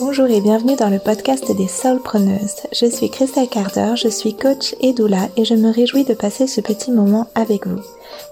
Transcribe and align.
Bonjour 0.00 0.26
et 0.26 0.40
bienvenue 0.40 0.76
dans 0.76 0.90
le 0.90 1.00
podcast 1.00 1.50
des 1.56 1.66
Soulpreneuses. 1.66 2.68
Je 2.72 2.86
suis 2.86 3.10
Christelle 3.10 3.48
Carter, 3.48 3.96
je 3.96 4.06
suis 4.06 4.36
coach 4.36 4.76
et 4.80 4.92
doula 4.92 5.28
et 5.36 5.44
je 5.44 5.54
me 5.54 5.72
réjouis 5.72 6.04
de 6.04 6.14
passer 6.14 6.46
ce 6.46 6.60
petit 6.60 6.92
moment 6.92 7.26
avec 7.34 7.66
vous. 7.66 7.80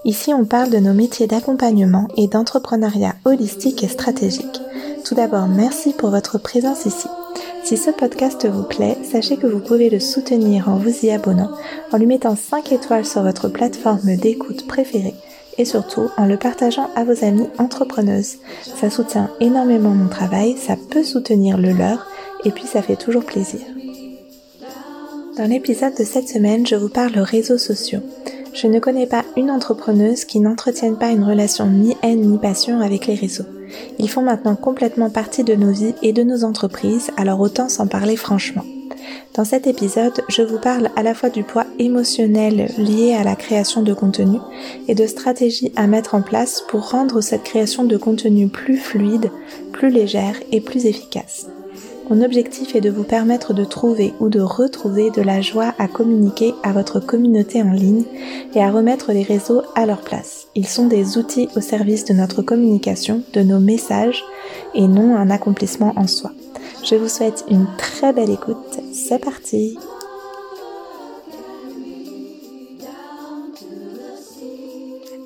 Ici, 0.05 0.33
on 0.33 0.45
parle 0.45 0.69
de 0.69 0.77
nos 0.77 0.93
métiers 0.93 1.27
d'accompagnement 1.27 2.07
et 2.15 2.27
d'entrepreneuriat 2.27 3.15
holistique 3.25 3.83
et 3.83 3.89
stratégique. 3.89 4.61
Tout 5.03 5.15
d'abord, 5.15 5.47
merci 5.47 5.91
pour 5.91 6.09
votre 6.09 6.37
présence 6.37 6.85
ici. 6.85 7.07
Si 7.65 7.75
ce 7.75 7.91
podcast 7.91 8.47
vous 8.47 8.63
plaît, 8.63 8.97
sachez 9.03 9.35
que 9.35 9.47
vous 9.47 9.59
pouvez 9.59 9.89
le 9.89 9.99
soutenir 9.99 10.69
en 10.69 10.77
vous 10.77 11.05
y 11.05 11.11
abonnant, 11.11 11.51
en 11.91 11.97
lui 11.97 12.05
mettant 12.05 12.37
5 12.37 12.71
étoiles 12.71 13.05
sur 13.05 13.23
votre 13.23 13.49
plateforme 13.49 14.15
d'écoute 14.15 14.67
préférée 14.67 15.15
et 15.57 15.65
surtout 15.65 16.09
en 16.17 16.25
le 16.25 16.37
partageant 16.37 16.89
à 16.95 17.03
vos 17.03 17.23
amis 17.23 17.47
entrepreneuses. 17.57 18.37
Ça 18.63 18.89
soutient 18.89 19.29
énormément 19.39 19.91
mon 19.91 20.07
travail, 20.07 20.55
ça 20.57 20.75
peut 20.89 21.03
soutenir 21.03 21.57
le 21.57 21.71
leur 21.71 22.07
et 22.45 22.51
puis 22.51 22.65
ça 22.65 22.81
fait 22.81 22.95
toujours 22.95 23.25
plaisir. 23.25 23.61
Dans 25.37 25.49
l'épisode 25.49 25.95
de 25.95 26.03
cette 26.03 26.29
semaine, 26.29 26.65
je 26.65 26.75
vous 26.75 26.89
parle 26.89 27.17
réseaux 27.19 27.59
sociaux. 27.59 28.01
Je 28.53 28.65
ne 28.65 28.79
connais 28.79 29.05
pas 29.05 29.23
une 29.35 29.51
entrepreneuse 29.51 30.25
qui 30.25 30.39
n'entretienne 30.39 30.97
pas 30.97 31.11
une 31.11 31.23
relation 31.23 31.67
ni 31.67 31.95
haine 32.01 32.21
ni 32.21 32.39
passion 32.39 32.81
avec 32.81 33.05
les 33.05 33.13
réseaux. 33.13 33.45
Ils 33.99 34.09
font 34.09 34.23
maintenant 34.23 34.55
complètement 34.55 35.11
partie 35.11 35.43
de 35.43 35.53
nos 35.53 35.71
vies 35.71 35.93
et 36.01 36.11
de 36.13 36.23
nos 36.23 36.43
entreprises, 36.43 37.11
alors 37.17 37.39
autant 37.39 37.69
s'en 37.69 37.85
parler 37.85 38.15
franchement. 38.15 38.63
Dans 39.35 39.45
cet 39.45 39.67
épisode, 39.67 40.23
je 40.29 40.41
vous 40.41 40.57
parle 40.57 40.89
à 40.95 41.03
la 41.03 41.13
fois 41.13 41.29
du 41.29 41.43
poids 41.43 41.65
émotionnel 41.79 42.71
lié 42.77 43.13
à 43.13 43.23
la 43.23 43.35
création 43.35 43.83
de 43.83 43.93
contenu 43.93 44.39
et 44.87 44.95
de 44.95 45.05
stratégies 45.05 45.71
à 45.75 45.87
mettre 45.87 46.15
en 46.15 46.21
place 46.21 46.63
pour 46.67 46.89
rendre 46.89 47.21
cette 47.21 47.43
création 47.43 47.83
de 47.83 47.97
contenu 47.97 48.47
plus 48.47 48.77
fluide, 48.77 49.29
plus 49.71 49.89
légère 49.89 50.35
et 50.51 50.61
plus 50.61 50.85
efficace. 50.85 51.47
Mon 52.09 52.21
objectif 52.21 52.73
est 52.73 52.81
de 52.81 52.89
vous 52.89 53.03
permettre 53.03 53.53
de 53.53 53.65
trouver 53.65 54.13
ou 54.21 54.29
de 54.29 54.39
retrouver 54.39 55.11
de 55.11 55.21
la 55.21 55.41
joie 55.41 55.75
à 55.77 55.89
communiquer 55.89 56.53
à 56.63 56.71
votre 56.71 57.01
communauté 57.01 57.61
en 57.61 57.71
ligne 57.71 58.05
et 58.55 58.63
à 58.63 58.71
remettre 58.71 59.11
les 59.11 59.23
réseaux 59.23 59.61
à 59.75 59.85
leur 59.85 59.99
place. 60.01 60.47
Ils 60.55 60.67
sont 60.67 60.87
des 60.87 61.17
outils 61.17 61.49
au 61.57 61.59
service 61.59 62.05
de 62.05 62.13
notre 62.13 62.41
communication, 62.41 63.23
de 63.33 63.41
nos 63.41 63.59
messages 63.59 64.23
et 64.73 64.87
non 64.87 65.17
un 65.17 65.29
accomplissement 65.29 65.93
en 65.97 66.07
soi. 66.07 66.31
Je 66.83 66.95
vous 66.95 67.09
souhaite 67.09 67.43
une 67.49 67.67
très 67.77 68.13
belle 68.13 68.29
écoute. 68.29 68.79
C'est 68.93 69.19
parti. 69.19 69.77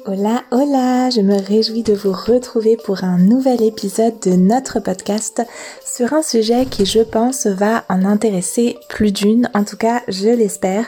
Hola, 0.07 0.43
hola, 0.51 1.09
je 1.11 1.21
me 1.21 1.39
réjouis 1.39 1.83
de 1.83 1.93
vous 1.93 2.11
retrouver 2.11 2.75
pour 2.75 3.03
un 3.03 3.19
nouvel 3.19 3.61
épisode 3.61 4.19
de 4.19 4.31
notre 4.31 4.79
podcast 4.79 5.43
sur 5.85 6.13
un 6.13 6.23
sujet 6.23 6.65
qui 6.65 6.85
je 6.85 7.01
pense 7.01 7.45
va 7.45 7.85
en 7.87 8.03
intéresser 8.03 8.77
plus 8.89 9.11
d'une, 9.11 9.49
en 9.53 9.63
tout 9.63 9.77
cas 9.77 10.01
je 10.07 10.29
l'espère, 10.29 10.87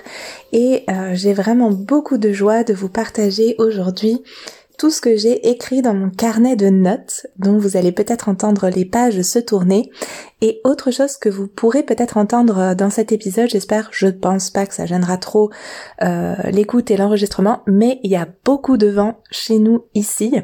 et 0.51 0.83
euh, 0.89 1.11
j'ai 1.13 1.33
vraiment 1.33 1.69
beaucoup 1.69 2.17
de 2.17 2.33
joie 2.33 2.63
de 2.63 2.73
vous 2.73 2.89
partager 2.89 3.55
aujourd'hui 3.59 4.23
tout 4.77 4.89
ce 4.89 5.01
que 5.01 5.15
j'ai 5.15 5.49
écrit 5.49 5.81
dans 5.81 5.93
mon 5.93 6.09
carnet 6.09 6.55
de 6.55 6.69
notes, 6.69 7.27
dont 7.37 7.57
vous 7.57 7.77
allez 7.77 7.91
peut-être 7.91 8.27
entendre 8.27 8.69
les 8.69 8.85
pages 8.85 9.21
se 9.21 9.39
tourner, 9.39 9.89
et 10.43 10.59
autre 10.65 10.91
chose 10.91 11.15
que 11.15 11.29
vous 11.29 11.47
pourrez 11.47 11.83
peut-être 11.83 12.17
entendre 12.17 12.57
euh, 12.57 12.75
dans 12.75 12.89
cet 12.89 13.13
épisode, 13.13 13.49
j'espère, 13.49 13.87
je 13.93 14.07
pense 14.07 14.49
pas 14.49 14.65
que 14.65 14.73
ça 14.73 14.85
gênera 14.85 15.17
trop 15.17 15.49
euh, 16.01 16.35
l'écoute 16.51 16.91
et 16.91 16.97
l'enregistrement, 16.97 17.61
mais 17.65 18.01
il 18.03 18.11
y 18.11 18.17
a 18.17 18.27
beaucoup 18.43 18.75
de 18.75 18.87
vent 18.87 19.21
chez 19.31 19.57
nous 19.57 19.85
ici. 19.95 20.35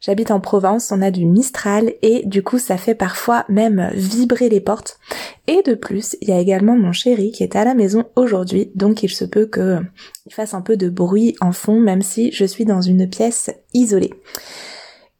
J'habite 0.00 0.32
en 0.32 0.40
Provence, 0.40 0.90
on 0.90 1.00
a 1.00 1.12
du 1.12 1.24
Mistral 1.24 1.92
et 2.02 2.26
du 2.26 2.42
coup 2.42 2.58
ça 2.58 2.76
fait 2.76 2.96
parfois 2.96 3.44
même 3.48 3.90
vibrer 3.94 4.48
les 4.48 4.60
portes. 4.60 4.98
Et 5.46 5.62
de 5.62 5.74
plus, 5.74 6.16
il 6.20 6.30
y 6.30 6.32
a 6.32 6.40
également 6.40 6.76
mon 6.76 6.90
chéri 6.90 7.30
qui 7.30 7.44
est 7.44 7.54
à 7.54 7.64
la 7.64 7.74
maison 7.74 8.06
aujourd'hui, 8.16 8.72
donc 8.74 9.04
il 9.04 9.10
se 9.10 9.24
peut 9.24 9.46
que 9.46 9.78
il 10.26 10.34
fasse 10.34 10.54
un 10.54 10.62
peu 10.62 10.76
de 10.76 10.88
bruit 10.88 11.36
en 11.40 11.52
fond, 11.52 11.78
même 11.78 12.02
si 12.02 12.32
je 12.32 12.44
suis 12.44 12.64
dans 12.64 12.80
une 12.80 13.08
pièce 13.08 13.52
isolée. 13.72 14.14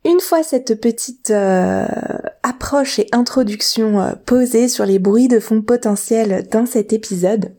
Une 0.04 0.20
fois 0.20 0.42
cette 0.42 0.80
petite 0.80 1.30
euh, 1.30 1.86
approche 2.42 2.98
et 2.98 3.06
introduction 3.12 4.00
euh, 4.00 4.12
posée 4.26 4.68
sur 4.68 4.84
les 4.84 4.98
bruits 4.98 5.28
de 5.28 5.40
fond 5.40 5.62
potentiels 5.62 6.46
dans 6.50 6.66
cet 6.66 6.92
épisode, 6.92 7.54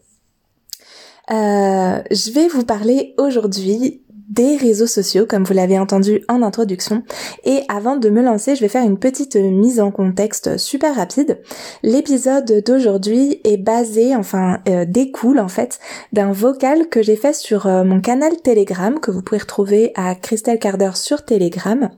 euh, 1.31 2.03
je 2.11 2.31
vais 2.31 2.47
vous 2.47 2.63
parler 2.63 3.15
aujourd'hui 3.17 4.04
des 4.29 4.57
réseaux 4.57 4.87
sociaux, 4.87 5.25
comme 5.27 5.43
vous 5.43 5.53
l'avez 5.53 5.77
entendu 5.77 6.21
en 6.27 6.41
introduction. 6.41 7.03
Et 7.43 7.61
avant 7.69 7.95
de 7.95 8.09
me 8.09 8.21
lancer, 8.21 8.55
je 8.55 8.61
vais 8.61 8.67
faire 8.67 8.83
une 8.83 8.97
petite 8.97 9.35
mise 9.35 9.79
en 9.79 9.91
contexte 9.91 10.57
super 10.57 10.95
rapide. 10.95 11.39
L'épisode 11.83 12.63
d'aujourd'hui 12.65 13.39
est 13.43 13.57
basé, 13.57 14.15
enfin 14.15 14.59
euh, 14.67 14.85
découle 14.85 15.39
en 15.39 15.47
fait, 15.47 15.79
d'un 16.13 16.31
vocal 16.31 16.89
que 16.89 17.01
j'ai 17.01 17.15
fait 17.15 17.33
sur 17.33 17.67
euh, 17.67 17.83
mon 17.83 18.01
canal 18.01 18.35
Telegram, 18.41 18.99
que 18.99 19.11
vous 19.11 19.21
pouvez 19.21 19.39
retrouver 19.39 19.91
à 19.95 20.15
Christelle 20.15 20.59
Carder 20.59 20.91
sur 20.95 21.23
Telegram, 21.23 21.89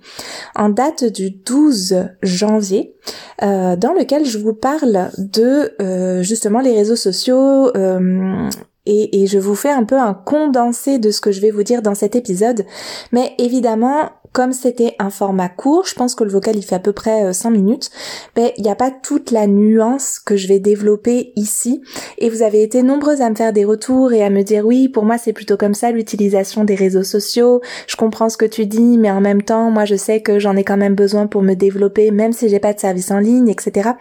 en 0.55 0.69
date 0.69 1.05
du 1.05 1.31
12 1.31 2.09
janvier, 2.23 2.95
euh, 3.41 3.75
dans 3.75 3.93
lequel 3.93 4.25
je 4.25 4.37
vous 4.37 4.53
parle 4.53 5.09
de 5.17 5.73
justement 6.21 6.59
les 6.59 6.73
réseaux 6.73 6.95
sociaux 6.95 7.71
et, 8.87 9.27
je 9.27 9.39
vous 9.39 9.55
fais 9.55 9.71
un 9.71 9.83
peu 9.83 9.99
un 9.99 10.13
condensé 10.13 10.99
de 10.99 11.11
ce 11.11 11.21
que 11.21 11.31
je 11.31 11.41
vais 11.41 11.51
vous 11.51 11.63
dire 11.63 11.81
dans 11.81 11.95
cet 11.95 12.15
épisode. 12.15 12.65
Mais 13.11 13.33
évidemment, 13.37 14.09
comme 14.31 14.53
c'était 14.53 14.95
un 14.99 15.09
format 15.09 15.49
court, 15.49 15.85
je 15.85 15.95
pense 15.95 16.15
que 16.15 16.23
le 16.23 16.29
vocal 16.29 16.55
il 16.55 16.63
fait 16.63 16.75
à 16.75 16.79
peu 16.79 16.93
près 16.93 17.33
5 17.33 17.49
euh, 17.49 17.51
minutes, 17.51 17.89
ben 18.35 18.51
il 18.57 18.63
n'y 18.63 18.69
a 18.69 18.75
pas 18.75 18.91
toute 18.91 19.31
la 19.31 19.47
nuance 19.47 20.19
que 20.19 20.35
je 20.35 20.47
vais 20.47 20.59
développer 20.59 21.33
ici. 21.35 21.81
Et 22.17 22.29
vous 22.29 22.41
avez 22.41 22.63
été 22.63 22.83
nombreuses 22.83 23.21
à 23.21 23.29
me 23.29 23.35
faire 23.35 23.53
des 23.53 23.65
retours 23.65 24.13
et 24.13 24.23
à 24.23 24.29
me 24.29 24.43
dire 24.43 24.65
oui, 24.65 24.89
pour 24.89 25.05
moi 25.05 25.17
c'est 25.17 25.33
plutôt 25.33 25.57
comme 25.57 25.73
ça 25.73 25.91
l'utilisation 25.91 26.63
des 26.63 26.75
réseaux 26.75 27.03
sociaux. 27.03 27.61
Je 27.87 27.95
comprends 27.95 28.29
ce 28.29 28.37
que 28.37 28.45
tu 28.45 28.65
dis, 28.65 28.97
mais 28.97 29.11
en 29.11 29.21
même 29.21 29.41
temps, 29.41 29.71
moi 29.71 29.85
je 29.85 29.95
sais 29.95 30.21
que 30.21 30.39
j'en 30.39 30.55
ai 30.55 30.63
quand 30.63 30.77
même 30.77 30.95
besoin 30.95 31.27
pour 31.27 31.41
me 31.41 31.53
développer, 31.53 32.11
même 32.11 32.33
si 32.33 32.49
j'ai 32.49 32.59
pas 32.59 32.73
de 32.73 32.79
service 32.79 33.11
en 33.11 33.19
ligne, 33.19 33.49
etc. 33.49 33.91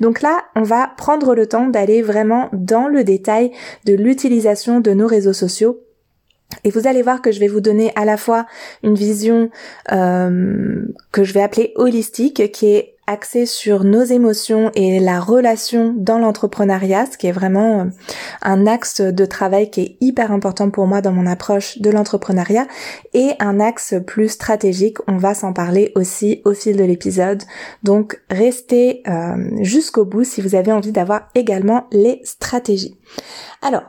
Donc 0.00 0.22
là, 0.22 0.44
on 0.56 0.62
va 0.62 0.90
prendre 0.96 1.34
le 1.34 1.46
temps 1.46 1.68
d'aller 1.68 2.02
vraiment 2.02 2.48
dans 2.52 2.88
le 2.88 3.04
détail 3.04 3.52
de 3.84 3.94
l'utilisation 3.94 4.80
de 4.80 4.92
nos 4.92 5.06
réseaux 5.06 5.32
sociaux 5.32 5.80
et 6.62 6.70
vous 6.70 6.86
allez 6.86 7.02
voir 7.02 7.22
que 7.22 7.32
je 7.32 7.40
vais 7.40 7.48
vous 7.48 7.60
donner 7.60 7.92
à 7.96 8.04
la 8.04 8.16
fois 8.16 8.46
une 8.82 8.94
vision 8.94 9.50
euh, 9.92 10.82
que 11.12 11.24
je 11.24 11.32
vais 11.32 11.42
appeler 11.42 11.72
holistique, 11.76 12.52
qui 12.52 12.66
est 12.66 12.94
axée 13.06 13.44
sur 13.44 13.84
nos 13.84 14.02
émotions 14.02 14.70
et 14.74 14.98
la 14.98 15.20
relation 15.20 15.94
dans 15.96 16.18
l'entrepreneuriat, 16.18 17.06
ce 17.06 17.18
qui 17.18 17.26
est 17.26 17.32
vraiment 17.32 17.80
euh, 17.80 17.84
un 18.42 18.66
axe 18.66 19.00
de 19.02 19.26
travail 19.26 19.70
qui 19.70 19.80
est 19.82 19.96
hyper 20.00 20.32
important 20.32 20.70
pour 20.70 20.86
moi 20.86 21.02
dans 21.02 21.12
mon 21.12 21.26
approche 21.26 21.78
de 21.78 21.90
l'entrepreneuriat, 21.90 22.66
et 23.12 23.32
un 23.40 23.60
axe 23.60 23.94
plus 24.06 24.28
stratégique. 24.28 24.98
On 25.06 25.18
va 25.18 25.34
s'en 25.34 25.52
parler 25.52 25.92
aussi 25.94 26.40
au 26.44 26.54
fil 26.54 26.76
de 26.76 26.84
l'épisode. 26.84 27.42
Donc 27.82 28.20
restez 28.30 29.02
euh, 29.08 29.50
jusqu'au 29.60 30.04
bout 30.04 30.24
si 30.24 30.40
vous 30.40 30.54
avez 30.54 30.72
envie 30.72 30.92
d'avoir 30.92 31.28
également 31.34 31.86
les 31.92 32.20
stratégies. 32.24 32.98
Alors, 33.60 33.82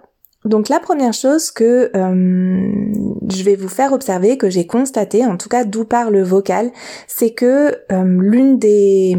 donc 0.45 0.69
la 0.69 0.79
première 0.79 1.13
chose 1.13 1.51
que 1.51 1.91
euh, 1.95 2.93
je 3.29 3.43
vais 3.43 3.55
vous 3.55 3.69
faire 3.69 3.93
observer, 3.93 4.37
que 4.37 4.49
j'ai 4.49 4.67
constaté, 4.67 5.25
en 5.25 5.37
tout 5.37 5.49
cas 5.49 5.63
d'où 5.65 5.85
part 5.85 6.11
le 6.11 6.23
vocal, 6.23 6.71
c'est 7.07 7.31
que 7.31 7.77
euh, 7.91 8.03
l'une 8.21 8.59
des 8.59 9.17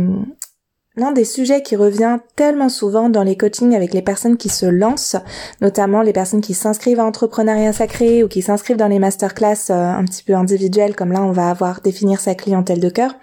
L'un 0.99 1.13
des 1.13 1.27
sujets 1.27 1.63
qui 1.63 1.77
revient 1.77 2.21
tellement 2.37 2.71
souvent 2.71 3.11
dans 3.11 3.23
les 3.23 3.37
coachings 3.37 3.77
avec 3.77 3.93
les 3.93 4.01
personnes 4.01 4.39
qui 4.39 4.49
se 4.49 4.65
lancent, 4.65 5.17
notamment 5.61 6.01
les 6.01 6.15
personnes 6.15 6.41
qui 6.41 6.55
s'inscrivent 6.55 7.01
à 7.01 7.05
entrepreneuriat 7.05 7.75
sacré 7.75 8.25
ou 8.25 8.29
qui 8.29 8.41
s'inscrivent 8.41 8.79
dans 8.79 8.89
les 8.89 8.99
masterclass 8.99 9.69
euh, 9.69 9.93
un 9.93 10.05
petit 10.07 10.23
peu 10.23 10.35
individuelles, 10.35 10.97
comme 10.97 11.13
là 11.13 11.23
on 11.23 11.33
va 11.33 11.51
avoir 11.51 11.83
définir 11.83 12.19
sa 12.19 12.35
clientèle 12.35 12.81
de 12.81 12.89
cœur, 12.89 13.15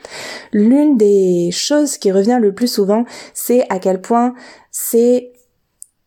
l'une 0.52 0.98
des 0.98 1.50
choses 1.52 1.98
qui 1.98 2.12
revient 2.12 2.38
le 2.40 2.54
plus 2.54 2.72
souvent, 2.72 3.06
c'est 3.34 3.66
à 3.72 3.80
quel 3.80 4.02
point 4.02 4.36
c'est 4.70 5.32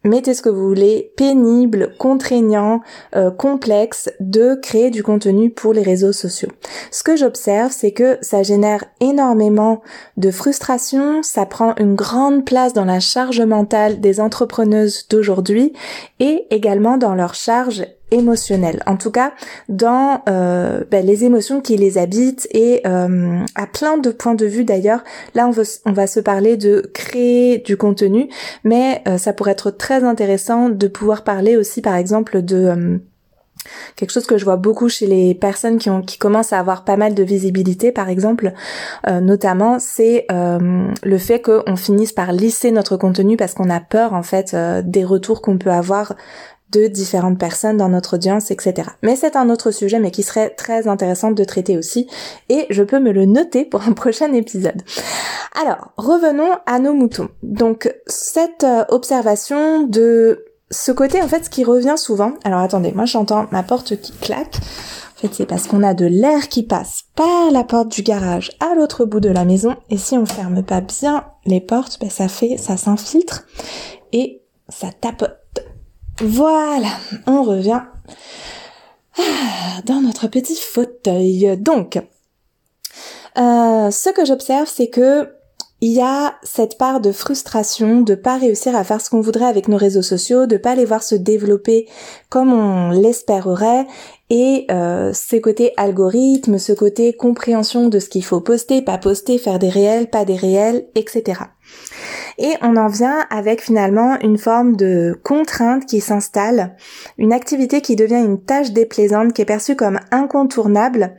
mettez 0.07 0.35
ce 0.35 0.43
que 0.43 0.49
vous 0.49 0.67
voulez, 0.67 1.13
pénible, 1.17 1.95
contraignant, 1.99 2.81
euh, 3.15 3.31
complexe 3.31 4.11
de 4.21 4.55
créer 4.55 4.91
du 4.91 5.03
contenu 5.03 5.51
pour 5.51 5.73
les 5.73 5.83
réseaux 5.83 6.13
sociaux. 6.13 6.51
Ce 6.91 7.03
que 7.03 7.17
j'observe, 7.17 7.73
c'est 7.73 7.93
que 7.93 8.19
ça 8.21 8.43
génère 8.43 8.85
énormément 9.01 9.83
de 10.17 10.31
frustration, 10.31 11.23
ça 11.23 11.47
prend 11.47 11.75
une 11.77 11.95
grande 11.95 12.45
place 12.45 12.73
dans 12.73 12.85
la 12.85 13.01
charge 13.01 13.41
mentale 13.41 14.01
des 14.01 14.21
entrepreneuses 14.21 15.07
d'aujourd'hui 15.09 15.73
et 16.21 16.47
également 16.51 16.97
dans 16.97 17.15
leur 17.15 17.35
charge 17.35 17.85
émotionnelles, 18.11 18.83
en 18.87 18.97
tout 18.97 19.11
cas 19.11 19.33
dans 19.69 20.23
euh, 20.29 20.85
ben, 20.91 21.05
les 21.05 21.25
émotions 21.25 21.61
qui 21.61 21.77
les 21.77 21.99
habitent 21.99 22.47
et 22.53 22.83
euh, 22.87 23.41
à 23.55 23.67
plein 23.67 23.99
de 23.99 24.11
points 24.11 24.35
de 24.35 24.47
vue 24.47 24.65
d'ailleurs. 24.65 25.03
Là, 25.35 25.47
on, 25.49 25.51
veut, 25.51 25.65
on 25.85 25.93
va 25.93 26.07
se 26.07 26.21
parler 26.21 26.57
de 26.57 26.91
créer 26.95 27.59
du 27.59 27.77
contenu, 27.77 28.29
mais 28.65 29.03
euh, 29.09 29.19
ça 29.19 29.33
pourrait 29.33 29.53
être 29.53 29.71
très 29.71 30.05
intéressant 30.05 30.69
de 30.69 30.87
pouvoir 30.87 31.25
parler 31.25 31.57
aussi 31.57 31.83
par 31.83 31.97
exemple 31.97 32.43
de 32.43 33.01
quelque 33.97 34.13
chose 34.13 34.27
que 34.27 34.39
je 34.39 34.45
vois 34.45 34.57
beaucoup 34.57 34.89
chez 34.89 35.07
les 35.07 35.35
personnes 35.35 35.79
qui 35.79 35.91
ont 35.91 36.03
qui 36.03 36.19
commencent 36.19 36.53
à 36.53 36.59
avoir 36.59 36.85
pas 36.85 36.97
mal 36.97 37.15
de 37.15 37.23
visibilité 37.23 37.93
par 37.93 38.09
exemple 38.09 38.53
euh, 39.09 39.21
notamment 39.21 39.79
c'est 39.79 40.27
euh, 40.31 40.89
le 41.03 41.19
fait 41.19 41.41
qu'on 41.41 41.77
finisse 41.77 42.13
par 42.13 42.33
lisser 42.33 42.71
notre 42.71 42.97
contenu 42.97 43.37
parce 43.37 43.55
qu'on 43.55 43.71
a 43.71 43.81
peur 43.81 44.13
en 44.13 44.23
fait 44.23 44.55
euh, 44.55 44.83
des 44.85 45.05
retours 45.05 45.43
qu'on 45.43 45.59
peut 45.59 45.71
avoir 45.71 46.15
différentes 46.79 47.39
personnes 47.39 47.77
dans 47.77 47.89
notre 47.89 48.15
audience, 48.15 48.51
etc. 48.51 48.91
Mais 49.03 49.17
c'est 49.17 49.37
un 49.37 49.51
autre 49.51 49.71
sujet, 49.71 49.99
mais 49.99 50.11
qui 50.11 50.23
serait 50.23 50.51
très 50.51 50.89
intéressant 50.89 51.31
de 51.31 51.45
traiter 51.45 51.77
aussi, 51.77 52.07
et 52.49 52.67
je 52.71 52.83
peux 52.83 53.01
me 53.01 53.13
le 53.13 53.25
noter 53.25 53.65
pour 53.65 53.83
un 53.83 53.93
prochain 53.95 54.33
épisode. 54.33 54.83
Alors, 55.61 55.93
revenons 55.97 56.59
à 56.67 56.79
nos 56.79 56.95
moutons. 56.95 57.29
Donc, 57.43 57.93
cette 58.07 58.67
observation 58.89 59.83
de 59.85 60.45
ce 60.71 60.93
côté, 60.93 61.23
en 61.23 61.29
fait, 61.29 61.45
ce 61.45 61.51
qui 61.51 61.65
revient 61.65 61.95
souvent, 61.97 62.35
alors 62.45 62.61
attendez, 62.61 62.93
moi 62.93 63.05
j'entends 63.05 63.47
ma 63.53 63.63
porte 63.63 64.01
qui 64.01 64.13
claque. 64.13 64.57
En 65.17 65.21
fait, 65.21 65.33
c'est 65.33 65.47
parce 65.47 65.67
qu'on 65.67 65.83
a 65.83 65.95
de 65.95 66.05
l'air 66.05 66.49
qui 66.49 66.63
passe 66.63 67.05
par 67.15 67.51
la 67.51 67.65
porte 67.65 67.89
du 67.89 68.03
garage 68.03 68.51
à 68.61 68.75
l'autre 68.75 69.05
bout 69.07 69.21
de 69.21 69.31
la 69.31 69.45
maison. 69.45 69.77
Et 69.89 69.97
si 69.97 70.19
on 70.19 70.27
ferme 70.27 70.63
pas 70.63 70.83
bien 70.83 71.25
les 71.47 71.61
portes, 71.61 71.99
ben 72.01 72.11
ça 72.11 72.29
fait, 72.29 72.59
ça 72.59 72.77
s'infiltre 72.77 73.47
et 74.13 74.43
ça 74.69 74.89
tapote. 74.93 75.39
Voilà, 76.21 76.89
on 77.27 77.43
revient 77.43 77.83
ah, 79.19 79.83
dans 79.85 80.01
notre 80.01 80.29
petit 80.29 80.57
fauteuil. 80.57 81.57
Donc, 81.59 81.99
euh, 83.37 83.91
ce 83.91 84.11
que 84.11 84.25
j'observe, 84.25 84.69
c'est 84.73 84.89
que 84.89 85.29
il 85.83 85.93
y 85.93 86.01
a 86.01 86.37
cette 86.43 86.79
part 86.79 87.03
de 87.03 87.13
frustration 87.13 88.01
de 88.01 88.15
pas 88.15 88.39
réussir 88.39 88.75
à 88.75 88.83
faire 88.83 88.99
ce 89.03 89.11
qu'on 89.11 89.21
voudrait 89.21 89.45
avec 89.45 89.69
nos 89.69 89.77
réseaux 89.77 90.01
sociaux, 90.01 90.47
de 90.47 90.57
pas 90.57 90.75
les 90.75 90.87
voir 90.87 91.03
se 91.03 91.15
développer 91.15 91.87
comme 92.31 92.51
on 92.55 92.91
l'espérerait 92.93 93.87
et 94.31 94.67
euh, 94.71 95.13
ces 95.13 95.43
côtés 95.43 95.75
algorithmes, 95.77 96.59
ce 96.59 96.73
côté 96.73 97.13
compréhension 97.13 97.89
de 97.89 97.99
ce 97.99 98.09
qu'il 98.09 98.25
faut 98.25 98.41
poster, 98.41 98.81
pas 98.81 98.97
poster, 98.97 99.37
faire 99.37 99.59
des 99.59 99.69
réels, 99.69 100.09
pas 100.09 100.25
des 100.25 100.37
réels, 100.37 100.87
etc. 100.95 101.43
Et 102.39 102.55
on 102.63 102.77
en 102.77 102.89
vient 102.89 103.27
avec 103.31 103.63
finalement 103.63 104.19
une 104.21 104.39
forme 104.39 104.77
de 104.77 105.19
contrainte 105.23 105.87
qui 105.87 106.01
s'installe, 106.01 106.77
une 107.19 107.33
activité 107.33 107.81
qui 107.81 107.97
devient 107.97 108.23
une 108.25 108.43
tâche 108.43 108.73
déplaisante, 108.73 109.33
qui 109.33 109.43
est 109.43 109.47
perçue 109.47 109.77
comme 109.77 109.99
incontournable 110.11 111.15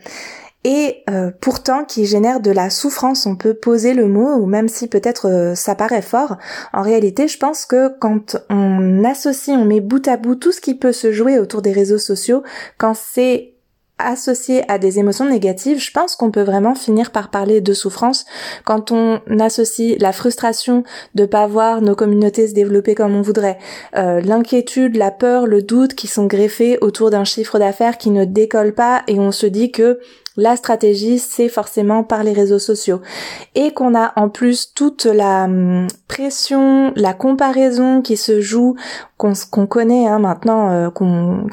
et 0.63 1.03
euh, 1.09 1.31
pourtant 1.39 1.85
qui 1.85 2.05
génère 2.05 2.39
de 2.39 2.51
la 2.51 2.69
souffrance. 2.69 3.25
On 3.25 3.35
peut 3.35 3.53
poser 3.53 3.93
le 3.93 4.07
mot, 4.07 4.35
ou 4.35 4.45
même 4.45 4.67
si 4.67 4.87
peut-être 4.87 5.27
euh, 5.27 5.55
ça 5.55 5.75
paraît 5.75 6.01
fort, 6.01 6.37
en 6.73 6.81
réalité 6.81 7.27
je 7.27 7.37
pense 7.37 7.65
que 7.65 7.89
quand 7.99 8.37
on 8.49 9.03
associe, 9.03 9.57
on 9.57 9.65
met 9.65 9.81
bout 9.81 10.07
à 10.07 10.17
bout 10.17 10.35
tout 10.35 10.51
ce 10.51 10.61
qui 10.61 10.75
peut 10.75 10.91
se 10.91 11.11
jouer 11.11 11.39
autour 11.39 11.61
des 11.61 11.71
réseaux 11.71 11.97
sociaux, 11.97 12.43
quand 12.77 12.95
c'est 12.95 13.56
associé 13.99 14.63
à 14.69 14.77
des 14.77 14.99
émotions 14.99 15.29
négatives, 15.29 15.79
je 15.79 15.91
pense 15.91 16.15
qu'on 16.15 16.31
peut 16.31 16.43
vraiment 16.43 16.75
finir 16.75 17.11
par 17.11 17.29
parler 17.29 17.61
de 17.61 17.73
souffrance. 17.73 18.25
Quand 18.63 18.91
on 18.91 19.19
associe 19.39 19.97
la 19.99 20.11
frustration 20.11 20.83
de 21.15 21.25
pas 21.25 21.47
voir 21.47 21.81
nos 21.81 21.95
communautés 21.95 22.47
se 22.47 22.53
développer 22.53 22.95
comme 22.95 23.15
on 23.15 23.21
voudrait, 23.21 23.57
euh, 23.95 24.21
l'inquiétude, 24.21 24.95
la 24.95 25.11
peur, 25.11 25.47
le 25.47 25.61
doute 25.61 25.95
qui 25.95 26.07
sont 26.07 26.25
greffés 26.25 26.77
autour 26.81 27.09
d'un 27.09 27.23
chiffre 27.23 27.59
d'affaires 27.59 27.97
qui 27.97 28.11
ne 28.11 28.25
décolle 28.25 28.73
pas 28.73 29.03
et 29.07 29.19
on 29.19 29.31
se 29.31 29.47
dit 29.47 29.71
que 29.71 29.99
la 30.37 30.55
stratégie, 30.55 31.19
c'est 31.19 31.49
forcément 31.49 32.03
par 32.03 32.23
les 32.23 32.33
réseaux 32.33 32.59
sociaux. 32.59 33.01
Et 33.55 33.71
qu'on 33.71 33.95
a 33.95 34.13
en 34.15 34.29
plus 34.29 34.73
toute 34.73 35.05
la 35.05 35.45
hum, 35.45 35.87
pression, 36.07 36.93
la 36.95 37.13
comparaison 37.13 38.01
qui 38.01 38.17
se 38.17 38.39
joue, 38.39 38.75
qu'on 39.17 39.65
connaît 39.65 40.07
hein, 40.07 40.19
maintenant, 40.19 40.69
euh, 40.69 40.89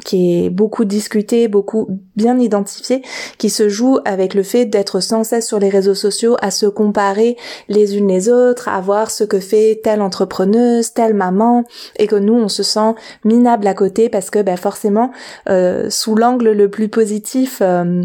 qui 0.05 0.45
est 0.45 0.49
beaucoup 0.49 0.85
discuté, 0.85 1.47
beaucoup 1.47 1.87
bien 2.15 2.39
identifié, 2.39 3.01
qui 3.39 3.49
se 3.49 3.69
joue 3.69 3.97
avec 4.05 4.35
le 4.35 4.43
fait 4.43 4.65
d'être 4.65 4.99
sans 4.99 5.23
cesse 5.23 5.47
sur 5.47 5.59
les 5.59 5.69
réseaux 5.69 5.95
sociaux, 5.95 6.37
à 6.41 6.51
se 6.51 6.67
comparer 6.67 7.37
les 7.67 7.97
unes 7.97 8.07
les 8.07 8.29
autres, 8.29 8.69
à 8.69 8.79
voir 8.81 9.09
ce 9.09 9.23
que 9.23 9.39
fait 9.39 9.81
telle 9.83 10.01
entrepreneuse, 10.01 10.93
telle 10.93 11.15
maman, 11.15 11.63
et 11.97 12.05
que 12.05 12.15
nous, 12.15 12.35
on 12.35 12.49
se 12.49 12.63
sent 12.63 12.93
minable 13.23 13.65
à 13.65 13.73
côté 13.73 14.09
parce 14.09 14.29
que 14.29 14.41
ben, 14.41 14.57
forcément, 14.57 15.11
euh, 15.49 15.89
sous 15.89 16.15
l'angle 16.15 16.51
le 16.51 16.69
plus 16.69 16.89
positif, 16.89 17.59
euh, 17.61 18.03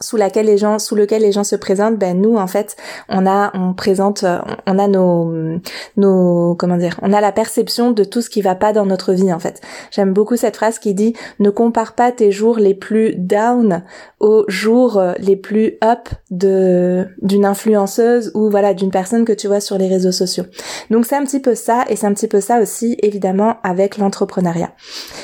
sous 0.00 0.16
laquelle 0.16 0.46
les 0.46 0.58
gens 0.58 0.78
sous 0.78 0.94
lequel 0.94 1.22
les 1.22 1.32
gens 1.32 1.44
se 1.44 1.56
présentent 1.56 1.98
ben 1.98 2.20
nous 2.20 2.36
en 2.36 2.46
fait 2.46 2.76
on 3.08 3.26
a 3.26 3.50
on 3.54 3.74
présente 3.74 4.24
on 4.66 4.78
a 4.78 4.88
nos 4.88 5.60
nos 5.96 6.54
comment 6.54 6.76
dire 6.76 6.98
on 7.02 7.12
a 7.12 7.20
la 7.20 7.32
perception 7.32 7.90
de 7.90 8.04
tout 8.04 8.22
ce 8.22 8.30
qui 8.30 8.42
va 8.42 8.54
pas 8.54 8.72
dans 8.72 8.86
notre 8.86 9.12
vie 9.12 9.32
en 9.32 9.38
fait. 9.38 9.60
J'aime 9.90 10.12
beaucoup 10.12 10.36
cette 10.36 10.56
phrase 10.56 10.78
qui 10.78 10.94
dit 10.94 11.14
ne 11.38 11.50
compare 11.50 11.94
pas 11.94 12.12
tes 12.12 12.30
jours 12.30 12.58
les 12.58 12.74
plus 12.74 13.14
down 13.16 13.82
aux 14.20 14.44
jours 14.48 15.00
les 15.18 15.36
plus 15.36 15.78
up 15.82 16.08
de 16.30 17.06
d'une 17.22 17.44
influenceuse 17.44 18.30
ou 18.34 18.50
voilà 18.50 18.74
d'une 18.74 18.90
personne 18.90 19.24
que 19.24 19.32
tu 19.32 19.46
vois 19.46 19.60
sur 19.60 19.78
les 19.78 19.88
réseaux 19.88 20.12
sociaux 20.12 20.44
donc 20.90 21.06
c'est 21.06 21.16
un 21.16 21.24
petit 21.24 21.40
peu 21.40 21.54
ça 21.54 21.84
et 21.88 21.96
c'est 21.96 22.06
un 22.06 22.14
petit 22.14 22.28
peu 22.28 22.40
ça 22.40 22.60
aussi 22.60 22.96
évidemment 23.02 23.56
avec 23.62 23.98
l'entrepreneuriat. 23.98 24.72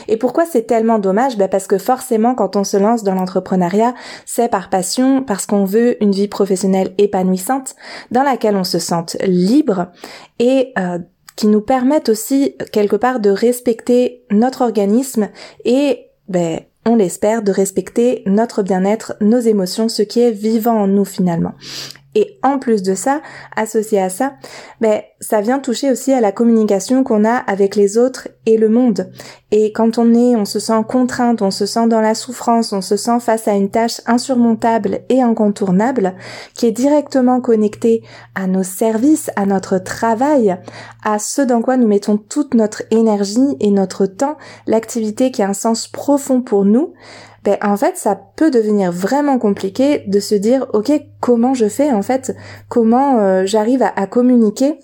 Et 0.08 0.16
pourquoi 0.16 0.44
c'est 0.44 0.62
tellement 0.62 0.98
dommage? 0.98 1.36
Ben 1.36 1.48
parce 1.48 1.66
que 1.66 1.78
forcément 1.78 2.34
quand 2.34 2.56
on 2.56 2.64
se 2.64 2.76
lance 2.76 3.02
dans 3.02 3.14
l'entrepreneuriat 3.14 3.94
c'est 4.24 4.48
par 4.56 4.70
passion, 4.70 5.22
parce 5.22 5.44
qu'on 5.44 5.66
veut 5.66 6.02
une 6.02 6.12
vie 6.12 6.28
professionnelle 6.28 6.94
épanouissante, 6.96 7.76
dans 8.10 8.22
laquelle 8.22 8.56
on 8.56 8.64
se 8.64 8.78
sente 8.78 9.14
libre 9.26 9.88
et 10.38 10.72
euh, 10.78 10.98
qui 11.36 11.46
nous 11.46 11.60
permette 11.60 12.08
aussi 12.08 12.56
quelque 12.72 12.96
part 12.96 13.20
de 13.20 13.28
respecter 13.28 14.24
notre 14.30 14.62
organisme 14.62 15.28
et 15.66 16.06
ben, 16.30 16.60
on 16.86 16.96
l'espère, 16.96 17.42
de 17.42 17.52
respecter 17.52 18.22
notre 18.24 18.62
bien-être, 18.62 19.12
nos 19.20 19.40
émotions, 19.40 19.90
ce 19.90 20.00
qui 20.00 20.20
est 20.20 20.30
vivant 20.30 20.84
en 20.84 20.86
nous 20.86 21.04
finalement. 21.04 21.52
Et 22.16 22.38
en 22.42 22.58
plus 22.58 22.82
de 22.82 22.94
ça, 22.94 23.20
associé 23.56 24.00
à 24.00 24.08
ça, 24.08 24.36
ben, 24.80 25.02
ça 25.20 25.42
vient 25.42 25.58
toucher 25.58 25.90
aussi 25.90 26.14
à 26.14 26.22
la 26.22 26.32
communication 26.32 27.04
qu'on 27.04 27.26
a 27.26 27.34
avec 27.34 27.76
les 27.76 27.98
autres 27.98 28.28
et 28.46 28.56
le 28.56 28.70
monde. 28.70 29.12
Et 29.50 29.70
quand 29.70 29.98
on 29.98 30.14
est, 30.14 30.34
on 30.34 30.46
se 30.46 30.58
sent 30.58 30.82
contrainte, 30.88 31.42
on 31.42 31.50
se 31.50 31.66
sent 31.66 31.88
dans 31.88 32.00
la 32.00 32.14
souffrance, 32.14 32.72
on 32.72 32.80
se 32.80 32.96
sent 32.96 33.20
face 33.20 33.46
à 33.48 33.52
une 33.52 33.68
tâche 33.68 34.00
insurmontable 34.06 35.00
et 35.10 35.20
incontournable, 35.20 36.14
qui 36.54 36.64
est 36.64 36.72
directement 36.72 37.42
connectée 37.42 38.02
à 38.34 38.46
nos 38.46 38.62
services, 38.62 39.30
à 39.36 39.44
notre 39.44 39.76
travail, 39.76 40.56
à 41.04 41.18
ce 41.18 41.42
dans 41.42 41.60
quoi 41.60 41.76
nous 41.76 41.86
mettons 41.86 42.16
toute 42.16 42.54
notre 42.54 42.82
énergie 42.90 43.56
et 43.60 43.70
notre 43.70 44.06
temps, 44.06 44.38
l'activité 44.66 45.30
qui 45.30 45.42
a 45.42 45.50
un 45.50 45.52
sens 45.52 45.86
profond 45.86 46.40
pour 46.40 46.64
nous, 46.64 46.94
ben, 47.46 47.58
en 47.62 47.76
fait 47.76 47.96
ça 47.96 48.20
peut 48.34 48.50
devenir 48.50 48.90
vraiment 48.90 49.38
compliqué 49.38 50.02
de 50.08 50.18
se 50.18 50.34
dire 50.34 50.66
ok 50.72 50.90
comment 51.20 51.54
je 51.54 51.68
fais 51.68 51.92
en 51.92 52.02
fait? 52.02 52.34
Comment 52.68 53.20
euh, 53.20 53.46
j'arrive 53.46 53.84
à, 53.84 54.06
communiquer 54.08 54.80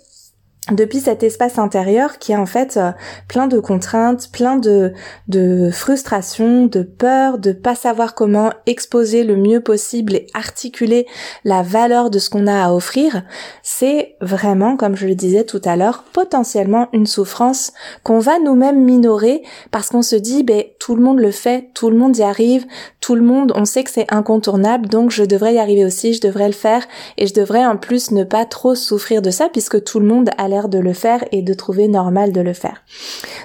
depuis 0.71 1.00
cet 1.00 1.25
espace 1.25 1.59
intérieur 1.59 2.21
qui 2.21 2.31
est 2.31 2.37
en 2.37 2.47
fait 2.47 2.76
euh, 2.76 2.92
plein 3.26 3.49
de 3.49 3.59
contraintes, 3.59 4.31
plein 4.31 4.57
de, 4.57 4.92
de 5.26 5.71
frustration, 5.73 6.66
de 6.66 6.83
peur, 6.83 7.38
de 7.38 7.50
pas 7.50 7.75
savoir 7.75 8.14
comment 8.14 8.52
exposer 8.66 9.25
le 9.25 9.35
mieux 9.35 9.61
possible 9.61 10.14
et 10.14 10.26
articuler 10.35 11.07
la 11.45 11.62
valeur 11.62 12.11
de 12.11 12.21
ce 12.21 12.31
qu'on 12.31 12.47
a 12.47 12.64
à 12.64 12.73
offrir, 12.73 13.23
c'est 13.64 14.14
vraiment, 14.21 14.76
comme 14.76 14.95
je 14.95 15.09
le 15.09 15.16
disais 15.16 15.42
tout 15.42 15.61
à 15.64 15.75
l'heure, 15.75 16.04
potentiellement 16.12 16.88
une 16.92 17.07
souffrance 17.07 17.73
qu'on 18.04 18.21
va 18.21 18.38
nous-mêmes 18.38 18.85
minorer 18.85 19.42
parce 19.73 19.88
qu'on 19.88 20.02
se 20.02 20.14
dit, 20.14 20.45
ben, 20.45 20.62
tout 20.78 20.95
le 20.95 21.02
monde 21.02 21.19
le 21.19 21.33
fait, 21.33 21.71
tout 21.75 21.90
le 21.90 21.97
monde 21.97 22.16
y 22.19 22.23
arrive, 22.23 22.66
tout 23.00 23.16
le 23.16 23.23
monde, 23.23 23.52
on 23.57 23.64
sait 23.64 23.83
que 23.83 23.90
c'est 23.90 24.12
incontournable, 24.12 24.88
donc 24.88 25.11
je 25.11 25.25
devrais 25.25 25.54
y 25.54 25.59
arriver 25.59 25.85
aussi, 25.85 26.12
je 26.12 26.21
devrais 26.21 26.47
le 26.47 26.52
faire 26.52 26.87
et 27.19 27.26
je 27.26 27.35
devrais 27.35 27.66
en 27.66 27.76
plus 27.76 28.12
ne 28.12 28.23
pas 28.23 28.45
trop 28.45 28.76
souffrir 28.76 29.23
de 29.23 29.31
ça 29.31 29.49
puisque 29.49 29.83
tout 29.83 29.99
le 29.99 30.07
monde 30.07 30.31
a 30.38 30.51
de 30.68 30.78
le 30.78 30.92
faire 30.92 31.25
et 31.32 31.42
de 31.42 31.54
trouver 31.54 31.88
normal 31.88 32.32
de 32.32 32.40
le 32.40 32.52
faire. 32.52 32.85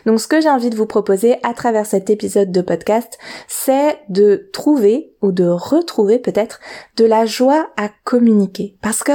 Donc 0.06 0.20
ce 0.20 0.28
que 0.28 0.42
j'ai 0.42 0.50
envie 0.50 0.70
de 0.70 0.76
vous 0.76 0.86
proposer 0.86 1.38
à 1.44 1.54
travers 1.54 1.86
cet 1.86 2.10
épisode 2.10 2.52
de 2.52 2.62
podcast, 2.62 3.18
c'est 3.48 4.00
de 4.10 4.50
trouver 4.54 5.14
ou 5.22 5.32
de 5.32 5.46
retrouver 5.46 6.20
peut-être 6.20 6.60
de 6.98 7.06
la 7.06 7.26
joie 7.26 7.70
à 7.78 7.90
communiquer. 8.04 8.76
Parce 8.82 9.04
que 9.04 9.14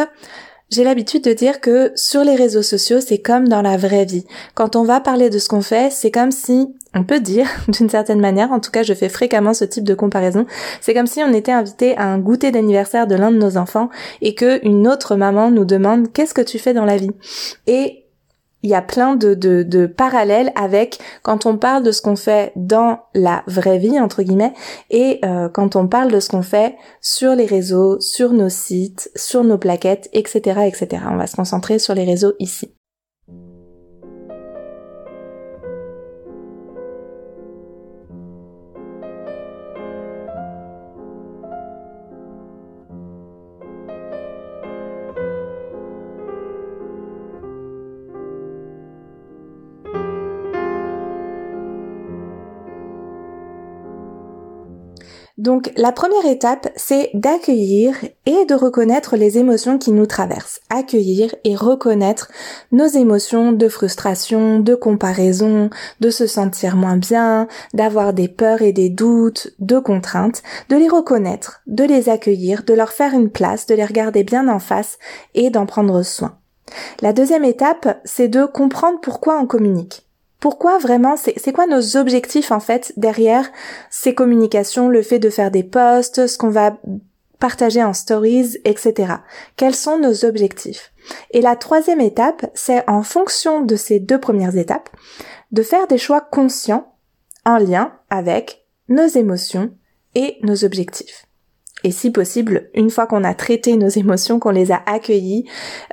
j'ai 0.73 0.85
l'habitude 0.85 1.23
de 1.23 1.35
dire 1.35 1.61
que 1.61 1.93
sur 1.97 2.25
les 2.25 2.35
réseaux 2.35 2.63
sociaux, 2.63 3.01
c'est 3.01 3.19
comme 3.19 3.47
dans 3.47 3.61
la 3.61 3.77
vraie 3.77 4.07
vie. 4.07 4.25
Quand 4.55 4.75
on 4.75 4.85
va 4.85 5.01
parler 5.01 5.29
de 5.29 5.39
ce 5.39 5.49
qu'on 5.51 5.61
fait, 5.61 5.93
c'est 5.93 6.11
comme 6.11 6.33
si, 6.33 6.75
on 6.95 7.05
peut 7.05 7.21
dire 7.21 7.47
d'une 7.69 7.91
certaine 7.91 8.21
manière, 8.21 8.53
en 8.53 8.59
tout 8.59 8.71
cas 8.71 8.83
je 8.83 8.95
fais 8.95 9.11
fréquemment 9.11 9.53
ce 9.53 9.67
type 9.67 9.85
de 9.85 9.95
comparaison, 9.95 10.47
c'est 10.81 10.95
comme 10.95 11.07
si 11.07 11.21
on 11.23 11.35
était 11.35 11.53
invité 11.53 11.95
à 11.99 12.07
un 12.07 12.19
goûter 12.19 12.53
d'anniversaire 12.53 13.07
de 13.07 13.15
l'un 13.15 13.31
de 13.31 13.37
nos 13.37 13.59
enfants 13.59 13.91
et 14.23 14.35
que 14.35 14.67
une 14.67 14.89
autre 14.89 15.15
maman 15.15 15.51
nous 15.51 15.67
demande 15.67 16.11
qu'est-ce 16.11 16.33
que 16.33 16.41
tu 16.41 16.59
fais 16.59 16.73
dans 16.73 16.87
la 16.87 16.97
vie? 16.97 17.11
Et 17.67 18.02
il 18.63 18.71
y 18.71 18.75
a 18.75 18.83
plein 18.83 19.17
de, 19.17 19.35
de, 19.35 19.87
parallèles 19.87 20.53
avec 20.55 20.99
quand 21.23 21.47
on 21.47 21.57
parle 21.57 21.83
de 21.83 21.93
ce 21.93 22.03
qu'on 22.03 22.17
fait 22.17 22.53
dans 22.57 23.01
la 23.15 23.43
vraie 23.47 23.79
vie, 23.79 23.99
entre 24.01 24.23
guillemets, 24.23 24.55
et 24.91 25.21
euh, 25.25 25.49
quand 25.49 25.77
on 25.77 25.89
parle 25.89 26.11
de 26.11 26.21
ce 26.21 26.29
qu'on 26.29 26.43
fait 26.43 26.77
sur 27.01 27.35
les 27.35 27.47
réseaux, 27.47 28.01
sur 28.01 28.33
nos 28.33 28.49
sites, 28.49 29.11
sur 29.17 29.45
nos 29.45 29.59
plaquettes, 29.59 30.09
etc., 30.13 30.63
etc. 30.67 31.03
On 31.11 31.17
va 31.17 31.27
se 31.27 31.37
concentrer 31.37 31.79
sur 31.79 31.95
les 31.95 32.05
réseaux 32.05 32.35
ici. 32.39 32.75
Donc 55.39 55.73
la 55.77 55.93
première 55.93 56.27
étape, 56.27 56.69
c'est 56.77 57.11
d'accueillir 57.15 57.97
et 58.27 58.45
de 58.45 58.55
reconnaître 58.55 59.17
les 59.17 59.39
émotions 59.39 59.79
qui 59.79 59.91
nous 59.91 60.07
traversent. 60.07 60.61
Accueillir 60.69 61.35
et 61.45 61.57
reconnaître 61.57 62.31
nos 62.71 62.87
émotions 62.87 63.53
de 63.53 63.69
frustration, 63.69 64.61
de 64.61 64.75
comparaison, 64.75 65.71
de 66.01 66.11
se 66.11 66.27
sentir 66.27 66.77
moins 66.77 66.99
bien, 66.99 67.49
d'avoir 67.73 68.13
des 68.13 68.29
peurs 68.29 68.61
et 68.61 68.73
des 68.73 68.91
doutes, 68.91 69.55
de 69.59 69.79
contraintes, 69.79 70.43
de 70.69 70.77
les 70.77 70.89
reconnaître, 70.89 71.63
de 71.67 71.85
les 71.85 72.11
accueillir, 72.11 72.63
de 72.65 72.75
leur 72.75 72.91
faire 72.91 73.15
une 73.15 73.31
place, 73.31 73.67
de 73.67 73.75
les 73.75 73.85
regarder 73.85 74.25
bien 74.25 74.49
en 74.49 74.59
face 74.59 74.99
et 75.35 75.49
d'en 75.49 75.65
prendre 75.65 76.03
soin. 76.03 76.37
La 77.01 77.13
deuxième 77.13 77.45
étape, 77.45 78.01
c'est 78.05 78.29
de 78.29 78.45
comprendre 78.45 79.01
pourquoi 79.01 79.39
on 79.39 79.47
communique. 79.47 80.07
Pourquoi 80.43 80.79
vraiment, 80.79 81.15
c'est 81.17 81.53
quoi 81.53 81.69
nos 81.69 81.97
objectifs 81.97 82.51
en 82.51 82.59
fait 82.59 82.93
derrière 82.97 83.49
ces 83.91 84.13
communications, 84.13 84.89
le 84.89 85.03
fait 85.03 85.21
de 85.21 85.31
faire 85.31 85.53
des 85.53 85.63
posts, 85.63 86.27
ce 86.27 86.37
qu'on 86.37 86.51
va 86.51 86.79
partager 87.39 87.81
en 87.81 87.93
stories, 87.93 88.57
etc. 88.65 89.15
Quels 89.55 89.77
sont 89.77 90.01
nos 90.01 90.25
objectifs? 90.25 90.93
Et 91.31 91.43
la 91.43 91.55
troisième 91.55 92.01
étape, 92.01 92.45
c'est 92.55 92.83
en 92.91 93.05
fonction 93.05 93.61
de 93.61 93.77
ces 93.77 94.01
deux 94.01 94.19
premières 94.19 94.57
étapes, 94.57 94.91
de 95.53 95.63
faire 95.63 95.87
des 95.87 95.97
choix 95.97 96.21
conscients 96.21 96.93
en 97.45 97.59
lien 97.59 97.93
avec 98.11 98.67
nos 98.89 99.07
émotions 99.07 99.71
et 100.17 100.39
nos 100.43 100.65
objectifs 100.65 101.27
et 101.85 101.91
si 101.91 102.11
possible, 102.11 102.71
une 102.75 102.91
fois 102.91 103.07
qu'on 103.07 103.25
a 103.25 103.35
traité 103.35 103.77
nos 103.77 103.89
émotions, 103.97 104.39
qu'on 104.39 104.51
les 104.51 104.73
a 104.73 104.83
accueillies, 104.87 105.45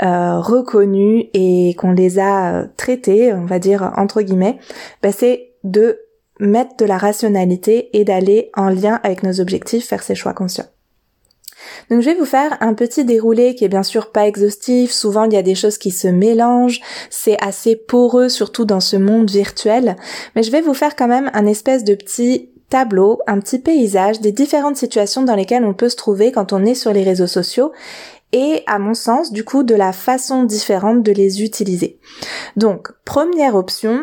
euh, 0.01 0.39
reconnues 0.39 1.25
et 1.33 1.75
qu'on 1.77 1.91
les 1.91 2.19
a 2.19 2.53
euh, 2.53 2.67
traitées, 2.77 3.33
on 3.33 3.45
va 3.45 3.59
dire 3.59 3.93
entre 3.97 4.21
guillemets, 4.21 4.57
bah, 5.01 5.11
c'est 5.11 5.51
de 5.63 5.99
mettre 6.39 6.77
de 6.77 6.85
la 6.85 6.97
rationalité 6.97 7.89
et 7.97 8.05
d'aller 8.05 8.49
en 8.55 8.69
lien 8.69 8.99
avec 9.03 9.23
nos 9.23 9.41
objectifs, 9.41 9.87
faire 9.87 10.03
ses 10.03 10.15
choix 10.15 10.33
conscients. 10.33 10.67
Donc 11.89 12.01
je 12.01 12.05
vais 12.09 12.15
vous 12.15 12.25
faire 12.25 12.57
un 12.61 12.73
petit 12.73 13.03
déroulé 13.03 13.55
qui 13.55 13.65
est 13.65 13.69
bien 13.69 13.83
sûr 13.83 14.11
pas 14.11 14.27
exhaustif, 14.27 14.91
souvent 14.91 15.25
il 15.25 15.33
y 15.33 15.37
a 15.37 15.41
des 15.41 15.55
choses 15.55 15.77
qui 15.77 15.91
se 15.91 16.07
mélangent, 16.07 16.79
c'est 17.09 17.37
assez 17.43 17.75
poreux 17.75 18.29
surtout 18.29 18.63
dans 18.63 18.79
ce 18.79 18.95
monde 18.95 19.29
virtuel, 19.29 19.97
mais 20.35 20.43
je 20.43 20.51
vais 20.51 20.61
vous 20.61 20.73
faire 20.73 20.95
quand 20.95 21.07
même 21.07 21.29
un 21.33 21.45
espèce 21.45 21.83
de 21.83 21.95
petit 21.95 22.49
tableau, 22.69 23.19
un 23.27 23.39
petit 23.39 23.59
paysage 23.59 24.21
des 24.21 24.31
différentes 24.31 24.77
situations 24.77 25.23
dans 25.23 25.35
lesquelles 25.35 25.65
on 25.65 25.73
peut 25.73 25.89
se 25.89 25.95
trouver 25.95 26.31
quand 26.31 26.53
on 26.53 26.65
est 26.65 26.75
sur 26.75 26.93
les 26.93 27.03
réseaux 27.03 27.27
sociaux 27.27 27.71
et 28.31 28.63
à 28.67 28.79
mon 28.79 28.93
sens 28.93 29.31
du 29.31 29.43
coup 29.43 29.63
de 29.63 29.75
la 29.75 29.91
façon 29.91 30.43
différente 30.43 31.03
de 31.03 31.11
les 31.11 31.43
utiliser. 31.43 31.99
Donc 32.55 32.91
première 33.05 33.55
option, 33.55 34.01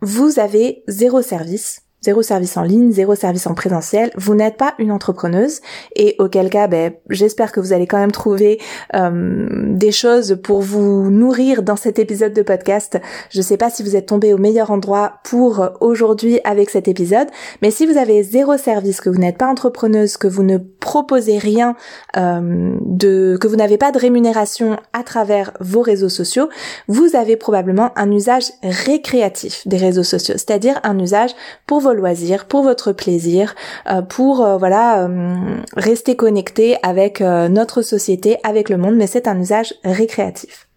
vous 0.00 0.38
avez 0.38 0.84
zéro 0.86 1.22
service 1.22 1.83
zéro 2.04 2.20
service 2.20 2.56
en 2.58 2.62
ligne, 2.62 2.92
zéro 2.92 3.14
service 3.14 3.46
en 3.46 3.54
présentiel, 3.54 4.10
vous 4.16 4.34
n'êtes 4.34 4.58
pas 4.58 4.74
une 4.78 4.92
entrepreneuse 4.92 5.60
et 5.96 6.16
auquel 6.18 6.50
cas, 6.50 6.68
ben, 6.68 6.92
j'espère 7.08 7.50
que 7.50 7.60
vous 7.60 7.72
allez 7.72 7.86
quand 7.86 7.98
même 7.98 8.12
trouver 8.12 8.60
euh, 8.94 9.46
des 9.72 9.90
choses 9.90 10.38
pour 10.42 10.60
vous 10.60 11.10
nourrir 11.10 11.62
dans 11.62 11.76
cet 11.76 11.98
épisode 11.98 12.34
de 12.34 12.42
podcast. 12.42 13.00
Je 13.30 13.38
ne 13.38 13.42
sais 13.42 13.56
pas 13.56 13.70
si 13.70 13.82
vous 13.82 13.96
êtes 13.96 14.06
tombé 14.06 14.34
au 14.34 14.38
meilleur 14.38 14.70
endroit 14.70 15.14
pour 15.24 15.66
aujourd'hui 15.80 16.40
avec 16.44 16.68
cet 16.68 16.88
épisode, 16.88 17.28
mais 17.62 17.70
si 17.70 17.86
vous 17.86 17.96
avez 17.96 18.22
zéro 18.22 18.58
service, 18.58 19.00
que 19.00 19.08
vous 19.08 19.18
n'êtes 19.18 19.38
pas 19.38 19.48
entrepreneuse, 19.48 20.18
que 20.18 20.28
vous 20.28 20.42
ne 20.42 20.58
proposez 20.58 21.38
rien, 21.38 21.74
euh, 22.18 22.76
de, 22.82 23.38
que 23.40 23.48
vous 23.48 23.56
n'avez 23.56 23.78
pas 23.78 23.92
de 23.92 23.98
rémunération 23.98 24.76
à 24.92 25.02
travers 25.04 25.52
vos 25.60 25.80
réseaux 25.80 26.10
sociaux, 26.10 26.50
vous 26.86 27.16
avez 27.16 27.36
probablement 27.36 27.92
un 27.96 28.10
usage 28.10 28.52
récréatif 28.62 29.66
des 29.66 29.78
réseaux 29.78 30.02
sociaux, 30.02 30.34
c'est-à-dire 30.36 30.78
un 30.82 30.98
usage 30.98 31.30
pour 31.66 31.80
vos 31.80 31.93
loisirs, 31.94 32.46
pour 32.46 32.62
votre 32.62 32.92
plaisir, 32.92 33.54
euh, 33.90 34.02
pour 34.02 34.44
euh, 34.44 34.56
voilà 34.58 35.04
euh, 35.04 35.34
rester 35.76 36.16
connecté 36.16 36.76
avec 36.82 37.20
notre 37.20 37.82
société, 37.82 38.36
avec 38.42 38.68
le 38.68 38.76
monde, 38.76 38.96
mais 38.96 39.06
c'est 39.06 39.28
un 39.28 39.40
usage 39.40 39.74
récréatif. 39.84 40.68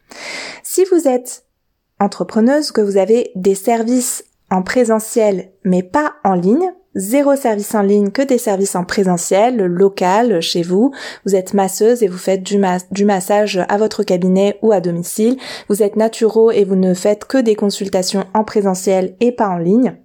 Si 0.63 0.83
vous 0.85 1.07
êtes 1.07 1.45
entrepreneuse, 1.99 2.71
que 2.71 2.81
vous 2.81 2.97
avez 2.97 3.31
des 3.35 3.55
services 3.55 4.23
en 4.49 4.61
présentiel 4.61 5.51
mais 5.63 5.83
pas 5.83 6.13
en 6.23 6.33
ligne, 6.33 6.71
zéro 6.97 7.35
service 7.35 7.73
en 7.75 7.81
ligne 7.81 8.11
que 8.11 8.21
des 8.21 8.37
services 8.37 8.75
en 8.75 8.83
présentiel, 8.83 9.57
local, 9.57 10.41
chez 10.41 10.63
vous. 10.63 10.91
Vous 11.25 11.35
êtes 11.35 11.53
masseuse 11.53 12.03
et 12.03 12.07
vous 12.07 12.17
faites 12.17 12.43
du, 12.43 12.61
du 12.91 13.05
massage 13.05 13.63
à 13.69 13.77
votre 13.77 14.03
cabinet 14.03 14.57
ou 14.61 14.71
à 14.71 14.81
domicile. 14.81 15.37
Vous 15.69 15.83
êtes 15.83 15.95
naturo 15.95 16.51
et 16.51 16.65
vous 16.65 16.75
ne 16.75 16.93
faites 16.93 17.25
que 17.25 17.37
des 17.37 17.55
consultations 17.55 18.25
en 18.33 18.43
présentiel 18.43 19.15
et 19.19 19.31
pas 19.31 19.47
en 19.47 19.57
ligne. 19.57 19.95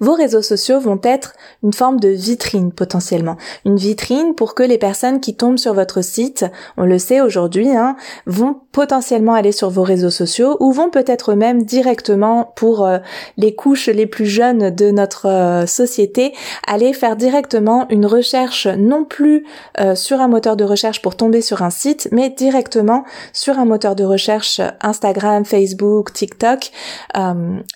Vos 0.00 0.14
réseaux 0.14 0.40
sociaux 0.40 0.80
vont 0.80 0.98
être 1.02 1.34
une 1.62 1.74
forme 1.74 2.00
de 2.00 2.08
vitrine 2.08 2.72
potentiellement. 2.72 3.36
Une 3.66 3.76
vitrine 3.76 4.34
pour 4.34 4.54
que 4.54 4.62
les 4.62 4.78
personnes 4.78 5.20
qui 5.20 5.36
tombent 5.36 5.58
sur 5.58 5.74
votre 5.74 6.02
site, 6.02 6.46
on 6.78 6.86
le 6.86 6.98
sait 6.98 7.20
aujourd'hui, 7.20 7.68
hein, 7.68 7.96
vont 8.24 8.56
potentiellement 8.72 9.34
aller 9.34 9.52
sur 9.52 9.68
vos 9.68 9.82
réseaux 9.82 10.10
sociaux 10.10 10.56
ou 10.60 10.72
vont 10.72 10.88
peut-être 10.88 11.34
même 11.34 11.64
directement 11.64 12.52
pour 12.56 12.86
euh, 12.86 12.98
les 13.36 13.54
couches 13.54 13.88
les 13.88 14.06
plus 14.06 14.24
jeunes 14.24 14.70
de 14.70 14.90
notre 14.90 15.28
euh, 15.28 15.66
société, 15.66 16.32
aller 16.66 16.94
faire 16.94 17.16
directement 17.16 17.86
une 17.90 18.06
recherche 18.06 18.66
non 18.66 19.04
plus 19.04 19.44
euh, 19.78 19.94
sur 19.94 20.20
un 20.20 20.28
moteur 20.28 20.56
de 20.56 20.64
recherche 20.64 21.02
pour 21.02 21.16
tomber 21.16 21.42
sur 21.42 21.60
un 21.60 21.70
site, 21.70 22.08
mais 22.12 22.30
directement 22.30 23.04
sur 23.34 23.58
un 23.58 23.66
moteur 23.66 23.94
de 23.94 24.04
recherche 24.04 24.62
Instagram, 24.80 25.44
Facebook, 25.44 26.14
TikTok, 26.14 26.70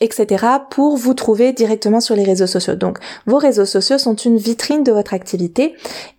etc. 0.00 0.46
pour 0.70 0.96
vous 0.96 1.14
trouver 1.14 1.52
directement 1.52 1.73
sur 2.00 2.16
les 2.16 2.24
réseaux 2.24 2.46
sociaux. 2.46 2.74
Donc 2.74 2.98
vos 3.26 3.38
réseaux 3.38 3.64
sociaux 3.64 3.98
sont 3.98 4.14
une 4.14 4.36
vitrine 4.36 4.84
de 4.84 4.92
votre 4.92 5.14
activité 5.14 5.74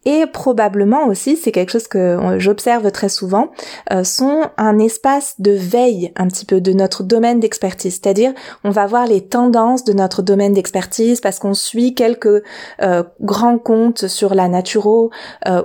et 0.06 0.26
probablement 0.28 1.08
aussi, 1.08 1.36
c'est 1.36 1.52
quelque 1.52 1.72
chose 1.72 1.88
que 1.88 1.98
euh, 1.98 2.40
j'observe 2.40 2.92
très 2.92 3.10
souvent, 3.10 3.50
euh, 3.92 4.04
sont 4.04 4.44
un 4.58 4.78
espace 4.78 5.36
de 5.40 5.52
veille 5.52 6.12
un 6.16 6.28
petit 6.28 6.46
peu 6.46 6.62
de 6.62 6.74
notre 6.74 7.04
domaine 7.04 7.40
d'expertise. 7.40 7.94
C'est-à-dire 7.94 8.34
on 8.64 8.70
va 8.70 8.86
voir 8.86 9.08
les 9.08 9.22
tendances 9.22 9.84
de 9.84 9.94
notre 9.94 10.22
domaine 10.22 10.54
d'expertise 10.54 11.22
parce 11.22 11.40
qu'on 11.40 11.56
suit 11.56 11.96
quelques 11.96 12.44
euh, 12.82 13.04
grands 13.22 13.58
comptes 13.58 14.08
sur 14.08 14.36
la 14.36 14.48
naturo 14.48 15.10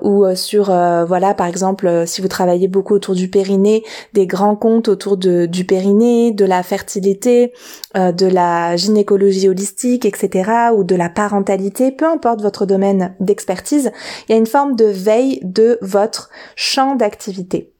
ou 0.03 0.25
sur 0.35 0.67
voilà 0.67 1.35
par 1.35 1.47
exemple 1.47 2.05
si 2.07 2.21
vous 2.21 2.29
travaillez 2.29 2.69
beaucoup 2.69 2.95
autour 2.95 3.15
du 3.15 3.29
périnée, 3.29 3.83
des 4.15 4.27
grands 4.27 4.57
comptes 4.57 4.89
autour 4.89 5.17
de, 5.17 5.47
du 5.47 5.65
périnée, 5.65 6.33
de 6.33 6.45
la 6.45 6.63
fertilité, 6.63 7.53
de 7.95 8.27
la 8.27 8.77
gynécologie 8.77 9.49
holistique 9.49 9.80
etc., 9.85 10.51
ou 10.75 10.85
de 10.85 10.95
la 10.95 11.09
parentalité, 11.09 11.91
peu 11.91 12.07
importe 12.07 12.43
votre 12.43 12.67
domaine 12.67 13.15
d'expertise, 13.21 13.93
il 14.29 14.33
y 14.33 14.35
a 14.35 14.39
une 14.39 14.47
forme 14.47 14.77
de 14.77 14.85
veille 14.85 15.41
de 15.43 15.79
votre 15.83 16.31
champ 16.57 16.95
d'activité. 16.95 17.73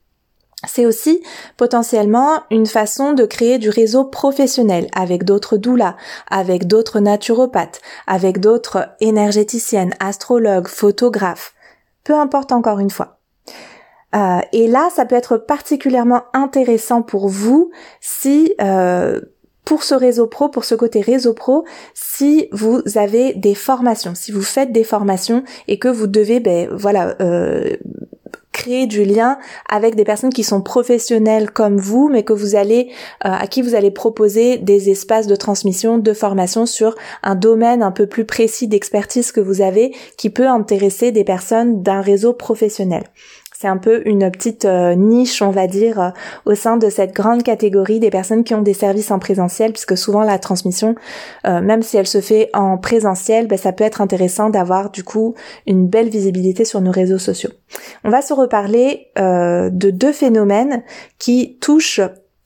C'est 0.67 0.85
aussi 0.85 1.23
potentiellement 1.57 2.43
une 2.51 2.67
façon 2.67 3.13
de 3.13 3.25
créer 3.25 3.57
du 3.57 3.69
réseau 3.69 4.05
professionnel 4.05 4.87
avec 4.95 5.23
d'autres 5.23 5.57
doulas, 5.57 5.95
avec 6.29 6.67
d'autres 6.67 6.99
naturopathes, 6.99 7.81
avec 8.05 8.39
d'autres 8.39 8.89
énergéticiennes, 8.99 9.95
astrologues, 9.99 10.67
photographes. 10.67 11.55
Peu 12.03 12.13
importe 12.13 12.51
encore 12.51 12.79
une 12.79 12.91
fois. 12.91 13.19
Euh, 14.15 14.39
et 14.51 14.67
là, 14.67 14.89
ça 14.93 15.05
peut 15.05 15.15
être 15.15 15.37
particulièrement 15.37 16.23
intéressant 16.33 17.01
pour 17.01 17.27
vous 17.27 17.71
si 18.01 18.53
euh, 18.61 19.21
pour 19.71 19.83
ce 19.83 19.95
réseau 19.95 20.27
pro, 20.27 20.49
pour 20.49 20.65
ce 20.65 20.75
côté 20.75 20.99
réseau 20.99 21.33
pro, 21.33 21.63
si 21.93 22.49
vous 22.51 22.81
avez 22.95 23.33
des 23.35 23.55
formations, 23.55 24.15
si 24.15 24.33
vous 24.33 24.41
faites 24.41 24.73
des 24.73 24.83
formations 24.83 25.45
et 25.69 25.79
que 25.79 25.87
vous 25.87 26.07
devez, 26.07 26.41
ben 26.41 26.67
voilà, 26.73 27.15
euh, 27.21 27.77
créer 28.51 28.85
du 28.85 29.05
lien 29.05 29.37
avec 29.69 29.95
des 29.95 30.03
personnes 30.03 30.33
qui 30.33 30.43
sont 30.43 30.61
professionnelles 30.61 31.51
comme 31.51 31.77
vous, 31.77 32.09
mais 32.09 32.23
que 32.23 32.33
vous 32.33 32.57
allez, 32.57 32.89
euh, 33.23 33.29
à 33.31 33.47
qui 33.47 33.61
vous 33.61 33.73
allez 33.73 33.91
proposer 33.91 34.57
des 34.57 34.89
espaces 34.89 35.27
de 35.27 35.37
transmission, 35.37 35.97
de 35.97 36.13
formation 36.13 36.65
sur 36.65 36.93
un 37.23 37.35
domaine 37.35 37.81
un 37.81 37.91
peu 37.91 38.07
plus 38.07 38.25
précis 38.25 38.67
d'expertise 38.67 39.31
que 39.31 39.39
vous 39.39 39.61
avez, 39.61 39.95
qui 40.17 40.29
peut 40.29 40.49
intéresser 40.49 41.13
des 41.13 41.23
personnes 41.23 41.81
d'un 41.81 42.01
réseau 42.01 42.33
professionnel. 42.33 43.03
C'est 43.61 43.67
un 43.67 43.77
peu 43.77 44.01
une 44.05 44.31
petite 44.31 44.65
euh, 44.65 44.95
niche, 44.95 45.43
on 45.43 45.51
va 45.51 45.67
dire, 45.67 46.01
euh, 46.01 46.09
au 46.45 46.55
sein 46.55 46.77
de 46.77 46.89
cette 46.89 47.13
grande 47.13 47.43
catégorie 47.43 47.99
des 47.99 48.09
personnes 48.09 48.43
qui 48.43 48.55
ont 48.55 48.63
des 48.63 48.73
services 48.73 49.11
en 49.11 49.19
présentiel, 49.19 49.71
puisque 49.71 49.95
souvent 49.95 50.23
la 50.23 50.39
transmission, 50.39 50.95
euh, 51.45 51.61
même 51.61 51.83
si 51.83 51.95
elle 51.95 52.07
se 52.07 52.21
fait 52.21 52.49
en 52.55 52.79
présentiel, 52.79 53.45
ben, 53.45 53.59
ça 53.59 53.71
peut 53.71 53.83
être 53.83 54.01
intéressant 54.01 54.49
d'avoir 54.49 54.89
du 54.89 55.03
coup 55.03 55.35
une 55.67 55.87
belle 55.87 56.09
visibilité 56.09 56.65
sur 56.65 56.81
nos 56.81 56.89
réseaux 56.89 57.19
sociaux. 57.19 57.51
On 58.03 58.09
va 58.09 58.23
se 58.23 58.33
reparler 58.33 59.11
de 59.15 59.89
deux 59.91 60.11
phénomènes 60.11 60.81
qui 61.19 61.59
touchent 61.61 62.01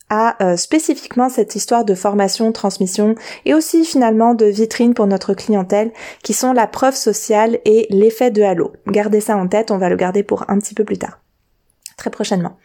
à 0.10 0.42
euh, 0.44 0.56
spécifiquement 0.56 1.30
cette 1.30 1.56
histoire 1.56 1.86
de 1.86 1.96
formation, 1.96 2.52
transmission 2.52 3.16
et 3.46 3.54
aussi 3.54 3.86
finalement 3.86 4.34
de 4.34 4.46
vitrine 4.46 4.94
pour 4.94 5.08
notre 5.08 5.34
clientèle 5.34 5.92
qui 6.24 6.34
sont 6.34 6.54
la 6.54 6.68
preuve 6.68 6.96
sociale 6.96 7.60
et 7.66 7.88
l'effet 7.90 8.32
de 8.32 8.44
halo. 8.44 8.74
Gardez 8.88 9.22
ça 9.22 9.36
en 9.38 9.48
tête, 9.48 9.72
on 9.72 9.78
va 9.78 9.90
le 9.90 9.96
garder 9.96 10.24
pour 10.24 10.50
un 10.50 10.60
petit 10.60 10.76
peu 10.76 10.84
plus 10.84 10.98
tard. 10.98 11.20
Très 11.98 12.10
prochainement. 12.10 12.58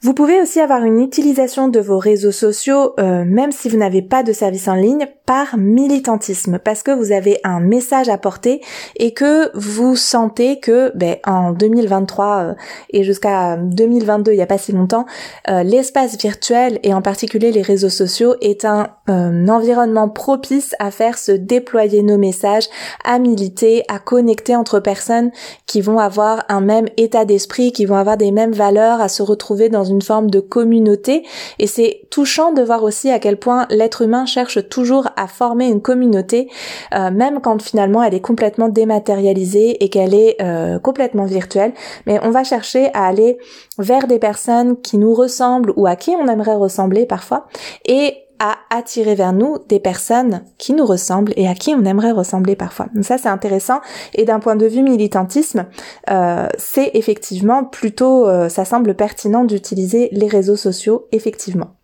Vous 0.00 0.14
pouvez 0.14 0.40
aussi 0.40 0.60
avoir 0.60 0.84
une 0.84 1.00
utilisation 1.00 1.66
de 1.66 1.80
vos 1.80 1.98
réseaux 1.98 2.30
sociaux, 2.30 2.94
euh, 3.00 3.24
même 3.24 3.50
si 3.50 3.68
vous 3.68 3.76
n'avez 3.76 4.00
pas 4.00 4.22
de 4.22 4.32
service 4.32 4.68
en 4.68 4.74
ligne, 4.74 5.08
par 5.26 5.58
militantisme, 5.58 6.60
parce 6.62 6.84
que 6.84 6.92
vous 6.92 7.10
avez 7.10 7.40
un 7.42 7.58
message 7.58 8.08
à 8.08 8.16
porter 8.16 8.62
et 8.96 9.12
que 9.12 9.50
vous 9.54 9.96
sentez 9.96 10.60
que 10.60 10.92
ben, 10.94 11.16
en 11.26 11.50
2023 11.50 12.26
euh, 12.26 12.54
et 12.90 13.02
jusqu'à 13.02 13.56
2022, 13.56 14.32
il 14.32 14.36
n'y 14.36 14.42
a 14.42 14.46
pas 14.46 14.56
si 14.56 14.70
longtemps, 14.70 15.04
euh, 15.50 15.64
l'espace 15.64 16.16
virtuel 16.16 16.78
et 16.84 16.94
en 16.94 17.02
particulier 17.02 17.50
les 17.50 17.60
réseaux 17.60 17.90
sociaux 17.90 18.36
est 18.40 18.64
un, 18.64 18.88
environnement 19.08 20.10
propice 20.10 20.74
à 20.78 20.90
faire 20.90 21.16
se 21.16 21.32
déployer 21.32 22.02
nos 22.02 22.18
messages, 22.18 22.68
à 23.04 23.18
militer, 23.18 23.82
à 23.88 23.98
connecter 23.98 24.54
entre 24.54 24.80
personnes 24.80 25.30
qui 25.66 25.80
vont 25.80 25.98
avoir 25.98 26.44
un 26.50 26.60
même 26.60 26.88
état 26.98 27.24
d'esprit, 27.24 27.72
qui 27.72 27.86
vont 27.86 27.96
avoir 27.96 28.18
des 28.18 28.30
mêmes 28.32 28.52
valeurs, 28.52 29.00
à 29.00 29.08
se 29.08 29.22
retrouver 29.22 29.70
dans 29.70 29.87
une 29.88 30.02
forme 30.02 30.30
de 30.30 30.40
communauté. 30.40 31.24
Et 31.58 31.66
c'est 31.66 32.02
touchant 32.10 32.52
de 32.52 32.62
voir 32.62 32.82
aussi 32.82 33.10
à 33.10 33.18
quel 33.18 33.38
point 33.38 33.66
l'être 33.70 34.02
humain 34.02 34.26
cherche 34.26 34.68
toujours 34.68 35.08
à 35.16 35.26
former 35.26 35.66
une 35.66 35.82
communauté 35.82 36.48
euh, 36.94 37.10
même 37.10 37.40
quand 37.40 37.60
finalement 37.62 38.02
elle 38.02 38.14
est 38.14 38.20
complètement 38.20 38.68
dématérialisée 38.68 39.82
et 39.82 39.88
qu'elle 39.88 40.14
est 40.14 40.36
euh, 40.40 40.78
complètement 40.78 41.24
virtuelle. 41.24 41.72
Mais 42.06 42.20
on 42.22 42.30
va 42.30 42.44
chercher 42.44 42.90
à 42.94 43.06
aller 43.06 43.38
vers 43.78 44.06
des 44.06 44.18
personnes 44.18 44.80
qui 44.80 44.98
nous 44.98 45.14
ressemblent 45.14 45.72
ou 45.76 45.86
à 45.86 45.96
qui 45.96 46.10
on 46.10 46.28
aimerait 46.28 46.56
ressembler 46.56 47.06
parfois. 47.06 47.46
Et 47.86 48.27
à 48.38 48.56
attirer 48.70 49.14
vers 49.14 49.32
nous 49.32 49.58
des 49.68 49.80
personnes 49.80 50.42
qui 50.58 50.72
nous 50.72 50.86
ressemblent 50.86 51.32
et 51.36 51.48
à 51.48 51.54
qui 51.54 51.74
on 51.74 51.84
aimerait 51.84 52.12
ressembler 52.12 52.56
parfois. 52.56 52.86
Donc 52.94 53.04
ça 53.04 53.18
c'est 53.18 53.28
intéressant 53.28 53.80
et 54.14 54.24
d'un 54.24 54.40
point 54.40 54.56
de 54.56 54.66
vue 54.66 54.82
militantisme, 54.82 55.66
euh, 56.10 56.48
c'est 56.58 56.90
effectivement 56.94 57.64
plutôt, 57.64 58.26
euh, 58.26 58.48
ça 58.48 58.64
semble 58.64 58.94
pertinent 58.94 59.44
d'utiliser 59.44 60.08
les 60.12 60.28
réseaux 60.28 60.56
sociaux 60.56 61.08
effectivement. 61.12 61.74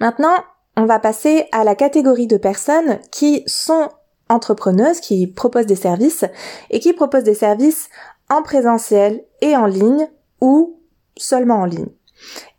Maintenant, 0.00 0.34
on 0.76 0.86
va 0.86 0.98
passer 0.98 1.46
à 1.52 1.64
la 1.64 1.74
catégorie 1.74 2.26
de 2.26 2.36
personnes 2.36 2.98
qui 3.10 3.42
sont 3.46 3.88
entrepreneuses, 4.28 5.00
qui 5.00 5.26
proposent 5.26 5.66
des 5.66 5.76
services 5.76 6.24
et 6.70 6.80
qui 6.80 6.92
proposent 6.92 7.24
des 7.24 7.34
services 7.34 7.88
en 8.30 8.42
présentiel 8.42 9.24
et 9.40 9.56
en 9.56 9.66
ligne 9.66 10.08
ou 10.40 10.80
seulement 11.16 11.56
en 11.56 11.64
ligne. 11.64 11.88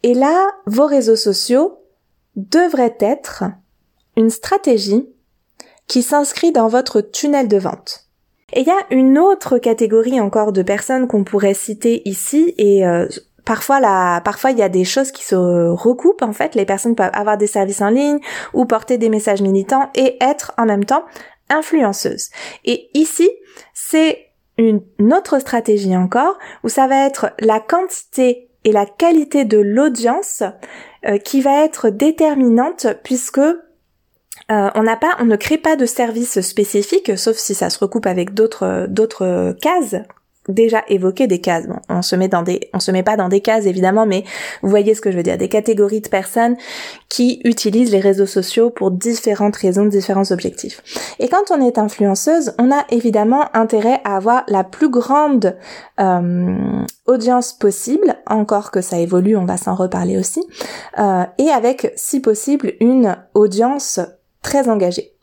Et 0.04 0.14
là, 0.14 0.48
vos 0.66 0.86
réseaux 0.86 1.16
sociaux 1.16 1.79
devrait 2.40 2.98
être 3.00 3.44
une 4.16 4.30
stratégie 4.30 5.08
qui 5.88 6.02
s'inscrit 6.02 6.52
dans 6.52 6.68
votre 6.68 7.02
tunnel 7.02 7.48
de 7.48 7.58
vente. 7.58 8.06
Et 8.54 8.62
il 8.62 8.68
y 8.68 8.72
a 8.72 8.86
une 8.90 9.18
autre 9.18 9.58
catégorie 9.58 10.20
encore 10.20 10.52
de 10.52 10.62
personnes 10.62 11.08
qu'on 11.08 11.24
pourrait 11.24 11.54
citer 11.54 12.02
ici 12.08 12.54
et 12.58 12.86
euh, 12.86 13.08
parfois 13.46 13.80
la, 13.80 14.22
parfois 14.24 14.52
il 14.52 14.58
y 14.58 14.64
a 14.64 14.70
des 14.70 14.86
choses 14.86 15.12
qui 15.12 15.24
se 15.24 15.36
recoupent 15.36 16.24
en 16.24 16.34
fait. 16.34 16.56
Les 16.56 16.66
personnes 16.66 16.96
peuvent 16.96 17.12
avoir 17.14 17.38
des 17.38 17.48
services 17.48 17.82
en 17.82 17.90
ligne 17.90 18.20
ou 18.54 18.66
porter 18.66 18.98
des 18.98 19.10
messages 19.10 19.42
militants 19.42 19.90
et 19.96 20.18
être 20.22 20.54
en 20.58 20.66
même 20.66 20.86
temps 20.86 21.04
influenceuses. 21.50 22.30
Et 22.66 22.90
ici, 22.94 23.30
c'est 23.74 24.30
une 24.58 24.82
autre 25.14 25.40
stratégie 25.40 25.96
encore 25.96 26.38
où 26.64 26.70
ça 26.70 26.88
va 26.88 27.06
être 27.06 27.32
la 27.40 27.60
quantité 27.60 28.50
et 28.66 28.72
la 28.72 28.86
qualité 28.86 29.46
de 29.46 29.58
l'audience 29.58 30.44
euh, 31.06 31.18
qui 31.18 31.42
va 31.42 31.64
être 31.64 31.90
déterminante 31.90 32.88
puisque 33.04 33.40
euh, 33.40 33.60
on 34.50 34.84
n'a 34.84 34.96
pas, 34.96 35.16
on 35.20 35.26
ne 35.26 35.36
crée 35.36 35.58
pas 35.58 35.76
de 35.76 35.86
service 35.86 36.42
spécifique, 36.42 37.18
sauf 37.18 37.38
si 37.38 37.54
ça 37.54 37.70
se 37.70 37.80
recoupe 37.80 38.06
avec 38.06 38.34
d'autres 38.34 38.88
d'autres 38.90 39.56
cases 39.62 39.96
déjà 40.50 40.84
évoqué 40.90 41.28
des 41.28 41.40
cases. 41.40 41.68
Bon, 41.68 41.78
on 41.88 42.02
se 42.02 42.16
met 42.16 42.28
dans 42.28 42.44
des, 42.44 42.70
on 42.74 42.80
se 42.80 42.92
met 42.92 43.04
pas 43.04 43.16
dans 43.16 43.30
des 43.30 43.42
cases 43.42 43.66
évidemment, 43.66 44.06
mais 44.06 44.24
vous 44.62 44.70
voyez 44.70 44.96
ce 44.96 45.02
que 45.02 45.12
je 45.12 45.18
veux 45.18 45.24
dire, 45.24 45.38
des 45.38 45.48
catégories 45.48 46.02
de 46.02 46.10
personnes 46.10 46.58
qui 47.08 47.40
utilisent 47.44 47.92
les 47.92 48.00
réseaux 48.00 48.26
sociaux 48.26 48.70
pour 48.70 48.92
différentes 48.92 49.56
raisons, 49.56 49.86
différents 49.86 50.32
objectifs. 50.32 50.82
Et 51.20 51.30
quand 51.30 51.52
on 51.52 51.66
est 51.66 51.78
influenceuse, 51.78 52.54
on 52.60 52.72
a 52.72 52.86
évidemment 52.90 53.46
intérêt 53.54 54.02
à 54.04 54.18
avoir 54.18 54.44
la 54.48 54.64
plus 54.64 54.90
grande 54.90 55.56
euh, 56.00 56.84
audience 57.06 57.54
possible, 57.54 58.16
encore 58.28 58.72
que 58.72 58.82
ça 58.82 59.00
évolue, 59.00 59.38
on 59.38 59.46
va 59.46 59.58
s'en 59.58 59.76
reparler 59.76 60.18
aussi, 60.18 60.44
euh, 60.98 61.24
et 61.38 61.50
avec, 61.50 61.94
si 61.96 62.20
possible, 62.20 62.74
une 62.80 63.18
audience 63.34 64.00
très 64.42 64.70
engagée. 64.70 65.14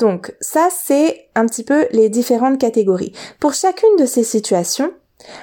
Donc 0.00 0.34
ça, 0.40 0.68
c'est 0.70 1.28
un 1.36 1.46
petit 1.46 1.62
peu 1.62 1.86
les 1.92 2.08
différentes 2.08 2.58
catégories. 2.58 3.12
Pour 3.38 3.52
chacune 3.52 3.96
de 3.98 4.06
ces 4.06 4.24
situations, 4.24 4.92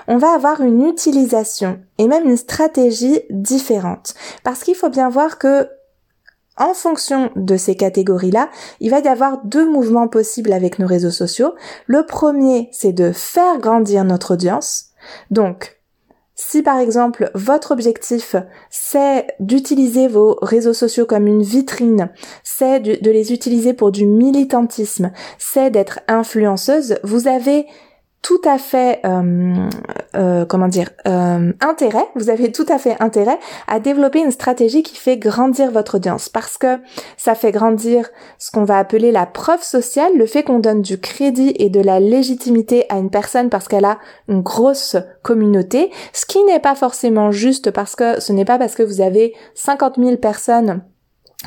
on 0.08 0.17
va 0.17 0.34
avoir 0.34 0.62
une 0.62 0.84
utilisation 0.88 1.80
et 2.00 2.08
même 2.08 2.26
une 2.26 2.38
stratégie 2.38 3.22
différente. 3.30 4.15
Parce 4.43 4.63
qu'il 4.63 4.76
faut 4.76 4.89
bien 4.89 5.10
voir 5.10 5.38
que 5.38 5.70
en 6.58 6.74
fonction 6.74 7.30
de 7.36 7.56
ces 7.56 7.76
catégories-là, 7.76 8.50
il 8.80 8.89
va 8.89 9.00
y 9.00 9.08
avoir 9.08 9.46
deux 9.46 9.70
mouvements 9.70 10.08
possibles 10.08 10.52
avec 10.52 10.80
nos 10.80 10.88
réseaux 10.88 11.12
sociaux. 11.12 11.54
Le 11.86 12.04
premier, 12.04 12.70
c'est 12.72 12.93
de 12.93 13.12
faire 13.12 13.60
grandir 13.60 14.04
notre 14.04 14.34
audience. 14.34 14.86
Donc, 15.30 15.77
si 16.38 16.62
par 16.62 16.80
exemple 16.80 17.32
votre 17.34 17.71
objectif 17.71 18.36
c'est 18.69 19.28
d'utiliser 19.39 20.08
vos 20.08 20.38
réseaux 20.41 20.73
sociaux 20.73 21.06
comme 21.06 21.28
une 21.28 21.41
vitrine, 21.41 22.10
c'est 22.43 22.80
de, 22.80 23.12
les 23.12 23.34
utiliser 23.34 23.73
pour 23.73 23.91
du 23.91 24.06
militantisme, 24.06 25.12
c'est 25.39 25.71
d'être 25.71 26.00
influenceuse, 26.08 27.00
vous 27.04 27.28
avez 27.28 27.65
tout 28.21 28.41
à 28.43 28.58
fait, 28.58 28.99
euh, 29.06 29.69
euh, 30.15 30.45
comment 30.45 30.67
dire, 30.67 30.89
euh, 31.08 31.53
intérêt, 31.62 32.06
vous 32.15 32.30
avez 32.30 32.51
tout 32.51 32.65
à 32.67 32.77
fait 32.77 32.97
intérêt 32.99 33.39
à 33.67 33.80
développer 33.80 34.19
une 34.19 34.32
stratégie 34.32 34.84
qui 34.84 34.97
fait 34.97 35.17
grandir 35.17 35.71
votre 35.71 35.95
audience. 35.95 36.27
Parce 36.27 36.58
que 36.58 36.80
ça 37.15 37.36
fait 37.36 37.51
grandir 37.51 38.10
ce 38.38 38.51
qu'on 38.51 38.65
va 38.65 38.80
appeler 38.80 39.12
la 39.12 39.25
preuve 39.25 39.63
sociale, 39.63 40.12
le 40.17 40.25
fait 40.25 40.43
qu'on 40.43 40.60
donne 40.60 40.82
du 40.82 40.99
crédit 40.99 41.53
et 41.58 41.69
de 41.69 41.80
la 41.80 41.99
légitimité 41.99 42.86
à 42.89 42.97
une 42.97 43.12
personne 43.12 43.49
parce 43.49 43.69
qu'elle 43.69 43.86
a 43.86 43.97
une 44.27 44.41
grosse 44.41 44.97
communauté, 45.23 45.89
ce 46.12 46.25
qui 46.25 46.43
n'est 46.43 46.60
pas 46.60 46.75
forcément 46.75 47.32
juste 47.32 47.71
parce 47.71 47.95
que 47.95 48.19
ce 48.19 48.34
n'est 48.34 48.45
pas 48.45 48.58
parce 48.58 48.75
que 48.75 48.84
vous 48.84 48.99
avez 48.99 49.36
50 49.56 49.95
000 49.99 50.17
personnes 50.17 50.82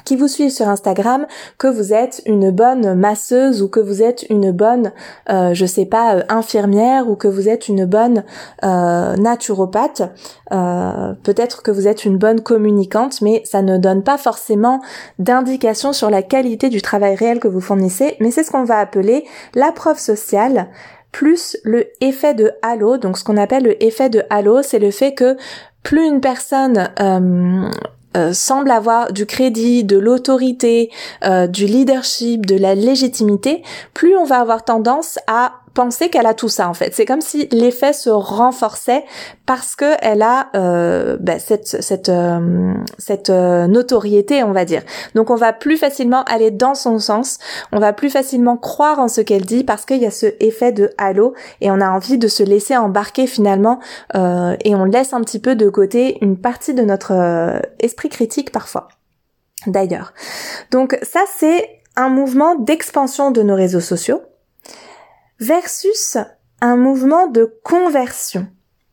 qui 0.05 0.15
vous 0.15 0.29
suivent 0.29 0.53
sur 0.53 0.69
Instagram 0.69 1.27
que 1.59 1.67
vous 1.67 1.93
êtes 1.93 2.23
une 2.25 2.53
bonne 2.53 2.95
masseuse 2.95 3.61
ou 3.61 3.69
que 3.69 3.81
vous 3.81 4.03
êtes 4.03 4.25
une 4.31 4.53
bonne, 4.53 4.93
euh, 5.29 5.53
je 5.53 5.67
sais 5.67 5.85
pas, 5.85 6.15
euh, 6.15 6.23
infirmière 6.29 7.09
ou 7.09 7.17
que 7.17 7.27
vous 7.27 7.49
êtes 7.49 7.69
une 7.69 7.87
bonne 7.87 8.23
euh, 8.65 9.17
naturopathe. 9.17 10.03
Euh, 10.53 11.13
peut-être 11.25 11.63
que 11.63 11.73
vous 11.73 11.89
êtes 11.89 12.05
une 12.05 12.19
bonne 12.19 12.41
communicante, 12.41 13.21
mais 13.21 13.43
ça 13.45 13.63
ne 13.63 13.79
donne 13.79 14.05
pas 14.05 14.17
forcément 14.17 14.81
d'indication 15.19 15.93
sur 15.93 16.09
la 16.09 16.23
qualité 16.23 16.69
du 16.69 16.83
travail 16.83 17.17
réel 17.17 17.41
que 17.41 17.49
vous 17.49 17.61
fournissez. 17.61 18.17
Mais 18.21 18.31
c'est 18.31 18.45
ce 18.45 18.53
qu'on 18.53 18.65
va 18.65 18.79
appeler 18.79 19.25
la 19.55 19.73
preuve 19.73 19.99
sociale 19.99 20.69
plus 21.11 21.57
le 21.65 21.89
effet 22.01 22.35
de 22.35 22.53
halo. 22.63 22.97
Donc 22.97 23.19
ce 23.19 23.25
qu'on 23.25 23.37
appelle 23.37 23.65
le 23.65 23.83
effet 23.83 24.09
de 24.09 24.23
halo, 24.31 24.63
c'est 24.63 24.79
le 24.79 24.93
fait 24.93 25.15
que 25.15 25.37
plus 25.83 26.07
une 26.07 26.21
personne 26.21 26.91
euh, 27.01 27.69
euh, 28.17 28.33
semble 28.33 28.71
avoir 28.71 29.13
du 29.13 29.27
crédit, 29.27 29.85
de 29.85 29.97
l'autorité, 29.97 30.91
euh, 31.25 31.47
du 31.47 31.67
leadership, 31.67 32.45
de 32.45 32.57
la 32.57 32.75
légitimité, 32.75 33.63
plus 33.95 34.17
on 34.17 34.25
va 34.25 34.41
avoir 34.41 34.65
tendance 34.65 35.19
à 35.29 35.53
penser 35.75 36.09
qu'elle 36.09 36.27
a 36.27 36.35
tout 36.35 36.49
ça 36.49 36.69
en 36.69 36.75
fait. 36.75 36.95
C'est 36.95 37.07
comme 37.07 37.21
si 37.21 37.49
l'effet 37.53 37.93
se 37.93 38.11
renforçait 38.11 39.05
parce 39.47 39.77
que 39.77 39.95
elle 40.01 40.23
a 40.23 40.49
euh, 40.55 41.17
ben, 41.21 41.39
cette 41.39 41.83
cette 41.83 42.09
euh, 42.09 42.75
cette 42.99 43.31
euh, 43.31 43.67
notoriété, 43.67 44.43
on 44.43 44.53
va 44.53 44.65
dire. 44.65 44.83
Donc 45.15 45.31
on 45.31 45.37
va 45.37 45.53
plus 45.53 45.77
facilement 45.77 46.25
aller 46.25 46.51
dans 46.51 46.75
son 46.75 46.99
sens, 46.99 47.39
on 47.73 47.79
va 47.79 47.93
plus 47.93 48.11
facilement 48.11 48.57
croire 48.57 48.99
en 48.99 49.09
ce 49.09 49.21
qu'elle 49.21 49.45
dit 49.45 49.65
parce 49.65 49.85
qu'il 49.85 49.99
y 49.99 50.07
a 50.07 50.11
ce 50.11 50.27
effet 50.41 50.73
de 50.73 50.91
halo 50.99 51.35
et 51.61 51.71
on 51.71 51.81
a 51.81 51.91
envie 51.91 52.19
de 52.19 52.29
se 52.29 52.43
laisser 52.43 52.77
embarquer 52.77 53.27
finalement 53.27 53.81
et 54.15 54.75
on 54.75 54.85
laisse 54.85 55.13
un 55.13 55.21
petit 55.21 55.39
peu 55.39 55.55
de 55.55 55.69
côté 55.69 56.19
une 56.21 56.37
partie 56.37 56.75
de 56.75 56.83
notre 56.83 57.61
esprit 57.79 58.09
critique 58.09 58.53
parfois. 58.53 58.89
D'ailleurs. 59.67 60.13
Donc 60.71 60.99
ça 61.03 61.21
c'est 61.39 61.81
un 61.97 62.09
mouvement 62.09 62.55
d'expansion 62.55 63.31
de 63.31 63.43
nos 63.43 63.55
réseaux 63.55 63.81
sociaux 63.81 64.23
versus 65.41 66.19
un 66.61 66.77
mouvement 66.77 67.27
de 67.27 67.59
conversion, 67.65 68.47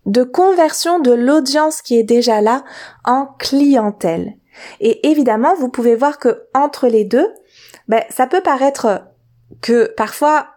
de 0.06 0.24
conversion 0.24 1.00
de 1.00 1.12
l'audience 1.12 1.82
qui 1.82 2.00
est 2.00 2.04
déjà 2.04 2.42
là 2.42 2.64
en 3.06 3.28
clientèle. 3.38 4.34
Et 4.80 5.08
évidemment, 5.10 5.54
vous 5.56 5.70
pouvez 5.70 5.96
voir 5.96 6.18
que 6.18 6.44
entre 6.54 6.88
les 6.88 7.04
deux, 7.04 7.28
ben, 7.88 8.02
ça 8.10 8.26
peut 8.26 8.42
paraître 8.42 9.04
que 9.62 9.94
parfois 9.96 10.48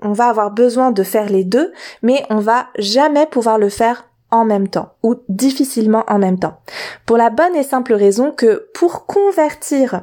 on 0.00 0.12
va 0.12 0.28
avoir 0.28 0.52
besoin 0.52 0.92
de 0.92 1.02
faire 1.02 1.28
les 1.28 1.44
deux, 1.44 1.72
mais 2.02 2.24
on 2.30 2.38
va 2.38 2.68
jamais 2.78 3.26
pouvoir 3.26 3.58
le 3.58 3.68
faire 3.68 4.04
en 4.30 4.44
même 4.44 4.68
temps 4.68 4.92
ou 5.02 5.16
difficilement 5.28 6.04
en 6.06 6.18
même 6.18 6.38
temps. 6.38 6.60
Pour 7.06 7.16
la 7.16 7.30
bonne 7.30 7.56
et 7.56 7.62
simple 7.62 7.94
raison 7.94 8.30
que 8.30 8.68
pour 8.74 9.06
convertir 9.06 10.02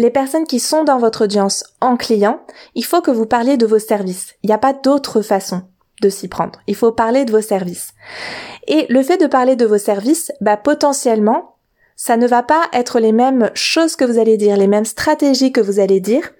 les 0.00 0.10
personnes 0.10 0.46
qui 0.46 0.60
sont 0.60 0.82
dans 0.82 0.96
votre 0.96 1.24
audience 1.24 1.62
en 1.82 1.98
client, 1.98 2.40
il 2.74 2.86
faut 2.86 3.02
que 3.02 3.10
vous 3.10 3.26
parliez 3.26 3.58
de 3.58 3.66
vos 3.66 3.78
services. 3.78 4.34
Il 4.42 4.46
n'y 4.46 4.54
a 4.54 4.58
pas 4.58 4.72
d'autre 4.72 5.20
façon 5.20 5.64
de 6.00 6.08
s'y 6.08 6.26
prendre. 6.26 6.58
Il 6.66 6.74
faut 6.74 6.90
parler 6.90 7.26
de 7.26 7.32
vos 7.32 7.42
services. 7.42 7.92
Et 8.66 8.86
le 8.88 9.02
fait 9.02 9.18
de 9.18 9.26
parler 9.26 9.56
de 9.56 9.66
vos 9.66 9.76
services, 9.76 10.32
bah 10.40 10.56
potentiellement, 10.56 11.56
ça 11.96 12.16
ne 12.16 12.26
va 12.26 12.42
pas 12.42 12.62
être 12.72 12.98
les 12.98 13.12
mêmes 13.12 13.50
choses 13.52 13.94
que 13.94 14.06
vous 14.06 14.18
allez 14.18 14.38
dire, 14.38 14.56
les 14.56 14.68
mêmes 14.68 14.86
stratégies 14.86 15.52
que 15.52 15.60
vous 15.60 15.80
allez 15.80 16.00
dire 16.00 16.30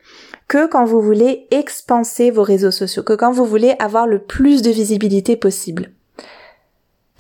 que 0.48 0.66
quand 0.66 0.86
vous 0.86 1.02
voulez 1.02 1.46
expanser 1.50 2.30
vos 2.30 2.42
réseaux 2.42 2.70
sociaux, 2.70 3.02
que 3.02 3.12
quand 3.12 3.30
vous 3.30 3.44
voulez 3.44 3.74
avoir 3.78 4.06
le 4.06 4.20
plus 4.20 4.62
de 4.62 4.70
visibilité 4.70 5.36
possible. 5.36 5.92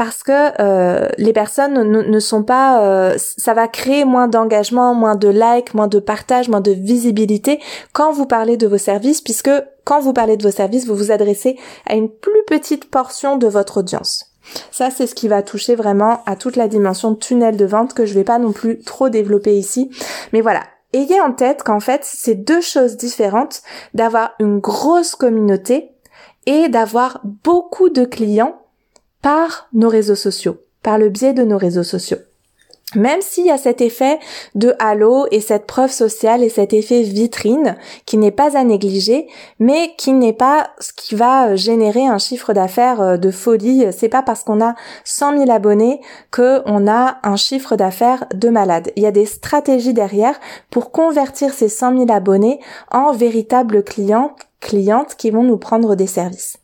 Parce 0.00 0.22
que 0.22 0.32
euh, 0.62 1.10
les 1.18 1.34
personnes 1.34 1.82
ne, 1.82 2.20
sont 2.20 2.42
pas, 2.42 2.82
euh, 2.86 3.18
ça 3.18 3.52
va 3.52 3.68
créer 3.68 4.06
moins 4.06 4.28
d'engagement, 4.28 4.94
moins 4.94 5.14
de 5.14 5.28
likes, 5.28 5.74
moins 5.74 5.88
de 5.88 5.98
partage, 5.98 6.48
moins 6.48 6.62
de 6.62 6.70
visibilité 6.70 7.60
quand 7.92 8.10
vous 8.10 8.24
parlez 8.24 8.56
de 8.56 8.66
vos 8.66 8.78
services, 8.78 9.20
puisque 9.20 9.50
quand 9.84 10.00
vous 10.00 10.14
parlez 10.14 10.38
de 10.38 10.42
vos 10.42 10.50
services, 10.50 10.86
vous 10.86 10.94
vous 10.94 11.12
adressez 11.12 11.58
à 11.86 11.96
une 11.96 12.08
plus 12.08 12.42
petite 12.46 12.88
portion 12.88 13.36
de 13.36 13.46
votre 13.46 13.80
audience. 13.80 14.32
Ça, 14.70 14.88
c'est 14.88 15.06
ce 15.06 15.14
qui 15.14 15.28
va 15.28 15.42
toucher 15.42 15.74
vraiment 15.74 16.22
à 16.24 16.34
toute 16.34 16.56
la 16.56 16.66
dimension 16.66 17.14
tunnel 17.14 17.58
de 17.58 17.66
vente 17.66 17.92
que 17.92 18.06
je 18.06 18.14
vais 18.14 18.24
pas 18.24 18.38
non 18.38 18.52
plus 18.52 18.78
trop 18.78 19.10
développer 19.10 19.58
ici. 19.58 19.90
Mais 20.32 20.40
voilà. 20.40 20.62
Ayez 20.94 21.20
en 21.20 21.32
tête 21.34 21.62
qu'en 21.62 21.78
fait, 21.78 22.00
c'est 22.04 22.36
deux 22.36 22.62
choses 22.62 22.96
différentes 22.96 23.60
d'avoir 23.92 24.30
une 24.40 24.60
grosse 24.60 25.14
communauté 25.14 25.90
et 26.46 26.70
d'avoir 26.70 27.20
beaucoup 27.22 27.90
de 27.90 28.06
clients 28.06 28.59
par 29.22 29.68
nos 29.72 29.88
réseaux 29.88 30.14
sociaux, 30.14 30.58
par 30.82 30.98
le 30.98 31.08
biais 31.08 31.32
de 31.32 31.42
nos 31.42 31.58
réseaux 31.58 31.82
sociaux. 31.82 32.18
Même 32.96 33.20
s'il 33.20 33.46
y 33.46 33.50
a 33.52 33.58
cet 33.58 33.80
effet 33.80 34.18
de 34.56 34.74
halo 34.80 35.26
et 35.30 35.40
cette 35.40 35.66
preuve 35.66 35.92
sociale 35.92 36.42
et 36.42 36.48
cet 36.48 36.72
effet 36.72 37.02
vitrine 37.02 37.76
qui 38.04 38.18
n'est 38.18 38.32
pas 38.32 38.58
à 38.58 38.64
négliger, 38.64 39.28
mais 39.60 39.94
qui 39.96 40.12
n'est 40.12 40.32
pas 40.32 40.70
ce 40.80 40.92
qui 40.92 41.14
va 41.14 41.54
générer 41.54 42.04
un 42.06 42.18
chiffre 42.18 42.52
d'affaires 42.52 43.00
euh, 43.00 43.16
de 43.16 43.30
folie. 43.30 43.86
C'est 43.96 44.08
pas 44.08 44.22
parce 44.22 44.42
qu'on 44.42 44.60
a 44.60 44.74
100 45.04 45.38
000 45.38 45.50
abonnés 45.52 46.00
que 46.32 46.62
on 46.66 46.88
a 46.88 47.18
un 47.22 47.36
chiffre 47.36 47.76
d'affaires 47.76 48.26
de 48.34 48.48
malade. 48.48 48.90
Il 48.96 49.04
y 49.04 49.06
a 49.06 49.12
des 49.12 49.26
stratégies 49.26 49.94
derrière 49.94 50.40
pour 50.70 50.90
convertir 50.90 51.54
ces 51.54 51.68
100 51.68 52.06
000 52.06 52.12
abonnés 52.12 52.58
en 52.90 53.12
véritables 53.12 53.84
clients, 53.84 54.34
clientes 54.58 55.14
qui 55.16 55.30
vont 55.30 55.44
nous 55.44 55.58
prendre 55.58 55.94
des 55.94 56.08
services. 56.08 56.59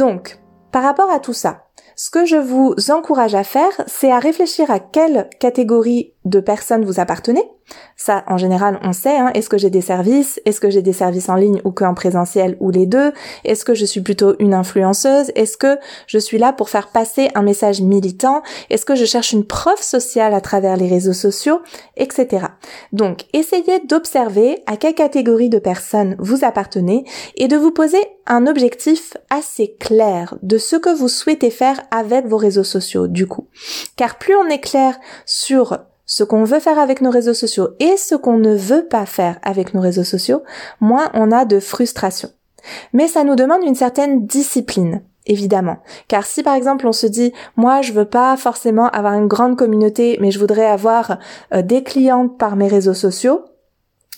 Donc, 0.00 0.38
par 0.72 0.82
rapport 0.82 1.10
à 1.10 1.20
tout 1.20 1.34
ça, 1.34 1.64
ce 1.94 2.08
que 2.08 2.24
je 2.24 2.36
vous 2.36 2.74
encourage 2.90 3.34
à 3.34 3.44
faire, 3.44 3.84
c'est 3.86 4.10
à 4.10 4.18
réfléchir 4.18 4.70
à 4.70 4.80
quelle 4.80 5.28
catégorie 5.38 6.14
de 6.24 6.40
personnes 6.40 6.84
vous 6.84 7.00
appartenez. 7.00 7.42
Ça, 7.96 8.24
en 8.26 8.36
général, 8.36 8.80
on 8.82 8.92
sait. 8.92 9.16
Hein, 9.16 9.30
Est-ce 9.34 9.48
que 9.48 9.58
j'ai 9.58 9.70
des 9.70 9.80
services? 9.80 10.40
Est-ce 10.44 10.60
que 10.60 10.70
j'ai 10.70 10.82
des 10.82 10.92
services 10.92 11.28
en 11.28 11.36
ligne 11.36 11.60
ou 11.64 11.70
qu'en 11.70 11.94
présentiel 11.94 12.56
ou 12.60 12.70
les 12.70 12.86
deux? 12.86 13.12
Est-ce 13.44 13.64
que 13.64 13.74
je 13.74 13.84
suis 13.84 14.00
plutôt 14.00 14.34
une 14.38 14.54
influenceuse? 14.54 15.30
Est-ce 15.34 15.56
que 15.56 15.78
je 16.06 16.18
suis 16.18 16.38
là 16.38 16.52
pour 16.52 16.68
faire 16.68 16.88
passer 16.88 17.30
un 17.34 17.42
message 17.42 17.80
militant? 17.80 18.42
Est-ce 18.70 18.84
que 18.84 18.94
je 18.94 19.04
cherche 19.04 19.32
une 19.32 19.46
preuve 19.46 19.80
sociale 19.80 20.34
à 20.34 20.40
travers 20.40 20.76
les 20.76 20.88
réseaux 20.88 21.12
sociaux? 21.12 21.60
Etc. 21.96 22.46
Donc, 22.92 23.20
essayez 23.32 23.80
d'observer 23.86 24.62
à 24.66 24.76
quelle 24.76 24.94
catégorie 24.94 25.48
de 25.48 25.58
personnes 25.58 26.16
vous 26.18 26.44
appartenez 26.44 27.04
et 27.36 27.48
de 27.48 27.56
vous 27.56 27.70
poser 27.70 28.00
un 28.26 28.46
objectif 28.46 29.16
assez 29.28 29.76
clair 29.78 30.36
de 30.42 30.58
ce 30.58 30.76
que 30.76 30.90
vous 30.90 31.08
souhaitez 31.08 31.50
faire 31.50 31.80
avec 31.90 32.26
vos 32.26 32.36
réseaux 32.36 32.64
sociaux, 32.64 33.06
du 33.06 33.26
coup. 33.26 33.48
Car 33.96 34.18
plus 34.18 34.34
on 34.36 34.48
est 34.48 34.60
clair 34.60 34.98
sur 35.26 35.78
ce 36.10 36.24
qu'on 36.24 36.42
veut 36.42 36.58
faire 36.58 36.80
avec 36.80 37.02
nos 37.02 37.10
réseaux 37.10 37.34
sociaux 37.34 37.68
et 37.78 37.96
ce 37.96 38.16
qu'on 38.16 38.36
ne 38.36 38.52
veut 38.52 38.84
pas 38.84 39.06
faire 39.06 39.38
avec 39.44 39.74
nos 39.74 39.80
réseaux 39.80 40.02
sociaux, 40.02 40.42
moins 40.80 41.08
on 41.14 41.30
a 41.30 41.44
de 41.44 41.60
frustration. 41.60 42.30
Mais 42.92 43.06
ça 43.06 43.22
nous 43.22 43.36
demande 43.36 43.62
une 43.64 43.76
certaine 43.76 44.26
discipline 44.26 45.02
évidemment. 45.26 45.76
Car 46.08 46.26
si 46.26 46.42
par 46.42 46.56
exemple 46.56 46.88
on 46.88 46.92
se 46.92 47.06
dit 47.06 47.32
moi 47.54 47.80
je 47.80 47.92
veux 47.92 48.06
pas 48.06 48.36
forcément 48.36 48.88
avoir 48.88 49.14
une 49.14 49.28
grande 49.28 49.56
communauté 49.56 50.18
mais 50.20 50.32
je 50.32 50.40
voudrais 50.40 50.66
avoir 50.66 51.18
euh, 51.54 51.62
des 51.62 51.84
clientes 51.84 52.36
par 52.38 52.56
mes 52.56 52.66
réseaux 52.66 52.94
sociaux, 52.94 53.44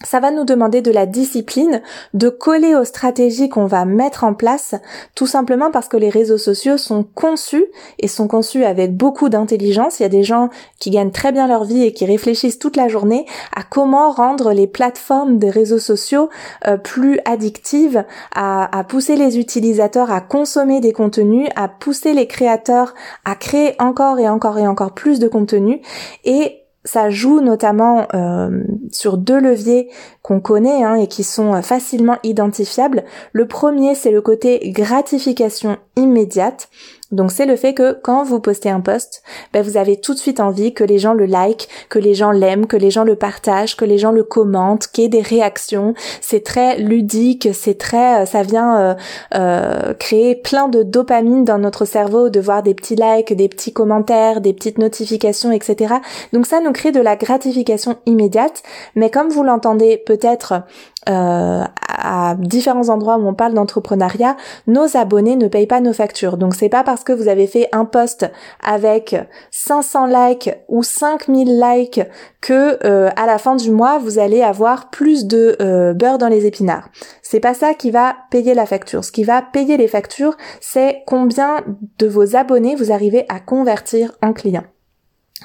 ça 0.04 0.20
va 0.20 0.30
nous 0.30 0.44
demander 0.44 0.82
de 0.82 0.90
la 0.90 1.06
discipline, 1.06 1.82
de 2.14 2.28
coller 2.28 2.74
aux 2.74 2.84
stratégies 2.84 3.48
qu'on 3.48 3.66
va 3.66 3.84
mettre 3.84 4.24
en 4.24 4.34
place, 4.34 4.74
tout 5.14 5.26
simplement 5.26 5.70
parce 5.70 5.88
que 5.88 5.96
les 5.96 6.10
réseaux 6.10 6.38
sociaux 6.38 6.76
sont 6.76 7.04
conçus 7.04 7.66
et 7.98 8.08
sont 8.08 8.28
conçus 8.28 8.64
avec 8.64 8.96
beaucoup 8.96 9.28
d'intelligence. 9.28 10.00
Il 10.00 10.04
y 10.04 10.06
a 10.06 10.10
des 10.10 10.24
gens 10.24 10.50
qui 10.78 10.90
gagnent 10.90 11.12
très 11.12 11.32
bien 11.32 11.46
leur 11.46 11.64
vie 11.64 11.84
et 11.84 11.92
qui 11.92 12.04
réfléchissent 12.04 12.58
toute 12.58 12.76
la 12.76 12.88
journée 12.88 13.26
à 13.54 13.62
comment 13.62 14.10
rendre 14.10 14.52
les 14.52 14.66
plateformes 14.66 15.38
des 15.38 15.50
réseaux 15.50 15.78
sociaux 15.78 16.28
euh, 16.66 16.76
plus 16.76 17.18
addictives, 17.24 18.04
à, 18.34 18.78
à 18.78 18.84
pousser 18.84 19.16
les 19.16 19.38
utilisateurs 19.38 20.10
à 20.10 20.20
consommer 20.20 20.80
des 20.80 20.92
contenus, 20.92 21.48
à 21.56 21.68
pousser 21.68 22.12
les 22.12 22.26
créateurs 22.26 22.94
à 23.24 23.34
créer 23.34 23.74
encore 23.78 24.18
et 24.18 24.28
encore 24.28 24.58
et 24.58 24.66
encore 24.66 24.92
plus 24.92 25.18
de 25.18 25.28
contenus 25.28 25.80
et 26.24 26.61
ça 26.84 27.10
joue 27.10 27.40
notamment 27.40 28.08
euh, 28.14 28.64
sur 28.90 29.16
deux 29.16 29.40
leviers 29.40 29.90
qu'on 30.22 30.40
connaît 30.40 30.82
hein, 30.82 30.94
et 30.94 31.06
qui 31.06 31.22
sont 31.22 31.54
euh, 31.54 31.62
facilement 31.62 32.18
identifiables. 32.24 33.04
Le 33.32 33.46
premier, 33.46 33.94
c'est 33.94 34.10
le 34.10 34.20
côté 34.20 34.70
gratification 34.72 35.78
immédiate. 35.96 36.68
Donc 37.12 37.30
c'est 37.30 37.46
le 37.46 37.56
fait 37.56 37.74
que 37.74 37.92
quand 38.02 38.24
vous 38.24 38.40
postez 38.40 38.70
un 38.70 38.80
post, 38.80 39.22
ben 39.52 39.62
vous 39.62 39.76
avez 39.76 40.00
tout 40.00 40.14
de 40.14 40.18
suite 40.18 40.40
envie 40.40 40.72
que 40.72 40.82
les 40.82 40.98
gens 40.98 41.12
le 41.12 41.26
like, 41.26 41.68
que 41.90 41.98
les 41.98 42.14
gens 42.14 42.30
l'aiment, 42.30 42.66
que 42.66 42.76
les 42.76 42.90
gens 42.90 43.04
le 43.04 43.16
partagent, 43.16 43.76
que 43.76 43.84
les 43.84 43.98
gens 43.98 44.12
le 44.12 44.24
commentent, 44.24 44.88
qu'il 44.88 45.04
y 45.04 45.06
ait 45.06 45.10
des 45.10 45.20
réactions. 45.20 45.94
C'est 46.20 46.42
très 46.42 46.78
ludique, 46.78 47.50
c'est 47.52 47.76
très, 47.78 48.22
euh, 48.22 48.26
ça 48.26 48.42
vient 48.42 48.78
euh, 48.78 48.94
euh, 49.34 49.94
créer 49.94 50.34
plein 50.34 50.68
de 50.68 50.82
dopamine 50.82 51.44
dans 51.44 51.58
notre 51.58 51.84
cerveau 51.84 52.30
de 52.30 52.40
voir 52.40 52.62
des 52.62 52.74
petits 52.74 52.96
likes, 52.96 53.34
des 53.34 53.48
petits 53.48 53.72
commentaires, 53.72 54.40
des 54.40 54.54
petites 54.54 54.78
notifications, 54.78 55.52
etc. 55.52 55.94
Donc 56.32 56.46
ça 56.46 56.60
nous 56.60 56.72
crée 56.72 56.92
de 56.92 57.00
la 57.00 57.16
gratification 57.16 57.96
immédiate. 58.06 58.62
Mais 58.96 59.10
comme 59.10 59.28
vous 59.28 59.42
l'entendez 59.42 59.98
peut-être 59.98 60.62
euh, 61.08 61.64
à 61.88 62.34
différents 62.38 62.88
endroits 62.88 63.16
où 63.16 63.26
on 63.26 63.34
parle 63.34 63.54
d'entrepreneuriat, 63.54 64.36
nos 64.66 64.96
abonnés 64.96 65.36
ne 65.36 65.48
payent 65.48 65.66
pas 65.66 65.80
nos 65.80 65.92
factures. 65.92 66.36
Donc 66.36 66.54
c'est 66.54 66.68
pas 66.68 66.84
parce 66.84 67.04
que 67.04 67.12
vous 67.12 67.28
avez 67.28 67.46
fait 67.46 67.68
un 67.72 67.84
post 67.84 68.30
avec 68.64 69.16
500 69.50 70.06
likes 70.06 70.50
ou 70.68 70.82
5000 70.82 71.60
likes 71.60 72.00
que 72.40 72.78
euh, 72.84 73.10
à 73.16 73.26
la 73.26 73.38
fin 73.38 73.56
du 73.56 73.70
mois 73.70 73.98
vous 73.98 74.18
allez 74.18 74.42
avoir 74.42 74.90
plus 74.90 75.26
de 75.26 75.56
euh, 75.60 75.92
beurre 75.94 76.18
dans 76.18 76.28
les 76.28 76.46
épinards. 76.46 76.88
C'est 77.22 77.40
pas 77.40 77.54
ça 77.54 77.74
qui 77.74 77.90
va 77.90 78.16
payer 78.30 78.54
la 78.54 78.66
facture. 78.66 79.04
Ce 79.04 79.12
qui 79.12 79.24
va 79.24 79.42
payer 79.42 79.76
les 79.76 79.88
factures, 79.88 80.36
c'est 80.60 81.02
combien 81.06 81.64
de 81.98 82.06
vos 82.06 82.36
abonnés 82.36 82.74
vous 82.74 82.92
arrivez 82.92 83.24
à 83.28 83.40
convertir 83.40 84.12
en 84.22 84.32
clients. 84.32 84.64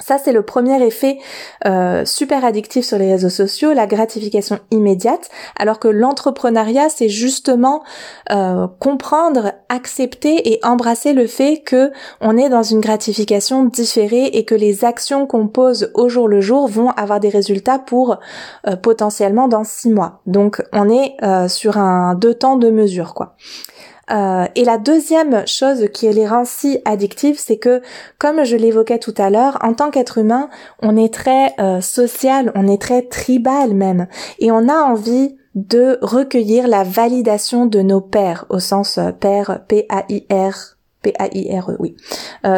Ça, 0.00 0.18
c'est 0.18 0.32
le 0.32 0.42
premier 0.42 0.82
effet 0.84 1.18
euh, 1.66 2.04
super 2.04 2.44
addictif 2.44 2.84
sur 2.84 2.98
les 2.98 3.10
réseaux 3.12 3.28
sociaux, 3.28 3.72
la 3.72 3.86
gratification 3.86 4.58
immédiate, 4.70 5.28
alors 5.58 5.78
que 5.78 5.88
l'entrepreneuriat, 5.88 6.88
c'est 6.88 7.08
justement 7.08 7.82
euh, 8.30 8.66
comprendre, 8.78 9.52
accepter 9.68 10.52
et 10.52 10.60
embrasser 10.62 11.12
le 11.12 11.26
fait 11.26 11.62
que 11.64 11.90
on 12.20 12.36
est 12.36 12.48
dans 12.48 12.62
une 12.62 12.80
gratification 12.80 13.64
différée 13.64 14.26
et 14.26 14.44
que 14.44 14.54
les 14.54 14.84
actions 14.84 15.26
qu'on 15.26 15.48
pose 15.48 15.90
au 15.94 16.08
jour 16.08 16.28
le 16.28 16.40
jour 16.40 16.68
vont 16.68 16.90
avoir 16.90 17.20
des 17.20 17.28
résultats 17.28 17.78
pour 17.78 18.18
euh, 18.66 18.76
potentiellement 18.76 19.48
dans 19.48 19.64
six 19.64 19.90
mois. 19.90 20.20
Donc, 20.26 20.62
on 20.72 20.88
est 20.88 21.16
sur 21.48 21.78
un 21.78 22.14
deux 22.14 22.34
temps 22.34 22.56
de 22.56 22.70
mesure, 22.70 23.14
quoi. 23.14 23.34
Euh, 24.10 24.46
et 24.54 24.64
la 24.64 24.78
deuxième 24.78 25.46
chose 25.46 25.88
qui 25.92 26.08
les 26.08 26.26
rend 26.26 26.44
si 26.44 26.80
addictives, 26.84 27.38
c'est 27.38 27.58
que, 27.58 27.82
comme 28.18 28.44
je 28.44 28.56
l'évoquais 28.56 28.98
tout 28.98 29.14
à 29.18 29.30
l'heure, 29.30 29.58
en 29.62 29.74
tant 29.74 29.90
qu'être 29.90 30.18
humain, 30.18 30.48
on 30.82 30.96
est 30.96 31.12
très 31.12 31.54
euh, 31.58 31.80
social, 31.80 32.52
on 32.54 32.66
est 32.66 32.80
très 32.80 33.02
tribal 33.02 33.74
même, 33.74 34.06
et 34.38 34.50
on 34.50 34.68
a 34.68 34.76
envie 34.76 35.36
de 35.54 35.98
recueillir 36.02 36.68
la 36.68 36.84
validation 36.84 37.66
de 37.66 37.80
nos 37.80 38.00
pères, 38.00 38.46
au 38.48 38.60
sens 38.60 38.98
euh, 38.98 39.12
père, 39.12 39.64
P-A-I-R, 39.68 40.76
P-A-I-R-E, 41.02 41.76
oui, 41.78 41.94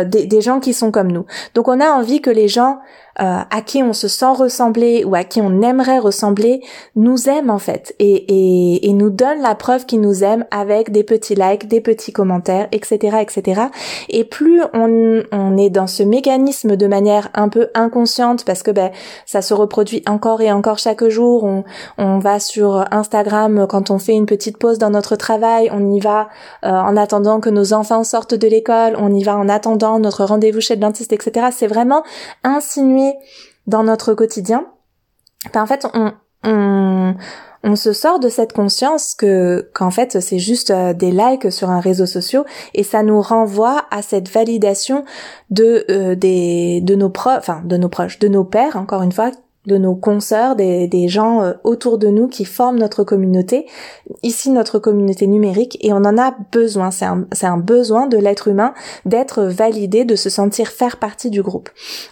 des 0.07 0.41
gens 0.41 0.61
qui 0.61 0.73
sont 0.73 0.91
comme 0.91 1.13
nous. 1.13 1.27
Donc 1.55 1.69
on 1.69 1.79
a 1.79 1.91
envie 1.91 2.23
que 2.23 2.31
les 2.31 2.49
gens 2.49 2.79
à 3.21 3.61
qui 3.61 3.83
on 3.83 3.93
se 3.93 4.09
sent 4.09 4.33
ressembler 4.35 5.05
ou 5.05 5.15
à 5.15 5.25
qui 5.25 5.41
on 5.41 5.63
aimerait 5.63 5.99
ressembler 5.99 6.63
nous 6.97 7.29
aiment 7.29 7.51
en 7.51 7.59
fait 7.59 7.95
et, 7.99 8.15
et, 8.15 8.89
et 8.89 8.93
nous 8.93 9.11
donnent 9.11 9.43
la 9.43 9.55
preuve 9.55 9.85
qu'ils 9.87 10.01
nous 10.01 10.25
aiment 10.25 10.47
avec 10.51 10.91
des 10.91 11.05
petits 11.05 11.35
likes, 11.35 11.69
des 11.69 11.81
petits 11.81 12.13
commentaires, 12.13 12.69
etc., 12.73 13.19
etc. 13.21 13.63
Et 14.09 14.25
plus 14.25 14.63
on, 14.73 15.23
on 15.33 15.57
est 15.57 15.71
dans 15.71 15.87
ce 15.87 16.03
mécanisme 16.03 16.77
de 16.77 16.87
manière 16.87 17.29
un 17.35 17.49
peu 17.49 17.69
inconsciente 17.75 18.45
parce 18.45 18.63
que 18.63 18.71
ben 18.71 18.91
ça 19.27 19.43
se 19.43 19.55
reproduit 19.55 20.03
encore 20.07 20.41
et 20.41 20.51
encore 20.53 20.79
chaque 20.79 21.07
jour. 21.09 21.45
On, 21.45 21.65
on 21.99 22.19
va 22.19 22.41
sur 22.41 22.85
Instagram 22.91 23.67
quand 23.69 23.91
on 23.91 23.99
fait 23.99 24.15
une 24.15 24.27
petite 24.27 24.59
pause 24.59 24.79
dans 24.79 24.91
notre 24.91 25.17
travail, 25.17 25.71
on 25.73 25.91
y 25.91 26.01
va 26.01 26.29
euh, 26.65 26.71
en 26.71 26.97
attendant 26.97 27.41
que 27.41 27.51
nos 27.51 27.73
enfants 27.73 28.05
sortent 28.05 28.35
de 28.35 28.49
l'école, 28.49 28.97
on 28.99 29.13
y 29.15 29.23
va 29.23 29.37
en 29.37 29.49
attendant 29.49 29.99
notre 29.99 30.25
rendez-vous 30.25 30.61
chez 30.61 30.75
le 30.75 30.81
dentiste, 30.81 31.13
etc. 31.13 31.49
C'est 31.53 31.67
vraiment 31.67 32.03
insinué 32.45 33.10
dans 33.67 33.83
notre 33.83 34.15
quotidien. 34.15 34.67
Ben, 35.53 35.63
en 35.63 35.67
fait, 35.67 35.87
on, 36.45 37.17
se 37.77 37.93
sort 37.93 38.21
de 38.21 38.29
cette 38.29 38.53
conscience 38.53 39.15
que 39.15 39.71
qu'en 39.75 39.91
fait 39.91 40.21
c'est 40.21 40.39
juste 40.39 40.71
euh, 40.71 40.93
des 40.93 41.13
likes 41.13 41.53
sur 41.53 41.71
un 41.71 41.79
réseau 41.79 42.07
social 42.07 42.45
et 42.75 42.83
ça 42.83 43.03
nous 43.03 43.21
renvoie 43.21 43.85
à 43.91 44.03
cette 44.03 44.29
validation 44.29 45.05
de 45.51 45.85
euh, 45.89 46.15
des 46.15 46.81
de 46.81 46.95
nos 46.95 47.11
proches 47.11 47.39
enfin 47.39 47.63
de 47.65 47.77
nos 47.77 47.89
proches 47.89 48.19
de 48.19 48.29
nos 48.29 48.45
pères 48.45 48.77
encore 48.77 49.03
une 49.03 49.13
fois 49.13 49.31
de 49.67 49.77
nos 49.77 49.95
consoeurs, 49.95 50.57
des, 50.57 51.09
gens 51.09 51.43
euh, 51.43 51.53
autour 51.65 51.99
de 51.99 52.09
nous 52.09 52.29
qui 52.29 52.45
forment 52.45 52.79
notre 52.79 53.05
communauté, 53.05 53.67
ici 54.23 54.51
notre 54.51 54.79
communauté 54.79 55.27
numérique, 55.27 55.77
et 55.81 55.93
on 55.93 55.99
en 55.99 56.17
a 56.17 56.35
besoin. 56.51 56.91
C'est 56.91 57.05
un, 57.05 57.27
un 57.43 57.57
besoin 57.59 58.07
de 58.07 58.17
l'être 58.17 58.49
humain 58.49 58.73
d'être 59.05 59.43
validé, 59.43 60.05
de 60.05 60.17
se 60.17 60.31
sentir 60.31 60.69
faire 60.69 60.97
partie 60.97 61.31
du 61.31 61.43
groupe. 61.43 61.69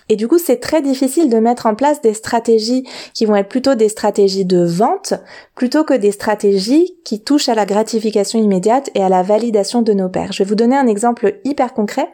Et 0.09 0.17
du 0.17 0.29
coup, 0.29 0.39
c'est 0.39 0.59
très 0.59 0.83
difficile 0.83 1.31
de 1.31 1.39
mettre 1.39 1.67
en 1.67 1.75
place 1.75 2.03
des 2.03 2.15
stratégies 2.15 2.87
qui 3.15 3.25
vont 3.25 3.37
être 3.37 3.49
plutôt 3.49 3.75
des 3.75 3.89
stratégies 3.89 4.45
de 4.45 4.65
vente, 4.65 5.15
plutôt 5.55 5.85
que 5.85 5.95
des 5.95 6.13
stratégies 6.13 6.97
qui 7.05 7.23
touchent 7.23 7.49
à 7.49 7.55
la 7.55 7.65
gratification 7.65 8.39
immédiate 8.39 8.91
et 8.95 9.03
à 9.03 9.09
la 9.09 9.23
validation 9.23 9.81
de 9.81 9.93
nos 9.95 10.09
pairs. 10.09 10.33
Je 10.33 10.43
vais 10.43 10.49
vous 10.49 10.55
donner 10.55 10.77
un 10.77 10.87
exemple 10.87 11.41
hyper 11.45 11.73
concret. 11.73 12.09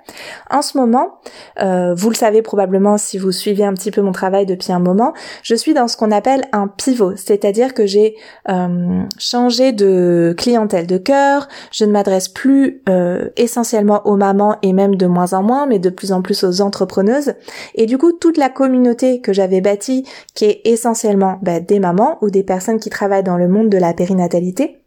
En 0.50 0.62
ce 0.62 0.78
moment, 0.78 1.18
euh, 1.60 1.94
vous 1.94 2.10
le 2.10 2.14
savez 2.14 2.42
probablement 2.42 2.96
si 2.98 3.18
vous 3.18 3.32
suivez 3.32 3.64
un 3.64 3.74
petit 3.74 3.90
peu 3.90 4.02
mon 4.02 4.12
travail 4.12 4.46
depuis 4.46 4.72
un 4.72 4.78
moment, 4.78 5.12
je 5.42 5.54
suis 5.54 5.74
dans 5.74 5.88
ce 5.88 5.96
qu'on 5.96 6.10
appelle 6.10 6.42
un 6.52 6.68
pivot, 6.68 7.16
c'est-à-dire 7.16 7.74
que 7.74 7.86
j'ai 7.86 8.16
euh, 8.48 9.02
changé 9.18 9.72
de 9.72 10.34
clientèle 10.36 10.86
de 10.86 10.98
cœur, 10.98 11.48
je 11.72 11.84
ne 11.84 11.92
m'adresse 11.92 12.28
plus 12.28 12.82
euh, 12.88 13.28
essentiellement 13.36 14.06
aux 14.06 14.16
mamans 14.16 14.56
et 14.62 14.72
même 14.72 14.96
de 14.96 15.06
moins 15.06 15.32
en 15.32 15.42
moins, 15.42 15.66
mais 15.66 15.78
de 15.78 15.90
plus 15.90 16.12
en 16.12 16.22
plus 16.22 16.44
aux 16.44 16.60
entrepreneuses. 16.60 17.34
Et 17.74 17.86
du 17.86 17.98
coup, 17.98 18.12
toute 18.12 18.36
la 18.36 18.48
communauté 18.48 19.20
que 19.20 19.32
j'avais 19.32 19.60
bâtie, 19.60 20.06
qui 20.34 20.44
est 20.44 20.60
essentiellement 20.64 21.38
bah, 21.42 21.60
des 21.60 21.78
mamans 21.78 22.18
ou 22.22 22.30
des 22.30 22.42
personnes 22.42 22.78
qui 22.78 22.90
travaillent 22.90 23.24
dans 23.24 23.38
le 23.38 23.48
monde 23.48 23.68
de 23.68 23.78
la 23.78 23.92
périnatalité, 23.92 24.83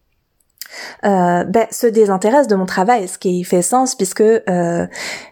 euh, 1.06 1.44
ben, 1.44 1.68
se 1.72 1.88
désintéressent 1.88 2.48
de 2.48 2.56
mon 2.56 2.66
travail, 2.66 3.08
ce 3.08 3.18
qui 3.18 3.44
fait 3.44 3.62
sens 3.62 3.96
puisque 3.96 4.22
euh, 4.22 4.88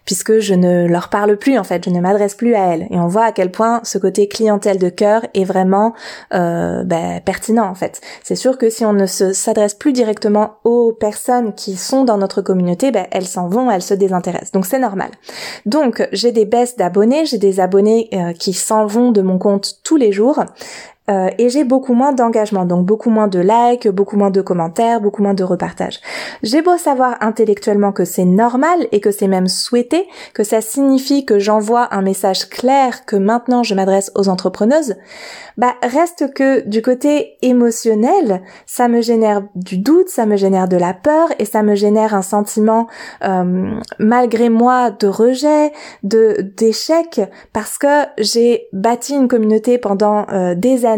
puisque 0.05 0.39
je 0.39 0.53
ne 0.53 0.87
leur 0.87 1.09
parle 1.09 1.37
plus 1.37 1.57
en 1.57 1.63
fait, 1.63 1.83
je 1.85 1.89
ne 1.89 1.99
m'adresse 1.99 2.35
plus 2.35 2.55
à 2.55 2.73
elles. 2.73 2.87
Et 2.91 2.99
on 2.99 3.07
voit 3.07 3.25
à 3.25 3.31
quel 3.31 3.51
point 3.51 3.81
ce 3.83 3.97
côté 3.97 4.27
clientèle 4.27 4.77
de 4.77 4.89
cœur 4.89 5.25
est 5.33 5.43
vraiment 5.43 5.93
euh, 6.33 6.83
ben, 6.83 7.21
pertinent 7.23 7.67
en 7.67 7.75
fait. 7.75 8.01
C'est 8.23 8.35
sûr 8.35 8.57
que 8.57 8.69
si 8.69 8.85
on 8.85 8.93
ne 8.93 9.05
s'adresse 9.05 9.73
plus 9.73 9.93
directement 9.93 10.55
aux 10.63 10.91
personnes 10.93 11.53
qui 11.53 11.75
sont 11.75 12.03
dans 12.03 12.17
notre 12.17 12.41
communauté, 12.41 12.91
ben, 12.91 13.07
elles 13.11 13.27
s'en 13.27 13.47
vont, 13.47 13.71
elles 13.71 13.81
se 13.81 13.93
désintéressent. 13.93 14.51
Donc 14.51 14.65
c'est 14.65 14.79
normal. 14.79 15.09
Donc 15.65 16.07
j'ai 16.11 16.31
des 16.31 16.45
baisses 16.45 16.75
d'abonnés, 16.75 17.25
j'ai 17.25 17.37
des 17.37 17.59
abonnés 17.59 18.09
euh, 18.13 18.33
qui 18.33 18.53
s'en 18.53 18.85
vont 18.85 19.11
de 19.11 19.21
mon 19.21 19.37
compte 19.37 19.79
tous 19.83 19.97
les 19.97 20.11
jours. 20.11 20.43
Euh, 21.09 21.29
et 21.37 21.49
j'ai 21.49 21.63
beaucoup 21.63 21.93
moins 21.93 22.13
d'engagement, 22.13 22.65
donc 22.65 22.85
beaucoup 22.85 23.11
moins 23.11 23.27
de 23.27 23.39
likes, 23.39 23.87
beaucoup 23.87 24.17
moins 24.17 24.31
de 24.31 24.41
commentaires, 24.41 25.01
beaucoup 25.01 25.21
moins 25.21 25.35
de 25.35 25.43
repartages. 25.43 25.99
J'ai 26.41 26.63
beau 26.63 26.77
savoir 26.77 27.17
intellectuellement 27.21 27.91
que 27.91 28.05
c'est 28.05 28.25
normal 28.25 28.87
et 28.91 28.99
que 29.01 29.11
c'est 29.11 29.27
même 29.27 29.47
souhaité, 29.47 30.07
que 30.33 30.43
ça 30.43 30.61
signifie 30.61 31.23
que 31.23 31.37
j'envoie 31.37 31.93
un 31.93 32.01
message 32.01 32.49
clair 32.49 33.05
que 33.05 33.15
maintenant 33.15 33.61
je 33.61 33.75
m'adresse 33.75 34.11
aux 34.15 34.29
entrepreneuses, 34.29 34.95
bah 35.57 35.75
reste 35.83 36.33
que 36.33 36.67
du 36.67 36.81
côté 36.81 37.37
émotionnel, 37.43 38.41
ça 38.65 38.87
me 38.87 39.01
génère 39.01 39.43
du 39.53 39.77
doute, 39.77 40.09
ça 40.09 40.25
me 40.25 40.37
génère 40.37 40.67
de 40.67 40.77
la 40.77 40.93
peur 40.93 41.29
et 41.37 41.45
ça 41.45 41.61
me 41.61 41.75
génère 41.75 42.15
un 42.15 42.23
sentiment 42.23 42.87
euh, 43.23 43.69
malgré 43.99 44.49
moi 44.49 44.89
de 44.89 45.07
rejet, 45.07 45.71
de 46.03 46.51
d'échec 46.57 47.21
parce 47.53 47.77
que 47.77 48.05
j'ai 48.17 48.67
bâti 48.73 49.13
une 49.13 49.27
communauté 49.27 49.77
pendant 49.77 50.25
euh, 50.31 50.55
des 50.55 50.85
années 50.85 50.94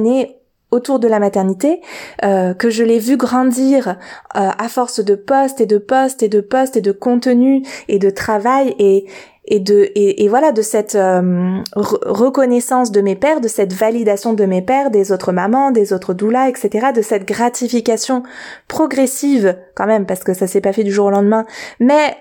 autour 0.71 0.99
de 0.99 1.07
la 1.07 1.19
maternité, 1.19 1.81
euh, 2.23 2.53
que 2.53 2.69
je 2.69 2.83
l'ai 2.83 2.99
vu 2.99 3.17
grandir 3.17 3.87
euh, 3.87 3.93
à 4.33 4.67
force 4.67 5.03
de 5.03 5.15
postes 5.15 5.61
et 5.61 5.65
de 5.65 5.77
postes 5.77 6.23
et 6.23 6.29
de 6.29 6.41
postes 6.41 6.75
et 6.75 6.81
de 6.81 6.91
contenu 6.91 7.63
et 7.87 7.99
de 7.99 8.09
travail 8.09 8.75
et 8.79 9.05
et 9.49 9.61
de 9.61 9.89
et, 9.95 10.27
voilà 10.27 10.51
de 10.51 10.61
cette 10.61 10.95
euh, 10.95 11.61
reconnaissance 11.73 12.91
de 12.91 12.99
mes 12.99 13.15
pères, 13.15 13.39
de 13.39 13.47
cette 13.47 13.71
validation 13.71 14.33
de 14.33 14.43
mes 14.43 14.61
pères, 14.61 14.91
des 14.91 15.13
autres 15.13 15.31
mamans, 15.31 15.71
des 15.71 15.93
autres 15.93 16.13
doulas, 16.13 16.49
etc., 16.49 16.87
de 16.93 17.01
cette 17.01 17.25
gratification 17.25 18.23
progressive 18.67 19.55
quand 19.73 19.85
même 19.85 20.05
parce 20.05 20.25
que 20.25 20.33
ça 20.33 20.47
s'est 20.47 20.59
pas 20.59 20.73
fait 20.73 20.83
du 20.83 20.91
jour 20.91 21.05
au 21.05 21.11
lendemain, 21.11 21.45
mais 21.79 22.17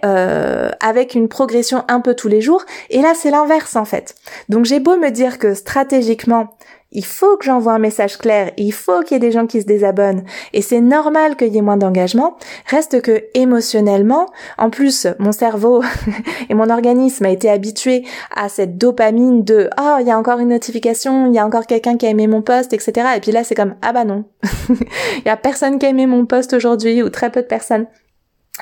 avec 0.79 1.17
une 1.17 1.27
progression 1.27 1.83
un 1.89 2.01
peu 2.01 2.15
tous 2.15 2.29
les 2.29 2.41
jours. 2.41 2.65
Et 2.91 3.03
là 3.03 3.13
c'est 3.17 3.33
l'inverse 3.33 3.75
en 3.75 3.85
fait. 3.85 4.15
Donc 4.49 4.65
j'ai 4.65 4.79
beau 4.79 4.97
me 4.97 5.11
dire 5.11 5.41
que 5.41 5.55
stratégiquement 5.55 6.57
il 6.93 7.05
faut 7.05 7.37
que 7.37 7.45
j'envoie 7.45 7.75
un 7.75 7.79
message 7.79 8.17
clair, 8.17 8.53
il 8.57 8.73
faut 8.73 9.01
qu'il 9.01 9.15
y 9.15 9.17
ait 9.17 9.21
des 9.21 9.33
gens 9.33 9.47
qui 9.47 9.61
se 9.61 9.67
désabonnent, 9.67 10.25
et 10.53 10.63
c'est 10.63 10.81
normal 10.81 11.37
qu'il 11.37 11.55
y 11.55 11.59
ait 11.59 11.63
moins 11.63 11.77
d'engagement, 11.77 12.37
reste 12.67 13.03
que 13.03 13.25
émotionnellement, 13.35 14.27
en 14.59 14.71
plus, 14.71 15.07
mon 15.19 15.33
cerveau 15.33 15.83
et 16.49 16.55
mon 16.55 16.71
organisme 16.71 17.27
a 17.27 17.31
été 17.31 17.51
habitué 17.51 18.05
à 18.35 18.49
cette 18.49 18.79
dopamine 18.79 19.45
de 19.45 19.69
«oh, 19.81 19.97
il 20.01 20.07
y 20.07 20.11
a 20.11 20.19
encore 20.19 20.39
une 20.39 20.49
notification, 20.49 21.27
il 21.27 21.35
y 21.35 21.39
a 21.39 21.47
encore 21.47 21.67
quelqu'un 21.67 21.97
qui 21.97 22.07
a 22.07 22.11
aimé 22.11 22.27
mon 22.27 22.43
post, 22.43 22.73
etc.» 22.73 23.09
Et 23.17 23.21
puis 23.21 23.33
là, 23.33 23.45
c'est 23.45 23.55
comme 23.55 23.75
«ah 23.83 23.93
bah 23.93 24.05
non, 24.05 24.25
il 24.69 25.27
y 25.27 25.31
a 25.31 25.37
personne 25.37 25.79
qui 25.79 25.87
a 25.87 25.91
aimé 25.91 26.07
mon 26.07 26.27
post 26.27 26.53
aujourd'hui, 26.53 27.03
ou 27.03 27.09
très 27.09 27.31
peu 27.31 27.43
de 27.43 27.47
personnes.» 27.47 27.87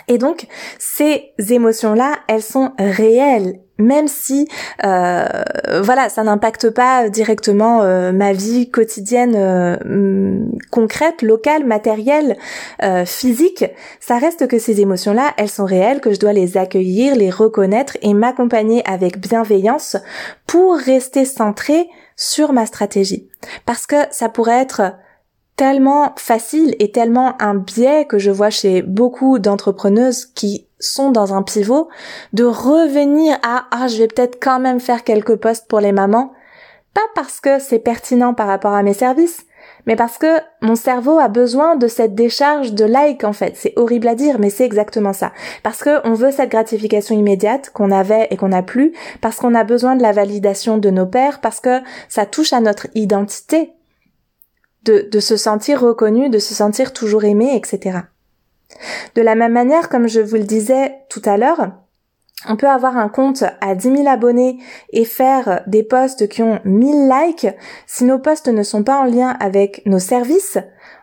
Et 0.09 0.19
donc, 0.19 0.47
ces 0.79 1.33
émotions-là, 1.39 2.17
elles 2.27 2.43
sont 2.43 2.73
réelles, 2.79 3.61
même 3.79 4.09
si, 4.09 4.49
euh, 4.85 5.25
voilà, 5.83 6.09
ça 6.09 6.23
n'impacte 6.25 6.71
pas 6.71 7.09
directement 7.09 7.83
euh, 7.83 8.13
ma 8.13 8.33
vie 8.33 8.71
quotidienne 8.71 9.35
euh, 9.37 9.77
mm, 9.85 10.59
concrète, 10.71 11.23
locale, 11.23 11.65
matérielle, 11.65 12.37
physique. 13.07 13.65
Ça 14.01 14.19
reste 14.19 14.47
que 14.49 14.59
ces 14.59 14.81
émotions-là, 14.81 15.33
elles 15.37 15.51
sont 15.51 15.65
réelles, 15.65 16.01
que 16.01 16.13
je 16.13 16.21
dois 16.21 16.33
les 16.33 16.57
accueillir, 16.57 17.15
les 17.15 17.31
reconnaître 17.31 17.97
et 18.03 18.15
m'accompagner 18.15 18.83
avec 18.87 19.19
bienveillance 19.19 19.97
pour 20.47 20.77
rester 20.77 21.25
centré 21.25 21.89
sur 22.17 22.53
ma 22.53 22.67
stratégie. 22.67 23.29
Parce 23.65 23.87
que 23.87 23.97
ça 24.11 24.29
pourrait 24.29 24.61
être 24.61 24.95
tellement 25.57 26.13
facile 26.17 26.75
et 26.79 26.91
tellement 26.91 27.41
un 27.41 27.55
biais 27.55 28.07
que 28.07 28.19
je 28.19 28.31
vois 28.31 28.51
chez 28.51 28.83
beaucoup 28.83 29.39
d'entrepreneuses 29.39 30.27
qui 30.27 30.67
sont 30.81 31.11
dans 31.11 31.33
un 31.33 31.43
pivot 31.43 31.89
de 32.33 32.45
revenir 32.45 33.39
à 33.43 33.65
ah 33.71 33.89
je 33.89 33.99
vais 33.99 34.09
peut-être 34.09 34.39
quand 34.43 34.59
même 34.59 34.81
faire 34.81 35.05
quelques 35.05 35.37
postes 35.37 35.67
pour 35.69 35.81
les 35.81 35.93
mamans 35.93 36.33
pas 36.93 37.07
parce 37.15 37.41
que 37.41 37.59
c'est 37.59 37.79
pertinent 37.79 38.35
par 38.35 38.49
rapport 38.49 38.75
à 38.75 38.83
mes 38.83 38.95
services 38.95 39.47
mais 39.87 39.97
parce 39.97 40.19
que 40.19 40.39
mon 40.63 40.77
cerveau 40.77 41.19
a 41.19 41.29
besoin 41.29 41.77
de 41.77 41.89
cette 41.89 42.15
décharge 42.15 42.73
de 42.73 42.85
like 42.85 43.25
en 43.25 43.33
fait. 43.33 43.55
C'est 43.57 43.75
horrible 43.77 44.09
à 44.09 44.15
dire, 44.15 44.39
mais 44.39 44.51
c'est 44.51 44.65
exactement 44.65 45.13
ça. 45.13 45.33
Parce 45.63 45.83
que 45.83 46.07
on 46.09 46.15
veut 46.15 46.31
cette 46.31 46.51
gratification 46.51 47.15
immédiate 47.19 47.71
qu'on 47.71 47.91
avait 47.91 48.29
et 48.31 48.37
qu'on 48.37 48.49
n'a 48.49 48.63
plus, 48.63 48.93
parce 49.21 49.37
qu'on 49.37 49.55
a 49.55 49.65
besoin 49.65 49.97
de 49.97 50.03
la 50.03 50.13
validation 50.13 50.79
de 50.79 50.91
nos 50.91 51.07
pères, 51.07 51.41
parce 51.41 51.61
que 51.61 51.81
ça 52.09 52.25
touche 52.25 52.53
à 52.53 52.61
notre 52.61 52.87
identité 52.95 53.73
de, 54.85 55.21
se 55.21 55.37
sentir 55.37 55.81
reconnu, 55.81 56.31
de 56.31 56.39
se 56.39 56.55
sentir 56.55 56.93
toujours 56.93 57.25
aimé, 57.25 57.57
etc. 57.57 57.99
De 59.15 59.23
la 59.23 59.35
même 59.35 59.53
manière, 59.53 59.89
comme 59.89 60.09
je 60.09 60.21
vous 60.21 60.37
le 60.37 60.45
disais 60.45 60.95
tout 61.09 61.23
à 61.25 61.37
l'heure, 61.37 61.71
on 62.49 62.57
peut 62.57 62.69
avoir 62.69 62.97
un 62.97 63.09
compte 63.09 63.45
à 63.61 63.75
10 63.75 63.97
000 63.97 64.09
abonnés 64.09 64.59
et 64.93 65.05
faire 65.05 65.63
des 65.67 65.83
posts 65.83 66.29
qui 66.29 66.43
ont 66.43 66.61
1000 66.65 67.09
likes. 67.09 67.47
Si 67.87 68.05
nos 68.05 68.19
posts 68.19 68.49
ne 68.49 68.63
sont 68.63 68.83
pas 68.83 69.01
en 69.01 69.05
lien 69.05 69.37
avec 69.41 69.83
nos 69.87 69.99
services, 69.99 70.59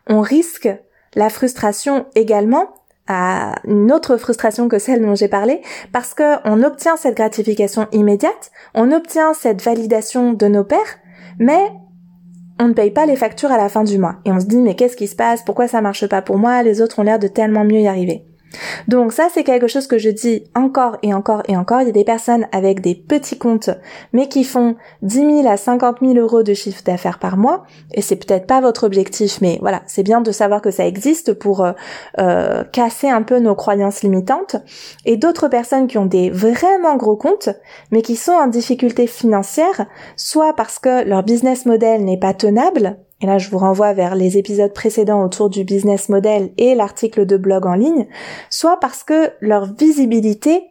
on 0.08 0.22
risque 0.22 0.70
la 1.16 1.30
frustration 1.30 2.06
également 2.16 2.70
à 3.08 3.56
une 3.66 3.92
autre 3.92 4.18
frustration 4.18 4.70
que 4.70 4.80
celle 4.80 5.02
dont 5.02 5.16
j'ai 5.16 5.28
parlé, 5.28 5.62
parce 5.92 6.14
que 6.14 6.38
on 6.46 6.64
obtient 6.64 6.96
cette 6.96 7.18
gratification 7.18 7.88
immédiate, 7.92 8.52
on 8.74 8.92
obtient 8.92 9.34
cette 9.34 9.62
validation 9.62 10.34
de 10.34 10.48
nos 10.48 10.64
pairs, 10.64 11.00
mais 11.40 11.72
on 12.62 12.68
ne 12.68 12.74
paye 12.74 12.92
pas 12.92 13.08
les 13.08 13.16
factures 13.16 13.52
à 13.52 13.58
la 13.58 13.70
fin 13.70 13.84
du 13.84 13.98
mois. 13.98 14.18
Et 14.24 14.32
on 14.32 14.40
se 14.40 14.46
dit, 14.46 14.58
mais 14.58 14.76
qu'est-ce 14.76 14.96
qui 14.96 15.08
se 15.08 15.16
passe? 15.16 15.42
Pourquoi 15.44 15.68
ça 15.68 15.82
marche 15.82 16.06
pas 16.06 16.22
pour 16.22 16.38
moi? 16.38 16.62
Les 16.62 16.80
autres 16.80 17.00
ont 17.00 17.04
l'air 17.04 17.18
de 17.18 17.28
tellement 17.28 17.64
mieux 17.64 17.82
y 17.82 17.88
arriver. 17.88 18.24
Donc 18.88 19.14
ça, 19.14 19.28
c'est 19.34 19.44
quelque 19.44 19.68
chose 19.68 19.88
que 19.88 19.98
je 19.98 20.10
dis 20.10 20.44
encore 20.56 20.98
et 21.04 21.14
encore 21.14 21.44
et 21.48 21.56
encore. 21.56 21.82
Il 21.82 21.88
y 21.88 21.90
a 21.90 21.94
des 21.94 22.04
personnes 22.04 22.48
avec 22.52 22.82
des 22.82 22.96
petits 22.96 23.38
comptes, 23.38 23.70
mais 24.14 24.28
qui 24.28 24.44
font 24.44 24.76
10 25.02 25.16
000 25.44 25.48
à 25.48 25.58
50 25.58 25.98
000 26.02 26.14
euros 26.16 26.44
de 26.44 26.54
chiffre 26.54 26.84
d'affaires 26.84 27.20
par 27.20 27.38
mois. 27.38 27.64
Et 27.94 28.02
c'est 28.02 28.16
peut-être 28.16 28.48
pas 28.48 28.62
votre 28.62 28.84
objectif, 28.86 29.40
mais 29.42 29.58
voilà, 29.62 29.82
c'est 29.88 30.04
bien 30.04 30.22
de 30.22 30.32
savoir 30.32 30.62
que 30.62 30.72
ça 30.72 30.86
existe 30.86 31.34
pour 31.34 31.64
euh, 31.64 31.72
euh, 32.20 32.64
casser 32.64 33.10
un 33.10 33.22
peu 33.22 33.40
nos 33.40 33.56
croyances 33.56 34.04
limitantes. 34.04 34.56
Et 35.06 35.18
d'autres 35.18 35.48
personnes 35.48 35.88
qui 35.88 35.98
ont 35.98 36.06
des 36.06 36.30
vraiment 36.30 36.96
gros 36.96 37.16
comptes, 37.16 37.50
mais 37.92 38.02
qui 38.02 38.16
sont 38.16 38.32
en 38.32 38.48
difficulté 38.48 39.08
financière, 39.08 39.86
soit 40.16 40.54
parce 40.56 40.80
que 40.80 41.04
leur 41.08 41.24
business 41.24 41.66
model 41.66 42.04
n'est 42.04 42.20
pas 42.20 42.34
tenable, 42.34 42.98
et 43.22 43.26
là 43.26 43.38
je 43.38 43.50
vous 43.50 43.58
renvoie 43.58 43.94
vers 43.94 44.16
les 44.16 44.38
épisodes 44.38 44.74
précédents 44.74 45.24
autour 45.24 45.50
du 45.50 45.64
business 45.64 46.10
model 46.10 46.52
et 46.58 46.76
l'article 46.76 47.26
de 47.26 47.38
blog 47.38 47.66
en 47.66 47.76
ligne, 47.76 48.08
soit 48.50 48.80
parce 48.80 49.04
que 49.04 49.32
leur 49.40 49.66
visibilité, 49.74 50.64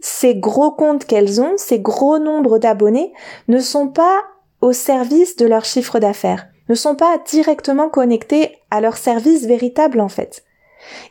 ces 0.00 0.34
gros 0.34 0.70
comptes 0.70 1.04
qu'elles 1.04 1.40
ont, 1.40 1.54
ces 1.56 1.80
gros 1.80 2.18
nombres 2.18 2.58
d'abonnés, 2.58 3.12
ne 3.48 3.58
sont 3.58 3.88
pas 3.88 4.22
au 4.60 4.72
service 4.72 5.36
de 5.36 5.46
leur 5.46 5.64
chiffre 5.64 5.98
d'affaires, 5.98 6.46
ne 6.68 6.74
sont 6.74 6.96
pas 6.96 7.18
directement 7.28 7.88
connectés 7.88 8.56
à 8.70 8.80
leur 8.80 8.96
service 8.96 9.46
véritable 9.46 10.00
en 10.00 10.08
fait. 10.08 10.45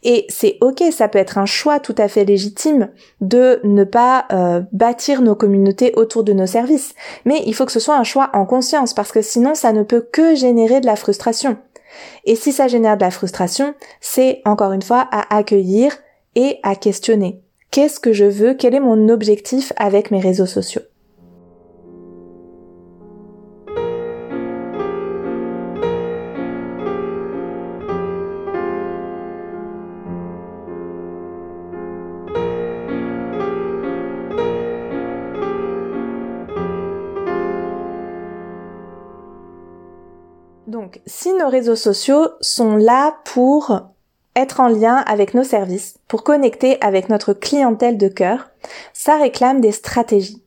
Et 0.03 0.25
c'est 0.29 0.57
ok, 0.61 0.83
ça 0.91 1.07
peut 1.07 1.19
être 1.19 1.37
un 1.37 1.45
choix 1.45 1.79
tout 1.79 1.95
à 1.97 2.07
fait 2.07 2.25
légitime 2.25 2.89
de 3.21 3.59
ne 3.63 3.83
pas 3.83 4.25
euh, 4.31 4.61
bâtir 4.71 5.21
nos 5.21 5.35
communautés 5.35 5.93
autour 5.95 6.23
de 6.23 6.33
nos 6.33 6.45
services. 6.45 6.93
Mais 7.25 7.41
il 7.45 7.53
faut 7.53 7.65
que 7.65 7.71
ce 7.71 7.79
soit 7.79 7.97
un 7.97 8.03
choix 8.03 8.29
en 8.33 8.45
conscience 8.45 8.93
parce 8.93 9.11
que 9.11 9.21
sinon 9.21 9.55
ça 9.55 9.73
ne 9.73 9.83
peut 9.83 10.05
que 10.11 10.35
générer 10.35 10.81
de 10.81 10.85
la 10.85 10.95
frustration. 10.95 11.57
Et 12.25 12.35
si 12.35 12.51
ça 12.51 12.67
génère 12.67 12.97
de 12.97 13.03
la 13.03 13.11
frustration, 13.11 13.73
c'est 14.01 14.41
encore 14.45 14.73
une 14.73 14.81
fois 14.81 15.07
à 15.11 15.35
accueillir 15.35 15.95
et 16.35 16.59
à 16.63 16.75
questionner. 16.75 17.41
Qu'est-ce 17.71 17.99
que 17.99 18.13
je 18.13 18.25
veux? 18.25 18.53
Quel 18.53 18.75
est 18.75 18.79
mon 18.79 19.09
objectif 19.09 19.73
avec 19.77 20.11
mes 20.11 20.19
réseaux 20.19 20.45
sociaux? 20.45 20.81
Si 41.17 41.31
nos 41.31 41.47
réseaux 41.47 41.77
sociaux 41.77 42.27
sont 42.41 42.75
là 42.75 43.15
pour 43.23 43.79
être 44.35 44.59
en 44.59 44.67
lien 44.67 44.97
avec 44.97 45.33
nos 45.33 45.45
services, 45.45 45.97
pour 46.09 46.25
connecter 46.25 46.77
avec 46.81 47.07
notre 47.07 47.31
clientèle 47.31 47.97
de 47.97 48.09
cœur, 48.09 48.49
ça 48.91 49.17
réclame 49.17 49.61
des 49.61 49.71
stratégies. 49.71 50.43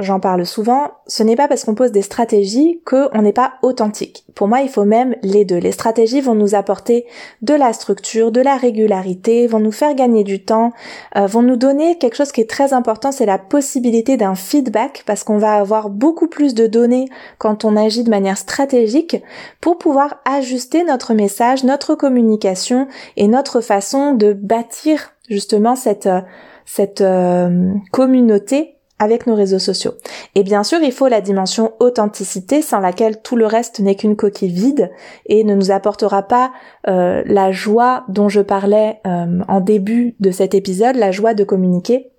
J'en 0.00 0.20
parle 0.20 0.46
souvent, 0.46 0.92
ce 1.06 1.22
n'est 1.22 1.36
pas 1.36 1.48
parce 1.48 1.64
qu'on 1.64 1.74
pose 1.74 1.92
des 1.92 2.02
stratégies 2.02 2.80
qu'on 2.84 3.22
n'est 3.22 3.32
pas 3.32 3.54
authentique. 3.62 4.24
Pour 4.34 4.48
moi, 4.48 4.60
il 4.60 4.68
faut 4.68 4.84
même 4.84 5.16
les 5.22 5.44
deux. 5.44 5.58
Les 5.58 5.72
stratégies 5.72 6.20
vont 6.20 6.34
nous 6.34 6.54
apporter 6.54 7.06
de 7.42 7.54
la 7.54 7.72
structure, 7.72 8.30
de 8.30 8.40
la 8.40 8.56
régularité, 8.56 9.46
vont 9.46 9.60
nous 9.60 9.72
faire 9.72 9.94
gagner 9.94 10.24
du 10.24 10.44
temps, 10.44 10.72
euh, 11.16 11.26
vont 11.26 11.42
nous 11.42 11.56
donner 11.56 11.98
quelque 11.98 12.16
chose 12.16 12.32
qui 12.32 12.40
est 12.40 12.50
très 12.50 12.72
important, 12.72 13.12
c'est 13.12 13.26
la 13.26 13.38
possibilité 13.38 14.16
d'un 14.16 14.34
feedback, 14.34 15.02
parce 15.06 15.24
qu'on 15.24 15.38
va 15.38 15.54
avoir 15.54 15.90
beaucoup 15.90 16.28
plus 16.28 16.54
de 16.54 16.66
données 16.66 17.08
quand 17.38 17.64
on 17.64 17.76
agit 17.76 18.04
de 18.04 18.10
manière 18.10 18.38
stratégique 18.38 19.16
pour 19.60 19.78
pouvoir 19.78 20.16
ajuster 20.24 20.84
notre 20.84 21.14
message, 21.14 21.64
notre 21.64 21.94
communication 21.94 22.86
et 23.16 23.28
notre 23.28 23.60
façon 23.60 24.14
de 24.14 24.32
bâtir 24.32 25.12
justement 25.28 25.76
cette, 25.76 26.06
euh, 26.06 26.20
cette 26.64 27.00
euh, 27.00 27.72
communauté 27.92 28.77
avec 28.98 29.26
nos 29.26 29.34
réseaux 29.34 29.58
sociaux. 29.58 29.94
Et 30.34 30.42
bien 30.42 30.62
sûr, 30.62 30.78
il 30.82 30.92
faut 30.92 31.08
la 31.08 31.20
dimension 31.20 31.72
authenticité 31.80 32.62
sans 32.62 32.80
laquelle 32.80 33.22
tout 33.22 33.36
le 33.36 33.46
reste 33.46 33.80
n'est 33.80 33.94
qu'une 33.94 34.16
coquille 34.16 34.52
vide 34.52 34.90
et 35.26 35.44
ne 35.44 35.54
nous 35.54 35.70
apportera 35.70 36.22
pas 36.22 36.52
euh, 36.88 37.22
la 37.26 37.52
joie 37.52 38.04
dont 38.08 38.28
je 38.28 38.40
parlais 38.40 39.00
euh, 39.06 39.40
en 39.48 39.60
début 39.60 40.16
de 40.20 40.30
cet 40.30 40.54
épisode, 40.54 40.96
la 40.96 41.12
joie 41.12 41.34
de 41.34 41.44
communiquer. 41.44 42.10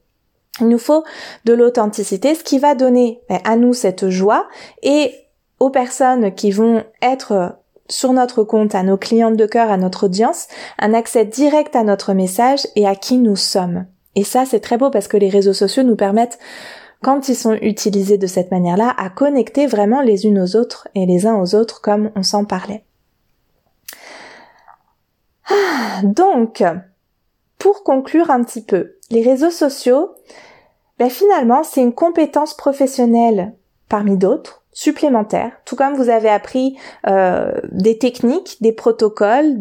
Il 0.61 0.67
nous 0.67 0.77
faut 0.77 1.03
de 1.45 1.53
l'authenticité, 1.53 2.35
ce 2.35 2.43
qui 2.43 2.59
va 2.59 2.75
donner 2.75 3.21
ben, 3.29 3.39
à 3.43 3.55
nous 3.55 3.73
cette 3.73 4.09
joie 4.09 4.47
et 4.83 5.13
aux 5.59 5.69
personnes 5.69 6.33
qui 6.33 6.51
vont 6.51 6.83
être 7.01 7.55
sur 7.89 8.13
notre 8.13 8.43
compte, 8.43 8.75
à 8.75 8.83
nos 8.83 8.97
clientes 8.97 9.35
de 9.35 9.45
cœur, 9.45 9.71
à 9.71 9.77
notre 9.77 10.05
audience, 10.05 10.47
un 10.77 10.93
accès 10.93 11.25
direct 11.25 11.75
à 11.75 11.83
notre 11.83 12.13
message 12.13 12.67
et 12.75 12.87
à 12.87 12.95
qui 12.95 13.17
nous 13.17 13.35
sommes. 13.35 13.85
Et 14.15 14.23
ça, 14.23 14.45
c'est 14.45 14.59
très 14.59 14.77
beau 14.77 14.89
parce 14.89 15.07
que 15.07 15.17
les 15.17 15.29
réseaux 15.29 15.53
sociaux 15.53 15.83
nous 15.83 15.95
permettent, 15.95 16.39
quand 17.01 17.29
ils 17.29 17.35
sont 17.35 17.53
utilisés 17.53 18.17
de 18.17 18.27
cette 18.27 18.51
manière-là, 18.51 18.93
à 18.97 19.09
connecter 19.09 19.67
vraiment 19.67 20.01
les 20.01 20.25
unes 20.25 20.39
aux 20.39 20.55
autres 20.55 20.87
et 20.95 21.05
les 21.05 21.27
uns 21.27 21.39
aux 21.39 21.55
autres 21.55 21.81
comme 21.81 22.11
on 22.15 22.23
s'en 22.23 22.43
parlait. 22.43 22.83
Ah, 25.49 26.01
donc, 26.03 26.63
pour 27.57 27.83
conclure 27.83 28.31
un 28.31 28.43
petit 28.43 28.63
peu, 28.63 28.95
les 29.09 29.21
réseaux 29.21 29.51
sociaux, 29.51 30.11
ben 30.97 31.09
finalement, 31.09 31.63
c'est 31.63 31.81
une 31.81 31.93
compétence 31.93 32.55
professionnelle 32.55 33.53
parmi 33.87 34.17
d'autres 34.17 34.63
supplémentaires, 34.79 35.51
tout 35.65 35.75
comme 35.75 35.95
vous 35.95 36.07
avez 36.07 36.29
appris 36.29 36.77
euh, 37.05 37.51
des 37.69 37.97
techniques, 37.97 38.55
des 38.61 38.71
protocoles, 38.71 39.57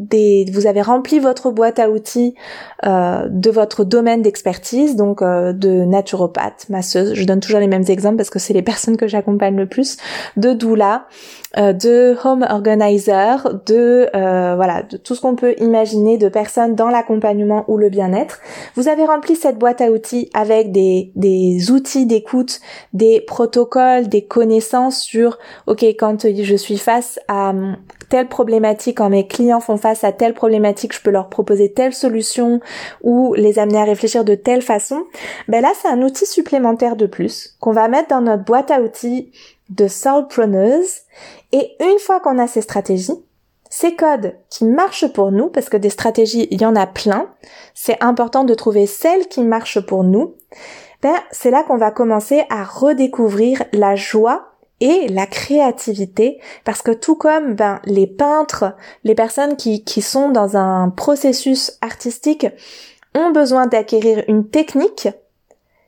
vous 0.53 0.67
avez 0.69 0.81
rempli 0.81 1.19
votre 1.19 1.51
boîte 1.51 1.81
à 1.81 1.91
outils 1.91 2.37
euh, 2.87 3.27
de 3.29 3.51
votre 3.51 3.83
domaine 3.83 4.23
d'expertise, 4.23 4.95
donc 4.95 5.21
euh, 5.21 5.53
de 5.53 5.85
naturopathe, 5.85 6.69
masseuse, 6.69 7.15
je 7.15 7.25
donne 7.25 7.41
toujours 7.41 7.59
les 7.59 7.67
mêmes 7.67 7.83
exemples 7.89 8.17
parce 8.17 8.31
que 8.31 8.39
c'est 8.39 8.55
les 8.55 8.63
personnes 8.73 8.97
que 8.97 9.09
j'accompagne 9.09 9.57
le 9.57 9.67
plus, 9.67 9.97
de 10.37 10.53
doula, 10.53 11.09
euh, 11.57 11.73
de 11.73 12.15
home 12.25 12.47
organizer, 12.49 13.61
de 13.65 14.11
euh, 14.15 14.55
voilà, 14.55 14.83
de 14.83 14.99
tout 14.99 15.15
ce 15.15 15.23
qu'on 15.23 15.35
peut 15.35 15.55
imaginer 15.59 16.19
de 16.19 16.29
personnes 16.29 16.75
dans 16.75 16.89
l'accompagnement 16.89 17.65
ou 17.69 17.79
le 17.79 17.89
bien-être. 17.89 18.41
Vous 18.75 18.89
avez 18.89 19.07
rempli 19.07 19.35
cette 19.35 19.59
boîte 19.59 19.81
à 19.81 19.91
outils 19.91 20.29
avec 20.35 20.73
des, 20.73 21.11
des 21.17 21.71
outils 21.71 22.05
d'écoute, 22.05 22.61
des 22.93 23.23
protocoles, 23.23 24.09
des 24.09 24.27
connaissances 24.27 25.01
sur 25.01 25.39
OK, 25.67 25.83
quand 25.83 26.27
je 26.29 26.57
suis 26.57 26.77
face 26.77 27.19
à 27.29 27.55
telle 28.11 28.29
problématique, 28.29 28.99
quand 28.99 29.09
mes 29.09 29.27
clients 29.27 29.61
font 29.61 29.79
face 29.79 30.05
à 30.05 30.13
telle 30.13 30.35
problématique, 30.35 30.95
je 30.95 31.01
peux 31.01 31.11
leur 31.11 31.31
proposer 31.31 31.73
telle 31.73 31.95
solution 31.95 32.61
ou 33.03 33.33
les 33.35 33.59
amener 33.59 33.79
à 33.79 33.85
réfléchir 33.85 34.25
de 34.25 34.35
telle 34.35 34.63
façon. 34.63 35.05
Ben 35.49 35.63
là, 35.63 35.73
c'est 35.81 35.89
un 35.89 36.03
outil 36.03 36.27
supplémentaire 36.27 36.97
de 36.97 37.07
plus 37.07 37.57
qu'on 37.61 37.73
va 37.73 37.89
mettre 37.89 38.09
dans 38.09 38.21
notre 38.21 38.45
boîte 38.45 38.71
à 38.71 38.81
outils 38.81 39.33
de 39.71 39.87
solopreneurs 39.87 40.83
et 41.53 41.77
une 41.81 41.99
fois 41.99 42.21
qu'on 42.21 42.39
a 42.39 42.47
ces 42.47 42.63
stratégies, 42.63 43.25
ces 43.71 43.95
codes 43.95 44.37
qui 44.49 44.65
marchent 44.65 45.13
pour 45.13 45.31
nous, 45.31 45.49
parce 45.49 45.69
que 45.69 45.77
des 45.77 45.91
stratégies, 45.91 46.49
il 46.51 46.61
y 46.61 46.67
en 46.67 46.77
a 46.77 46.87
plein, 46.87 47.31
c'est 47.75 48.03
important 48.03 48.45
de 48.45 48.55
trouver 48.55 48.87
celles 48.87 49.29
qui 49.29 49.43
marchent 49.43 49.81
pour 49.81 50.05
nous, 50.05 50.35
ben, 51.03 51.15
c'est 51.31 51.51
là 51.51 51.63
qu'on 51.63 51.77
va 51.77 51.91
commencer 51.91 52.45
à 52.51 52.65
redécouvrir 52.65 53.63
la 53.73 53.95
joie 53.95 54.49
et 54.81 55.09
la 55.09 55.27
créativité, 55.27 56.41
parce 56.65 56.83
que 56.83 56.93
tout 56.93 57.17
comme 57.17 57.55
ben, 57.55 57.81
les 57.85 58.07
peintres, 58.07 58.75
les 59.05 59.15
personnes 59.15 59.57
qui, 59.57 59.85
qui 59.85 60.03
sont 60.03 60.31
dans 60.31 60.57
un 60.57 60.89
processus 60.91 61.79
artistique 61.81 62.47
ont 63.15 63.31
besoin 63.31 63.67
d'acquérir 63.67 64.25
une 64.29 64.49
technique 64.49 65.09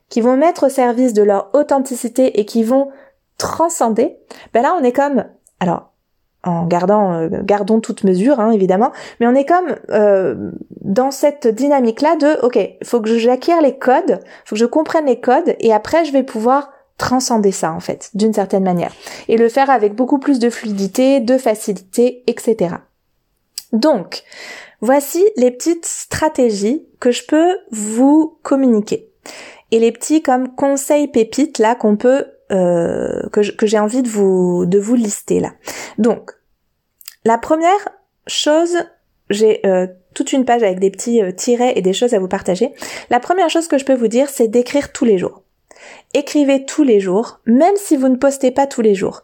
qui 0.09 0.21
vont 0.21 0.37
mettre 0.37 0.67
au 0.67 0.69
service 0.69 1.13
de 1.13 1.23
leur 1.23 1.55
authenticité 1.55 2.41
et 2.41 2.45
qui 2.45 2.65
vont 2.65 2.91
transcender, 3.39 4.19
ben 4.53 4.63
là 4.63 4.77
on 4.79 4.85
est 4.85 4.93
comme, 4.93 5.25
alors 5.61 5.91
en 6.43 6.67
gardant, 6.67 7.13
euh, 7.13 7.29
gardons 7.43 7.81
toute 7.81 8.05
mesure 8.05 8.41
hein, 8.41 8.51
évidemment, 8.51 8.93
mais 9.19 9.27
on 9.27 9.35
est 9.35 9.45
comme 9.45 9.77
euh, 9.91 10.51
dans 10.81 11.11
cette 11.11 11.47
dynamique 11.47 12.01
là 12.01 12.17
de, 12.17 12.45
ok, 12.45 12.59
faut 12.83 13.01
que 13.01 13.19
j'acquière 13.19 13.61
les 13.61 13.77
codes, 13.77 14.21
faut 14.45 14.55
que 14.55 14.61
je 14.61 14.67
comprenne 14.67 15.07
les 15.07 15.21
codes 15.21 15.55
et 15.61 15.73
après 15.73 16.05
je 16.05 16.13
vais 16.13 16.23
pouvoir 16.23 16.71
transcender 16.97 17.53
ça 17.53 17.73
en 17.73 17.81
fait, 17.81 18.11
d'une 18.15 18.33
certaine 18.33 18.65
manière, 18.65 18.93
et 19.29 19.37
le 19.37 19.49
faire 19.49 19.71
avec 19.71 19.95
beaucoup 19.95 20.19
plus 20.19 20.39
de 20.39 20.51
fluidité, 20.51 21.21
de 21.21 21.37
facilité, 21.37 22.23
etc. 22.27 22.77
Donc, 23.73 24.23
voici 24.81 25.25
les 25.37 25.51
petites 25.51 25.87
stratégies 25.87 26.87
que 27.01 27.11
je 27.11 27.25
peux 27.27 27.59
vous 27.71 28.39
communiquer. 28.43 29.09
Et 29.71 29.79
les 29.79 29.93
petits 29.93 30.23
comme 30.23 30.55
conseils 30.55 31.07
pépites 31.07 31.59
là 31.59 31.75
qu'on 31.75 31.97
peut 31.97 32.27
euh, 32.51 33.29
que 33.31 33.67
j'ai 33.67 33.79
envie 33.79 34.03
de 34.03 34.09
vous, 34.09 34.67
de 34.67 34.79
vous 34.79 34.95
lister 34.95 35.41
là. 35.41 35.53
Donc, 35.99 36.33
la 37.25 37.39
première 37.39 37.89
chose, 38.27 38.77
j'ai 39.29 39.65
euh, 39.67 39.87
toute 40.15 40.33
une 40.33 40.45
page 40.45 40.63
avec 40.63 40.81
des 40.81 40.91
petits 40.91 41.23
euh, 41.23 41.33
tirets 41.33 41.75
et 41.77 41.83
des 41.83 41.93
choses 41.93 42.15
à 42.15 42.19
vous 42.19 42.29
partager. 42.29 42.73
La 43.09 43.21
première 43.21 43.51
chose 43.51 43.69
que 43.69 43.79
je 43.79 43.85
peux 43.85 43.95
vous 43.95 44.09
dire, 44.09 44.29
c'est 44.29 44.49
d'écrire 44.49 44.93
tous 44.93 45.05
les 45.05 45.19
jours. 45.19 45.43
Écrivez 46.13 46.65
tous 46.67 46.83
les 46.83 47.01
jours, 47.01 47.41
même 47.47 47.77
si 47.77 47.97
vous 47.97 48.09
ne 48.09 48.17
postez 48.17 48.51
pas 48.51 48.67
tous 48.67 48.83
les 48.83 48.95
jours, 48.95 49.23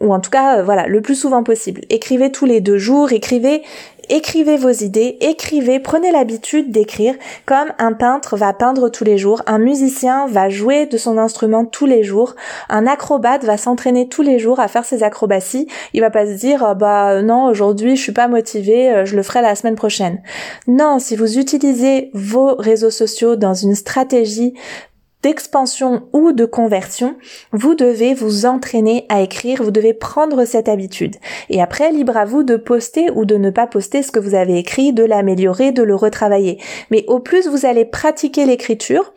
ou 0.00 0.12
en 0.12 0.20
tout 0.20 0.28
cas, 0.28 0.60
voilà, 0.62 0.86
le 0.86 1.00
plus 1.00 1.14
souvent 1.14 1.42
possible. 1.42 1.80
Écrivez 1.88 2.30
tous 2.30 2.44
les 2.44 2.60
deux 2.60 2.76
jours, 2.76 3.12
écrivez 3.12 3.62
Écrivez 4.10 4.56
vos 4.56 4.70
idées, 4.70 5.18
écrivez, 5.20 5.80
prenez 5.80 6.10
l'habitude 6.10 6.70
d'écrire 6.70 7.14
comme 7.44 7.72
un 7.78 7.92
peintre 7.92 8.36
va 8.36 8.52
peindre 8.52 8.88
tous 8.88 9.04
les 9.04 9.18
jours, 9.18 9.42
un 9.46 9.58
musicien 9.58 10.26
va 10.26 10.48
jouer 10.48 10.86
de 10.86 10.96
son 10.96 11.18
instrument 11.18 11.66
tous 11.66 11.84
les 11.84 12.02
jours, 12.02 12.34
un 12.70 12.86
acrobate 12.86 13.44
va 13.44 13.56
s'entraîner 13.58 14.08
tous 14.08 14.22
les 14.22 14.38
jours 14.38 14.60
à 14.60 14.68
faire 14.68 14.84
ses 14.84 15.02
acrobaties. 15.02 15.68
Il 15.92 16.00
va 16.00 16.10
pas 16.10 16.26
se 16.26 16.32
dire 16.32 16.66
oh, 16.66 16.74
bah 16.74 17.20
non 17.22 17.46
aujourd'hui 17.46 17.96
je 17.96 18.02
suis 18.02 18.12
pas 18.12 18.28
motivé, 18.28 18.90
euh, 18.90 19.04
je 19.04 19.14
le 19.14 19.22
ferai 19.22 19.42
la 19.42 19.54
semaine 19.54 19.76
prochaine. 19.76 20.22
Non, 20.66 20.98
si 20.98 21.14
vous 21.14 21.38
utilisez 21.38 22.10
vos 22.14 22.54
réseaux 22.54 22.90
sociaux 22.90 23.36
dans 23.36 23.54
une 23.54 23.74
stratégie 23.74 24.54
d'expansion 25.22 26.08
ou 26.12 26.32
de 26.32 26.44
conversion, 26.44 27.16
vous 27.52 27.74
devez 27.74 28.14
vous 28.14 28.46
entraîner 28.46 29.06
à 29.08 29.22
écrire, 29.22 29.62
vous 29.62 29.70
devez 29.70 29.94
prendre 29.94 30.44
cette 30.44 30.68
habitude. 30.68 31.16
Et 31.50 31.60
après, 31.60 31.90
libre 31.90 32.16
à 32.16 32.24
vous 32.24 32.42
de 32.42 32.56
poster 32.56 33.10
ou 33.10 33.24
de 33.24 33.36
ne 33.36 33.50
pas 33.50 33.66
poster 33.66 34.02
ce 34.02 34.12
que 34.12 34.20
vous 34.20 34.34
avez 34.34 34.58
écrit, 34.58 34.92
de 34.92 35.04
l'améliorer, 35.04 35.72
de 35.72 35.82
le 35.82 35.94
retravailler. 35.94 36.58
Mais 36.90 37.04
au 37.08 37.18
plus 37.18 37.48
vous 37.48 37.66
allez 37.66 37.84
pratiquer 37.84 38.46
l'écriture, 38.46 39.12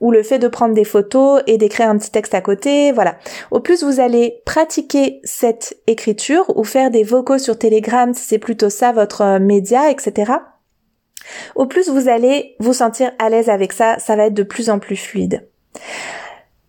ou 0.00 0.10
le 0.10 0.22
fait 0.22 0.38
de 0.38 0.48
prendre 0.48 0.74
des 0.74 0.84
photos 0.84 1.42
et 1.46 1.58
d'écrire 1.58 1.88
un 1.88 1.96
petit 1.96 2.10
texte 2.10 2.34
à 2.34 2.40
côté, 2.40 2.92
voilà. 2.92 3.16
Au 3.50 3.60
plus 3.60 3.82
vous 3.82 4.00
allez 4.00 4.42
pratiquer 4.44 5.20
cette 5.24 5.78
écriture 5.86 6.44
ou 6.56 6.64
faire 6.64 6.90
des 6.90 7.02
vocaux 7.02 7.38
sur 7.38 7.58
Telegram 7.58 8.12
si 8.12 8.22
c'est 8.22 8.38
plutôt 8.38 8.70
ça 8.70 8.92
votre 8.92 9.22
euh, 9.22 9.38
média, 9.38 9.90
etc. 9.90 10.32
Au 11.54 11.66
plus 11.66 11.88
vous 11.88 12.08
allez 12.08 12.56
vous 12.58 12.72
sentir 12.72 13.12
à 13.18 13.28
l'aise 13.28 13.48
avec 13.48 13.72
ça, 13.72 13.98
ça 13.98 14.16
va 14.16 14.26
être 14.26 14.34
de 14.34 14.42
plus 14.42 14.70
en 14.70 14.78
plus 14.78 14.96
fluide. 14.96 15.46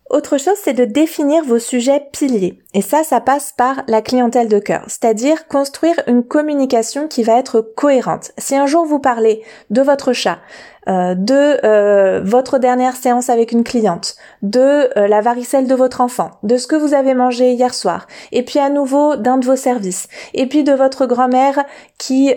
Autre 0.09 0.37
chose, 0.37 0.55
c'est 0.63 0.73
de 0.73 0.85
définir 0.85 1.43
vos 1.43 1.59
sujets 1.59 2.07
piliers. 2.13 2.59
Et 2.73 2.81
ça, 2.81 3.03
ça 3.03 3.19
passe 3.19 3.53
par 3.55 3.83
la 3.87 4.01
clientèle 4.01 4.47
de 4.47 4.59
cœur, 4.59 4.85
c'est-à-dire 4.87 5.47
construire 5.47 6.01
une 6.07 6.23
communication 6.23 7.09
qui 7.09 7.23
va 7.23 7.37
être 7.37 7.59
cohérente. 7.59 8.31
Si 8.37 8.55
un 8.55 8.67
jour 8.67 8.85
vous 8.85 8.99
parlez 8.99 9.43
de 9.69 9.81
votre 9.81 10.13
chat, 10.13 10.39
euh, 10.87 11.15
de 11.15 11.59
euh, 11.65 12.21
votre 12.23 12.57
dernière 12.59 12.95
séance 12.95 13.29
avec 13.29 13.51
une 13.51 13.65
cliente, 13.65 14.15
de 14.41 14.89
euh, 14.97 15.07
la 15.09 15.19
varicelle 15.19 15.67
de 15.67 15.75
votre 15.75 15.99
enfant, 15.99 16.31
de 16.43 16.55
ce 16.55 16.67
que 16.67 16.77
vous 16.77 16.93
avez 16.93 17.13
mangé 17.13 17.51
hier 17.51 17.73
soir, 17.73 18.07
et 18.31 18.43
puis 18.43 18.59
à 18.59 18.69
nouveau 18.69 19.17
d'un 19.17 19.37
de 19.37 19.45
vos 19.45 19.57
services, 19.57 20.07
et 20.33 20.47
puis 20.47 20.63
de 20.63 20.71
votre 20.71 21.05
grand-mère 21.05 21.65
qui 21.97 22.33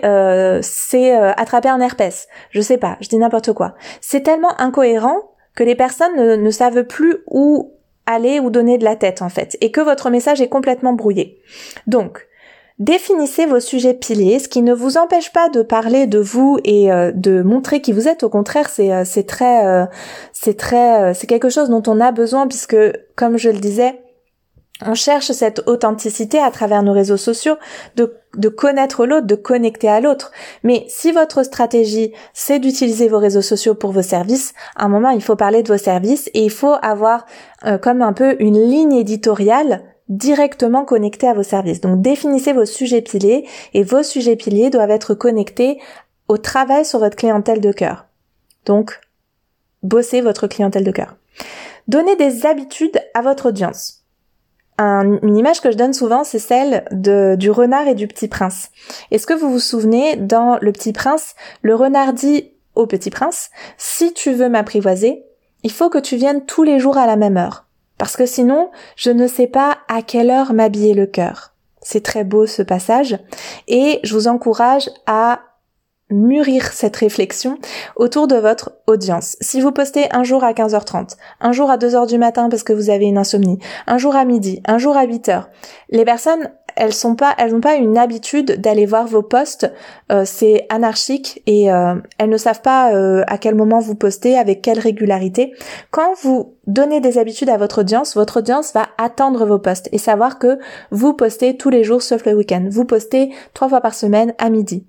s'est 0.61 1.13
attrapée 1.13 1.69
un 1.69 1.79
herpès. 1.79 2.27
Je 2.49 2.59
sais 2.59 2.77
pas, 2.77 2.97
je 2.99 3.07
dis 3.07 3.17
n'importe 3.17 3.53
quoi. 3.53 3.75
C'est 4.01 4.23
tellement 4.23 4.59
incohérent 4.59 5.30
que 5.55 5.63
les 5.63 5.75
personnes 5.75 6.15
ne, 6.15 6.51
savent 6.51 6.83
plus 6.83 7.17
où 7.27 7.73
aller 8.05 8.39
ou 8.39 8.49
donner 8.49 8.77
de 8.77 8.83
la 8.83 8.95
tête 8.95 9.21
en 9.21 9.29
fait, 9.29 9.57
et 9.61 9.71
que 9.71 9.81
votre 9.81 10.09
message 10.09 10.41
est 10.41 10.49
complètement 10.49 10.93
brouillé. 10.93 11.39
Donc, 11.87 12.27
Définissez 12.79 13.45
vos 13.45 13.59
sujets 13.59 13.93
piliers, 13.93 14.39
ce 14.39 14.47
qui 14.47 14.63
ne 14.63 14.73
vous 14.73 14.97
empêche 14.97 15.31
pas 15.31 15.49
de 15.49 15.61
parler 15.61 16.07
de 16.07 16.17
vous 16.17 16.57
et 16.63 16.91
euh, 16.91 17.11
de 17.13 17.43
montrer 17.43 17.79
qui 17.79 17.91
vous 17.91 18.07
êtes. 18.07 18.23
Au 18.23 18.29
contraire, 18.29 18.69
c'est 18.69 18.91
euh, 18.91 19.23
très 19.27 19.67
euh, 19.67 19.85
c'est 20.33 20.57
très 20.57 21.13
c'est 21.13 21.27
quelque 21.27 21.49
chose 21.49 21.69
dont 21.69 21.83
on 21.85 21.99
a 21.99 22.11
besoin 22.11 22.47
puisque, 22.47 22.75
comme 23.15 23.37
je 23.37 23.51
le 23.51 23.59
disais, 23.59 24.01
on 24.85 24.93
cherche 24.93 25.31
cette 25.31 25.67
authenticité 25.67 26.39
à 26.39 26.51
travers 26.51 26.83
nos 26.83 26.93
réseaux 26.93 27.17
sociaux, 27.17 27.55
de, 27.95 28.15
de 28.35 28.49
connaître 28.49 29.05
l'autre, 29.05 29.27
de 29.27 29.35
connecter 29.35 29.89
à 29.89 29.99
l'autre. 29.99 30.31
Mais 30.63 30.85
si 30.87 31.11
votre 31.11 31.43
stratégie, 31.43 32.13
c'est 32.33 32.59
d'utiliser 32.59 33.07
vos 33.07 33.19
réseaux 33.19 33.41
sociaux 33.41 33.75
pour 33.75 33.91
vos 33.91 34.01
services, 34.01 34.53
à 34.75 34.85
un 34.85 34.89
moment, 34.89 35.09
il 35.09 35.21
faut 35.21 35.35
parler 35.35 35.63
de 35.63 35.71
vos 35.71 35.77
services 35.77 36.29
et 36.33 36.43
il 36.43 36.51
faut 36.51 36.75
avoir 36.81 37.25
euh, 37.65 37.77
comme 37.77 38.01
un 38.01 38.13
peu 38.13 38.35
une 38.39 38.61
ligne 38.61 38.93
éditoriale 38.93 39.83
directement 40.09 40.83
connectée 40.83 41.27
à 41.27 41.33
vos 41.33 41.43
services. 41.43 41.79
Donc 41.79 42.01
définissez 42.01 42.51
vos 42.51 42.65
sujets 42.65 43.01
piliers 43.01 43.47
et 43.73 43.83
vos 43.83 44.03
sujets 44.03 44.35
piliers 44.35 44.69
doivent 44.69 44.91
être 44.91 45.13
connectés 45.13 45.79
au 46.27 46.37
travail 46.37 46.85
sur 46.85 46.99
votre 46.99 47.15
clientèle 47.15 47.61
de 47.61 47.71
cœur. 47.71 48.07
Donc, 48.65 48.99
bossez 49.83 50.21
votre 50.21 50.47
clientèle 50.47 50.83
de 50.83 50.91
cœur. 50.91 51.15
Donnez 51.87 52.15
des 52.15 52.45
habitudes 52.45 53.01
à 53.13 53.21
votre 53.21 53.49
audience 53.49 54.00
une 54.81 55.37
image 55.37 55.61
que 55.61 55.71
je 55.71 55.77
donne 55.77 55.93
souvent, 55.93 56.23
c'est 56.23 56.39
celle 56.39 56.85
de, 56.91 57.35
du 57.37 57.51
renard 57.51 57.87
et 57.87 57.95
du 57.95 58.07
petit 58.07 58.27
prince. 58.27 58.69
Est-ce 59.11 59.27
que 59.27 59.33
vous 59.33 59.51
vous 59.51 59.59
souvenez, 59.59 60.15
dans 60.15 60.57
Le 60.61 60.71
Petit 60.71 60.93
Prince, 60.93 61.35
le 61.61 61.75
renard 61.75 62.13
dit 62.13 62.51
au 62.75 62.87
petit 62.87 63.09
prince, 63.09 63.49
si 63.77 64.13
tu 64.13 64.31
veux 64.31 64.49
m'apprivoiser, 64.49 65.23
il 65.63 65.71
faut 65.71 65.89
que 65.89 65.97
tu 65.97 66.15
viennes 66.15 66.45
tous 66.45 66.63
les 66.63 66.79
jours 66.79 66.97
à 66.97 67.05
la 67.05 67.15
même 67.15 67.37
heure. 67.37 67.65
Parce 67.97 68.17
que 68.17 68.25
sinon, 68.25 68.71
je 68.95 69.11
ne 69.11 69.27
sais 69.27 69.47
pas 69.47 69.77
à 69.87 70.01
quelle 70.01 70.31
heure 70.31 70.53
m'habiller 70.53 70.93
le 70.93 71.05
cœur. 71.05 71.53
C'est 71.81 72.03
très 72.03 72.23
beau 72.23 72.47
ce 72.47 72.61
passage. 72.61 73.17
Et 73.67 73.99
je 74.03 74.13
vous 74.13 74.27
encourage 74.27 74.89
à 75.05 75.41
mûrir 76.11 76.71
cette 76.73 76.95
réflexion 76.95 77.57
autour 77.95 78.27
de 78.27 78.35
votre 78.35 78.73
audience. 78.87 79.37
Si 79.41 79.61
vous 79.61 79.71
postez 79.71 80.07
un 80.11 80.23
jour 80.23 80.43
à 80.43 80.53
15h30, 80.53 81.15
un 81.39 81.51
jour 81.51 81.71
à 81.71 81.77
2h 81.77 82.07
du 82.07 82.17
matin 82.17 82.49
parce 82.49 82.63
que 82.63 82.73
vous 82.73 82.89
avez 82.89 83.05
une 83.05 83.17
insomnie, 83.17 83.59
un 83.87 83.97
jour 83.97 84.15
à 84.15 84.25
midi, 84.25 84.61
un 84.65 84.77
jour 84.77 84.97
à 84.97 85.05
8h, 85.05 85.45
les 85.89 86.05
personnes 86.05 86.49
elles 86.75 86.93
n'ont 87.03 87.61
pas 87.61 87.75
une 87.75 87.97
habitude 87.97 88.59
d'aller 88.59 88.85
voir 88.85 89.07
vos 89.07 89.21
posts 89.21 89.71
euh, 90.11 90.23
c'est 90.25 90.65
anarchique 90.69 91.41
et 91.45 91.71
euh, 91.71 91.95
elles 92.17 92.29
ne 92.29 92.37
savent 92.37 92.61
pas 92.61 92.93
euh, 92.93 93.23
à 93.27 93.37
quel 93.37 93.55
moment 93.55 93.79
vous 93.79 93.95
postez 93.95 94.37
avec 94.37 94.61
quelle 94.61 94.79
régularité. 94.79 95.53
Quand 95.91 96.13
vous 96.21 96.55
donnez 96.67 97.01
des 97.01 97.17
habitudes 97.17 97.49
à 97.49 97.57
votre 97.57 97.81
audience 97.81 98.15
votre 98.15 98.37
audience 98.39 98.73
va 98.73 98.87
attendre 98.97 99.45
vos 99.45 99.59
posts 99.59 99.89
et 99.91 99.97
savoir 99.97 100.39
que 100.39 100.59
vous 100.91 101.13
postez 101.13 101.57
tous 101.57 101.69
les 101.69 101.83
jours 101.83 102.01
sauf 102.01 102.25
le 102.25 102.33
week-end. 102.33 102.67
Vous 102.69 102.85
postez 102.85 103.31
trois 103.53 103.69
fois 103.69 103.81
par 103.81 103.93
semaine 103.93 104.33
à 104.37 104.49
midi 104.49 104.85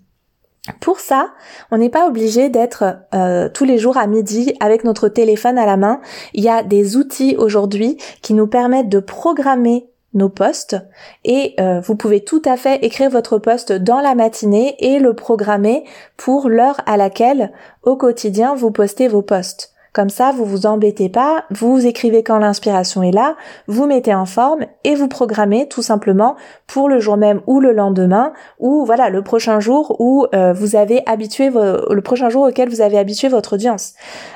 pour 0.80 1.00
ça, 1.00 1.32
on 1.72 1.78
n'est 1.78 1.90
pas 1.90 2.06
obligé 2.06 2.48
d'être 2.48 2.84
euh, 3.14 3.48
tous 3.48 3.64
les 3.64 3.78
jours 3.78 3.96
à 3.96 4.06
midi 4.06 4.54
avec 4.60 4.84
notre 4.84 5.08
téléphone 5.08 5.58
à 5.58 5.66
la 5.66 5.76
main. 5.76 6.00
Il 6.34 6.44
y 6.44 6.48
a 6.48 6.62
des 6.62 6.96
outils 6.96 7.34
aujourd'hui 7.36 7.96
qui 8.22 8.32
nous 8.32 8.46
permettent 8.46 8.88
de 8.88 9.00
programmer 9.00 9.88
nos 10.14 10.28
postes 10.28 10.76
et 11.24 11.54
euh, 11.58 11.80
vous 11.80 11.96
pouvez 11.96 12.22
tout 12.22 12.42
à 12.44 12.56
fait 12.56 12.84
écrire 12.84 13.10
votre 13.10 13.38
poste 13.38 13.72
dans 13.72 14.00
la 14.00 14.14
matinée 14.14 14.76
et 14.78 15.00
le 15.00 15.14
programmer 15.14 15.84
pour 16.16 16.48
l'heure 16.48 16.80
à 16.86 16.96
laquelle 16.96 17.52
au 17.82 17.96
quotidien 17.96 18.54
vous 18.54 18.70
postez 18.70 19.08
vos 19.08 19.22
posts. 19.22 19.72
Comme 19.92 20.08
ça, 20.08 20.32
vous 20.32 20.44
vous 20.44 20.64
embêtez 20.64 21.10
pas, 21.10 21.44
vous 21.50 21.86
écrivez 21.86 22.22
quand 22.22 22.38
l'inspiration 22.38 23.02
est 23.02 23.10
là, 23.10 23.36
vous 23.66 23.86
mettez 23.86 24.14
en 24.14 24.24
forme 24.24 24.64
et 24.84 24.94
vous 24.94 25.08
programmez 25.08 25.68
tout 25.68 25.82
simplement 25.82 26.34
pour 26.66 26.88
le 26.88 26.98
jour 26.98 27.18
même 27.18 27.42
ou 27.46 27.60
le 27.60 27.72
lendemain 27.72 28.32
ou 28.58 28.86
voilà 28.86 29.10
le 29.10 29.22
prochain 29.22 29.60
jour 29.60 29.96
où 29.98 30.26
euh, 30.34 30.54
vous 30.54 30.76
avez 30.76 31.02
habitué 31.06 31.50
le 31.50 32.00
prochain 32.00 32.30
jour 32.30 32.44
auquel 32.44 32.70
vous 32.70 32.80
avez 32.80 32.98
habitué 32.98 33.28
votre 33.28 33.54
audience. 33.54 33.92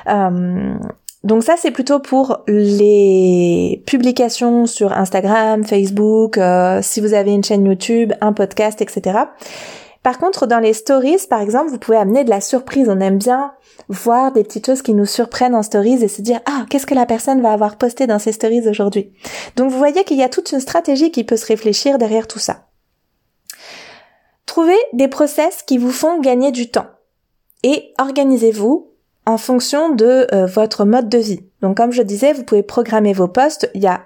Euh, 0.07 0.75
donc 1.23 1.43
ça 1.43 1.55
c'est 1.57 1.71
plutôt 1.71 1.99
pour 1.99 2.43
les 2.47 3.83
publications 3.87 4.67
sur 4.67 4.93
Instagram, 4.93 5.63
Facebook, 5.63 6.37
euh, 6.37 6.79
si 6.83 7.01
vous 7.01 7.15
avez 7.15 7.33
une 7.33 7.43
chaîne 7.43 7.65
YouTube, 7.65 8.13
un 8.21 8.33
podcast, 8.33 8.81
etc. 8.81 9.19
Par 10.07 10.19
contre, 10.19 10.47
dans 10.47 10.59
les 10.59 10.71
stories, 10.71 11.27
par 11.29 11.41
exemple, 11.41 11.69
vous 11.69 11.79
pouvez 11.79 11.97
amener 11.97 12.23
de 12.23 12.29
la 12.29 12.39
surprise. 12.39 12.87
On 12.87 13.01
aime 13.01 13.17
bien 13.17 13.51
voir 13.89 14.31
des 14.31 14.45
petites 14.45 14.65
choses 14.65 14.81
qui 14.81 14.93
nous 14.93 15.05
surprennent 15.05 15.53
en 15.53 15.63
stories 15.63 16.01
et 16.01 16.07
se 16.07 16.21
dire 16.21 16.39
ah 16.45 16.65
qu'est-ce 16.69 16.85
que 16.85 16.95
la 16.95 17.05
personne 17.05 17.41
va 17.41 17.51
avoir 17.51 17.77
posté 17.77 18.07
dans 18.07 18.17
ses 18.17 18.31
stories 18.31 18.69
aujourd'hui? 18.69 19.11
Donc 19.57 19.69
vous 19.69 19.77
voyez 19.77 20.05
qu'il 20.05 20.15
y 20.15 20.23
a 20.23 20.29
toute 20.29 20.53
une 20.53 20.61
stratégie 20.61 21.11
qui 21.11 21.25
peut 21.25 21.35
se 21.35 21.45
réfléchir 21.45 21.97
derrière 21.97 22.25
tout 22.25 22.39
ça. 22.39 22.69
Trouvez 24.45 24.77
des 24.93 25.09
process 25.09 25.61
qui 25.61 25.77
vous 25.77 25.91
font 25.91 26.21
gagner 26.21 26.53
du 26.53 26.71
temps 26.71 26.87
et 27.63 27.91
organisez-vous 27.99 28.89
en 29.25 29.37
fonction 29.37 29.93
de 29.93 30.25
euh, 30.33 30.45
votre 30.45 30.85
mode 30.85 31.09
de 31.09 31.17
vie. 31.17 31.41
Donc 31.61 31.75
comme 31.75 31.91
je 31.91 32.01
disais, 32.01 32.31
vous 32.31 32.43
pouvez 32.43 32.63
programmer 32.63 33.11
vos 33.11 33.27
posts. 33.27 33.69
Il 33.73 33.83
y 33.83 33.87
a 33.87 34.05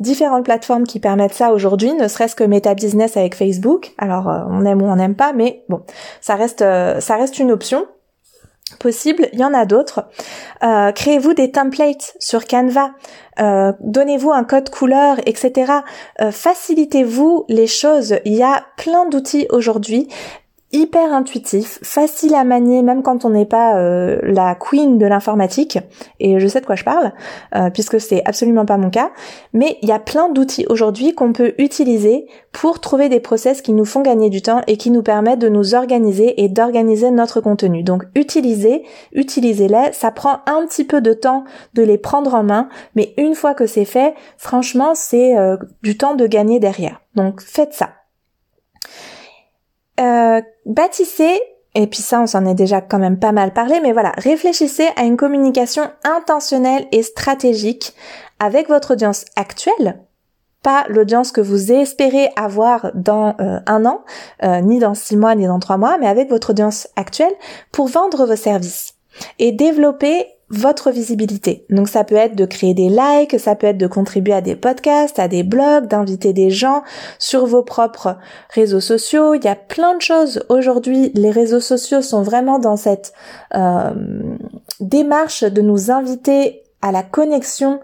différentes 0.00 0.44
plateformes 0.44 0.84
qui 0.84 1.00
permettent 1.00 1.34
ça 1.34 1.52
aujourd'hui, 1.52 1.92
ne 1.94 2.08
serait-ce 2.08 2.34
que 2.34 2.44
Meta 2.44 2.74
Business 2.74 3.16
avec 3.16 3.34
Facebook. 3.34 3.92
Alors 3.98 4.28
euh, 4.28 4.40
on 4.48 4.64
aime 4.64 4.82
ou 4.82 4.86
on 4.86 4.96
n'aime 4.96 5.14
pas, 5.14 5.32
mais 5.32 5.64
bon, 5.68 5.82
ça 6.20 6.34
reste 6.34 6.62
euh, 6.62 7.00
ça 7.00 7.16
reste 7.16 7.38
une 7.38 7.50
option 7.50 7.86
possible, 8.78 9.28
il 9.32 9.40
y 9.40 9.44
en 9.44 9.54
a 9.54 9.66
d'autres. 9.66 10.04
Euh, 10.62 10.92
créez-vous 10.92 11.34
des 11.34 11.50
templates 11.50 12.14
sur 12.18 12.46
Canva, 12.46 12.92
euh, 13.40 13.72
donnez-vous 13.80 14.30
un 14.30 14.44
code 14.44 14.70
couleur, 14.70 15.18
etc. 15.26 15.72
Euh, 16.20 16.30
facilitez-vous 16.30 17.44
les 17.48 17.66
choses. 17.66 18.16
Il 18.24 18.34
y 18.34 18.42
a 18.42 18.64
plein 18.76 19.08
d'outils 19.08 19.46
aujourd'hui 19.50 20.08
hyper 20.72 21.12
intuitif, 21.12 21.78
facile 21.82 22.34
à 22.34 22.44
manier 22.44 22.82
même 22.82 23.02
quand 23.02 23.24
on 23.24 23.30
n'est 23.30 23.46
pas 23.46 23.76
euh, 23.76 24.18
la 24.22 24.54
queen 24.54 24.98
de 24.98 25.06
l'informatique 25.06 25.78
et 26.18 26.40
je 26.40 26.46
sais 26.48 26.60
de 26.60 26.66
quoi 26.66 26.76
je 26.76 26.84
parle 26.84 27.12
euh, 27.54 27.68
puisque 27.70 28.00
c'est 28.00 28.22
absolument 28.24 28.64
pas 28.64 28.78
mon 28.78 28.88
cas 28.88 29.10
mais 29.52 29.78
il 29.82 29.88
y 29.88 29.92
a 29.92 29.98
plein 29.98 30.30
d'outils 30.30 30.64
aujourd'hui 30.68 31.14
qu'on 31.14 31.32
peut 31.32 31.54
utiliser 31.58 32.26
pour 32.52 32.80
trouver 32.80 33.08
des 33.10 33.20
process 33.20 33.60
qui 33.60 33.72
nous 33.72 33.84
font 33.84 34.00
gagner 34.00 34.30
du 34.30 34.40
temps 34.40 34.62
et 34.66 34.78
qui 34.78 34.90
nous 34.90 35.02
permettent 35.02 35.40
de 35.40 35.48
nous 35.48 35.74
organiser 35.74 36.42
et 36.42 36.48
d'organiser 36.48 37.10
notre 37.10 37.40
contenu. 37.40 37.82
Donc 37.82 38.04
utilisez, 38.14 38.84
utilisez-les, 39.12 39.92
ça 39.92 40.10
prend 40.10 40.40
un 40.46 40.66
petit 40.66 40.84
peu 40.84 41.00
de 41.00 41.12
temps 41.12 41.44
de 41.74 41.82
les 41.82 41.98
prendre 41.98 42.34
en 42.34 42.42
main 42.42 42.68
mais 42.94 43.12
une 43.18 43.34
fois 43.34 43.54
que 43.54 43.66
c'est 43.66 43.84
fait, 43.84 44.14
franchement 44.38 44.94
c'est 44.94 45.36
euh, 45.36 45.56
du 45.82 45.98
temps 45.98 46.14
de 46.14 46.26
gagner 46.26 46.60
derrière. 46.60 47.00
Donc 47.14 47.42
faites 47.42 47.74
ça. 47.74 47.90
Euh, 50.02 50.42
bâtissez 50.66 51.40
et 51.74 51.86
puis 51.86 52.02
ça, 52.02 52.20
on 52.20 52.26
s'en 52.26 52.44
est 52.44 52.54
déjà 52.54 52.80
quand 52.80 52.98
même 52.98 53.18
pas 53.18 53.32
mal 53.32 53.52
parlé, 53.54 53.80
mais 53.80 53.92
voilà, 53.92 54.12
réfléchissez 54.18 54.88
à 54.96 55.04
une 55.04 55.16
communication 55.16 55.84
intentionnelle 56.04 56.86
et 56.92 57.02
stratégique 57.02 57.94
avec 58.38 58.68
votre 58.68 58.92
audience 58.92 59.24
actuelle, 59.36 59.98
pas 60.62 60.84
l'audience 60.88 61.32
que 61.32 61.40
vous 61.40 61.72
espérez 61.72 62.30
avoir 62.36 62.90
dans 62.94 63.34
euh, 63.40 63.58
un 63.66 63.86
an, 63.86 64.04
euh, 64.42 64.60
ni 64.60 64.80
dans 64.80 64.94
six 64.94 65.16
mois, 65.16 65.34
ni 65.34 65.46
dans 65.46 65.60
trois 65.60 65.78
mois, 65.78 65.96
mais 65.98 66.08
avec 66.08 66.28
votre 66.28 66.50
audience 66.50 66.88
actuelle 66.96 67.32
pour 67.72 67.88
vendre 67.88 68.26
vos 68.26 68.36
services 68.36 68.94
et 69.38 69.52
développer 69.52 70.26
votre 70.52 70.90
visibilité. 70.90 71.64
Donc 71.70 71.88
ça 71.88 72.04
peut 72.04 72.14
être 72.14 72.36
de 72.36 72.44
créer 72.44 72.74
des 72.74 72.90
likes, 72.90 73.40
ça 73.40 73.56
peut 73.56 73.66
être 73.66 73.78
de 73.78 73.86
contribuer 73.86 74.34
à 74.34 74.42
des 74.42 74.54
podcasts, 74.54 75.18
à 75.18 75.26
des 75.26 75.42
blogs, 75.42 75.86
d'inviter 75.86 76.34
des 76.34 76.50
gens 76.50 76.82
sur 77.18 77.46
vos 77.46 77.62
propres 77.62 78.18
réseaux 78.50 78.80
sociaux. 78.80 79.34
Il 79.34 79.42
y 79.44 79.48
a 79.48 79.56
plein 79.56 79.96
de 79.96 80.02
choses. 80.02 80.44
Aujourd'hui, 80.50 81.10
les 81.14 81.30
réseaux 81.30 81.60
sociaux 81.60 82.02
sont 82.02 82.22
vraiment 82.22 82.58
dans 82.58 82.76
cette 82.76 83.14
euh, 83.54 83.92
démarche 84.80 85.42
de 85.42 85.62
nous 85.62 85.90
inviter 85.90 86.62
à 86.82 86.92
la 86.92 87.02
connexion 87.02 87.80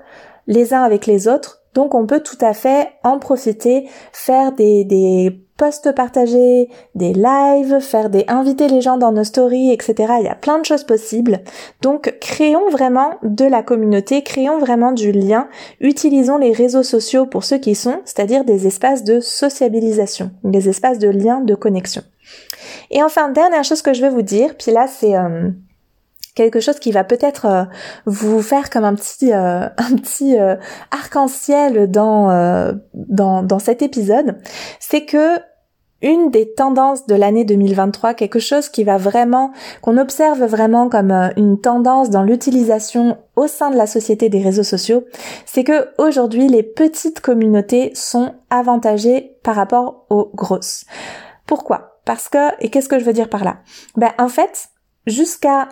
les 0.46 0.74
uns 0.74 0.82
avec 0.82 1.06
les 1.06 1.26
autres. 1.26 1.57
Donc 1.74 1.94
on 1.94 2.06
peut 2.06 2.20
tout 2.20 2.38
à 2.40 2.54
fait 2.54 2.90
en 3.04 3.18
profiter, 3.18 3.88
faire 4.12 4.52
des, 4.52 5.40
posts 5.56 5.92
partagés, 5.92 6.68
des 6.94 7.12
lives, 7.12 7.80
faire 7.80 8.10
des 8.10 8.24
inviter 8.28 8.68
les 8.68 8.80
gens 8.80 8.96
dans 8.96 9.10
nos 9.10 9.24
stories, 9.24 9.72
etc. 9.72 9.94
Il 10.20 10.24
y 10.24 10.28
a 10.28 10.36
plein 10.36 10.60
de 10.60 10.64
choses 10.64 10.84
possibles. 10.84 11.40
Donc 11.82 12.14
créons 12.20 12.70
vraiment 12.70 13.16
de 13.24 13.44
la 13.44 13.64
communauté, 13.64 14.22
créons 14.22 14.58
vraiment 14.58 14.92
du 14.92 15.10
lien, 15.10 15.48
utilisons 15.80 16.38
les 16.38 16.52
réseaux 16.52 16.84
sociaux 16.84 17.26
pour 17.26 17.42
ceux 17.42 17.58
qui 17.58 17.74
sont, 17.74 18.00
c'est-à-dire 18.04 18.44
des 18.44 18.68
espaces 18.68 19.02
de 19.02 19.18
sociabilisation, 19.18 20.30
des 20.44 20.68
espaces 20.68 21.00
de 21.00 21.08
lien, 21.08 21.40
de 21.40 21.56
connexion. 21.56 22.02
Et 22.92 23.02
enfin, 23.02 23.28
dernière 23.28 23.64
chose 23.64 23.82
que 23.82 23.94
je 23.94 24.02
veux 24.02 24.10
vous 24.10 24.22
dire, 24.22 24.54
puis 24.56 24.70
là 24.70 24.86
c'est 24.86 25.16
euh, 25.16 25.50
quelque 26.38 26.60
chose 26.60 26.78
qui 26.78 26.92
va 26.92 27.04
peut-être 27.04 27.46
euh, 27.46 27.64
vous 28.06 28.40
faire 28.42 28.70
comme 28.70 28.84
un 28.84 28.94
petit 28.94 29.32
euh, 29.32 29.66
un 29.76 29.96
petit 29.96 30.36
arc-en-ciel 30.90 31.90
dans, 31.90 32.72
dans 32.94 33.42
dans 33.42 33.58
cet 33.58 33.82
épisode, 33.82 34.38
c'est 34.80 35.04
que 35.04 35.38
une 36.00 36.30
des 36.30 36.52
tendances 36.54 37.06
de 37.06 37.14
l'année 37.14 37.44
2023, 37.44 38.14
quelque 38.14 38.38
chose 38.38 38.68
qui 38.68 38.84
va 38.84 38.98
vraiment, 38.98 39.52
qu'on 39.82 39.98
observe 39.98 40.44
vraiment 40.44 40.88
comme 40.88 41.10
euh, 41.10 41.28
une 41.36 41.60
tendance 41.60 42.10
dans 42.10 42.22
l'utilisation 42.22 43.18
au 43.36 43.46
sein 43.46 43.70
de 43.70 43.76
la 43.76 43.86
société 43.86 44.28
des 44.28 44.42
réseaux 44.42 44.62
sociaux, 44.62 45.04
c'est 45.44 45.64
que 45.64 45.88
aujourd'hui 45.98 46.48
les 46.48 46.62
petites 46.62 47.20
communautés 47.20 47.90
sont 47.94 48.34
avantagées 48.50 49.36
par 49.42 49.56
rapport 49.56 50.06
aux 50.08 50.30
grosses. 50.34 50.84
Pourquoi? 51.46 52.00
Parce 52.04 52.28
que, 52.28 52.54
et 52.60 52.70
qu'est-ce 52.70 52.88
que 52.88 52.98
je 52.98 53.04
veux 53.04 53.12
dire 53.12 53.28
par 53.28 53.44
là? 53.44 53.58
Ben 53.96 54.12
en 54.18 54.28
fait, 54.28 54.68
jusqu'à 55.06 55.68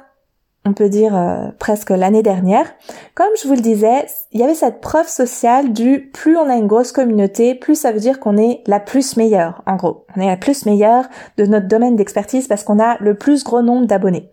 on 0.67 0.73
peut 0.73 0.89
dire 0.89 1.17
euh, 1.17 1.49
presque 1.59 1.91
l'année 1.91 2.23
dernière. 2.23 2.67
Comme 3.15 3.31
je 3.41 3.47
vous 3.47 3.55
le 3.55 3.61
disais, 3.61 4.07
il 4.33 4.41
y 4.41 4.43
avait 4.43 4.55
cette 4.55 4.81
preuve 4.81 5.07
sociale 5.07 5.73
du 5.73 6.11
plus 6.13 6.37
on 6.37 6.51
a 6.51 6.57
une 6.57 6.67
grosse 6.67 6.91
communauté, 6.91 7.55
plus 7.55 7.77
ça 7.77 7.93
veut 7.93 8.01
dire 8.01 8.19
qu'on 8.19 8.37
est 8.37 8.63
la 8.67 8.81
plus 8.81 9.17
meilleure, 9.17 9.63
en 9.67 9.77
gros. 9.77 10.07
On 10.17 10.21
est 10.21 10.27
la 10.27 10.37
plus 10.37 10.67
meilleure 10.67 11.05
de 11.39 11.47
notre 11.47 11.69
domaine 11.69 11.95
d'expertise 11.95 12.49
parce 12.49 12.65
qu'on 12.65 12.81
a 12.81 12.97
le 12.99 13.15
plus 13.15 13.45
gros 13.45 13.63
nombre 13.63 13.87
d'abonnés. 13.87 14.31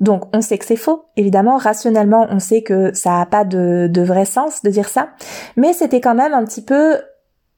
Donc 0.00 0.24
on 0.34 0.40
sait 0.40 0.56
que 0.56 0.64
c'est 0.64 0.76
faux, 0.76 1.04
évidemment, 1.16 1.58
rationnellement 1.58 2.26
on 2.30 2.38
sait 2.38 2.62
que 2.62 2.94
ça 2.94 3.18
n'a 3.18 3.26
pas 3.26 3.44
de, 3.44 3.86
de 3.90 4.02
vrai 4.02 4.24
sens 4.24 4.62
de 4.62 4.70
dire 4.70 4.88
ça, 4.88 5.10
mais 5.56 5.74
c'était 5.74 6.00
quand 6.00 6.14
même 6.14 6.32
un 6.32 6.44
petit 6.44 6.62
peu 6.62 6.96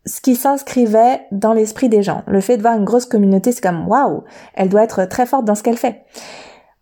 ce 0.05 0.21
qui 0.21 0.35
s'inscrivait 0.35 1.23
dans 1.31 1.53
l'esprit 1.53 1.89
des 1.89 2.03
gens. 2.03 2.23
Le 2.27 2.41
fait 2.41 2.57
de 2.57 2.63
voir 2.63 2.77
une 2.77 2.85
grosse 2.85 3.07
communauté, 3.07 3.53
c'est 3.53 3.63
comme 3.63 3.87
waouh, 3.89 4.25
elle 4.55 4.69
doit 4.69 4.83
être 4.83 5.05
très 5.05 5.27
forte 5.27 5.45
dans 5.45 5.55
ce 5.55 5.63
qu'elle 5.63 5.77
fait. 5.77 6.05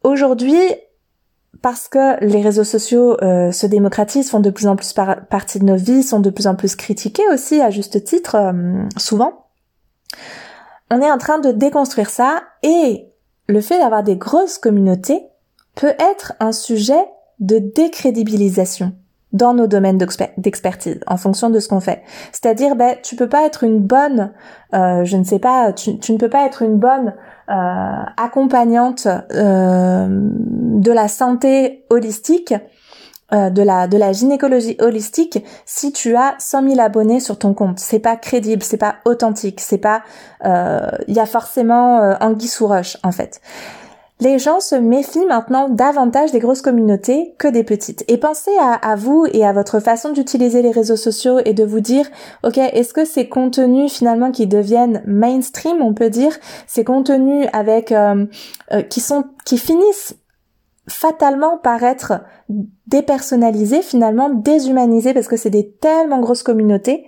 Aujourd'hui, 0.02 0.58
parce 1.62 1.88
que 1.88 2.22
les 2.24 2.42
réseaux 2.42 2.64
sociaux 2.64 3.16
euh, 3.22 3.52
se 3.52 3.66
démocratisent, 3.66 4.30
font 4.30 4.40
de 4.40 4.50
plus 4.50 4.66
en 4.66 4.76
plus 4.76 4.92
partie 4.92 5.58
de 5.58 5.64
nos 5.64 5.76
vies, 5.76 6.02
sont 6.02 6.20
de 6.20 6.30
plus 6.30 6.46
en 6.46 6.54
plus 6.54 6.76
critiqués 6.76 7.24
aussi 7.32 7.60
à 7.60 7.70
juste 7.70 8.04
titre, 8.04 8.36
euh, 8.36 8.82
souvent. 8.96 9.46
On 10.90 11.00
est 11.00 11.10
en 11.10 11.18
train 11.18 11.38
de 11.38 11.50
déconstruire 11.50 12.10
ça 12.10 12.42
et 12.62 13.08
le 13.48 13.60
fait 13.60 13.78
d'avoir 13.78 14.02
des 14.02 14.16
grosses 14.16 14.58
communautés 14.58 15.22
peut 15.74 15.94
être 15.98 16.34
un 16.40 16.52
sujet 16.52 17.04
de 17.40 17.58
décrédibilisation 17.58 18.92
dans 19.32 19.52
nos 19.52 19.66
domaines 19.66 19.98
d'expertise 20.38 21.00
en 21.08 21.16
fonction 21.16 21.50
de 21.50 21.58
ce 21.58 21.68
qu'on 21.68 21.80
fait. 21.80 22.02
C'est-à-dire, 22.30 22.76
ben, 22.76 22.96
tu 23.02 23.16
peux 23.16 23.28
pas 23.28 23.44
être 23.44 23.64
une 23.64 23.80
bonne, 23.80 24.32
euh, 24.74 25.04
je 25.04 25.16
ne 25.16 25.24
sais 25.24 25.40
pas, 25.40 25.72
tu, 25.72 25.90
ne 25.90 26.18
peux 26.18 26.30
pas 26.30 26.46
être 26.46 26.62
une 26.62 26.78
bonne 26.78 27.14
accompagnante 27.48 29.06
euh, 29.32 30.06
de 30.08 30.92
la 30.92 31.08
santé 31.08 31.84
holistique. 31.90 32.54
Euh, 33.32 33.48
de 33.48 33.62
la 33.62 33.88
de 33.88 33.96
la 33.96 34.12
gynécologie 34.12 34.76
holistique 34.80 35.42
si 35.64 35.92
tu 35.92 36.14
as 36.14 36.34
100 36.38 36.68
000 36.68 36.80
abonnés 36.80 37.20
sur 37.20 37.38
ton 37.38 37.54
compte 37.54 37.78
c'est 37.78 37.98
pas 37.98 38.16
crédible 38.16 38.62
c'est 38.62 38.76
pas 38.76 38.96
authentique 39.06 39.60
c'est 39.60 39.78
pas 39.78 40.02
il 40.44 41.14
y 41.14 41.18
a 41.18 41.24
forcément 41.24 42.14
anguille 42.20 42.48
sous 42.48 42.66
roche 42.66 42.98
en 43.02 43.12
fait 43.12 43.40
les 44.20 44.38
gens 44.38 44.60
se 44.60 44.76
méfient 44.76 45.26
maintenant 45.26 45.68
davantage 45.68 46.30
des 46.30 46.38
grosses 46.38 46.62
communautés 46.62 47.34
que 47.38 47.48
des 47.48 47.64
petites. 47.64 48.04
Et 48.08 48.16
pensez 48.16 48.52
à, 48.60 48.96
vous 48.96 49.26
et 49.32 49.44
à 49.44 49.52
votre 49.52 49.80
façon 49.80 50.12
d'utiliser 50.12 50.62
les 50.62 50.70
réseaux 50.70 50.96
sociaux 50.96 51.40
et 51.44 51.52
de 51.52 51.64
vous 51.64 51.80
dire, 51.80 52.06
ok, 52.44 52.58
est-ce 52.58 52.94
que 52.94 53.04
ces 53.04 53.28
contenus 53.28 53.92
finalement 53.92 54.30
qui 54.30 54.46
deviennent 54.46 55.02
mainstream, 55.06 55.82
on 55.82 55.94
peut 55.94 56.10
dire, 56.10 56.36
ces 56.66 56.84
contenus 56.84 57.48
avec 57.52 57.90
euh, 57.90 58.26
euh, 58.72 58.82
qui 58.82 59.00
sont 59.00 59.24
qui 59.44 59.58
finissent 59.58 60.16
fatalement 60.86 61.56
par 61.58 61.82
être 61.82 62.20
dépersonnalisés, 62.86 63.80
finalement 63.80 64.28
déshumanisés 64.28 65.14
parce 65.14 65.28
que 65.28 65.36
c'est 65.36 65.50
des 65.50 65.70
tellement 65.70 66.20
grosses 66.20 66.42
communautés, 66.42 67.06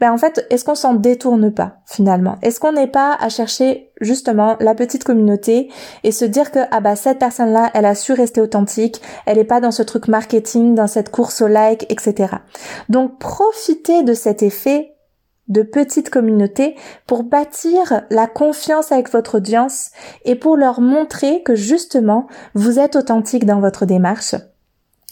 ben 0.00 0.12
en 0.12 0.18
fait, 0.18 0.46
est-ce 0.50 0.64
qu'on 0.64 0.76
s'en 0.76 0.94
détourne 0.94 1.52
pas 1.52 1.78
finalement? 1.86 2.36
Est-ce 2.42 2.60
qu'on 2.60 2.72
n'est 2.72 2.86
pas 2.86 3.16
à 3.18 3.28
chercher 3.28 3.90
justement 4.00 4.56
la 4.60 4.74
petite 4.74 5.04
communauté 5.04 5.70
et 6.04 6.12
se 6.12 6.24
dire 6.24 6.52
que 6.52 6.60
ah 6.70 6.80
bah 6.80 6.94
cette 6.94 7.18
personne-là, 7.18 7.70
elle 7.74 7.86
a 7.86 7.94
su 7.94 8.12
rester 8.12 8.40
authentique, 8.40 9.02
elle 9.26 9.38
est 9.38 9.44
pas 9.44 9.60
dans 9.60 9.72
ce 9.72 9.82
truc 9.82 10.06
marketing, 10.06 10.74
dans 10.74 10.86
cette 10.86 11.10
course 11.10 11.42
au 11.42 11.48
like, 11.48 11.90
etc. 11.90 12.36
Donc 12.88 13.18
profitez 13.18 14.04
de 14.04 14.14
cet 14.14 14.42
effet 14.42 14.95
de 15.48 15.62
petites 15.62 16.10
communautés 16.10 16.76
pour 17.06 17.22
bâtir 17.22 18.02
la 18.10 18.26
confiance 18.26 18.92
avec 18.92 19.10
votre 19.10 19.36
audience 19.36 19.90
et 20.24 20.34
pour 20.34 20.56
leur 20.56 20.80
montrer 20.80 21.42
que 21.42 21.54
justement 21.54 22.26
vous 22.54 22.78
êtes 22.78 22.96
authentique 22.96 23.46
dans 23.46 23.60
votre 23.60 23.86
démarche 23.86 24.34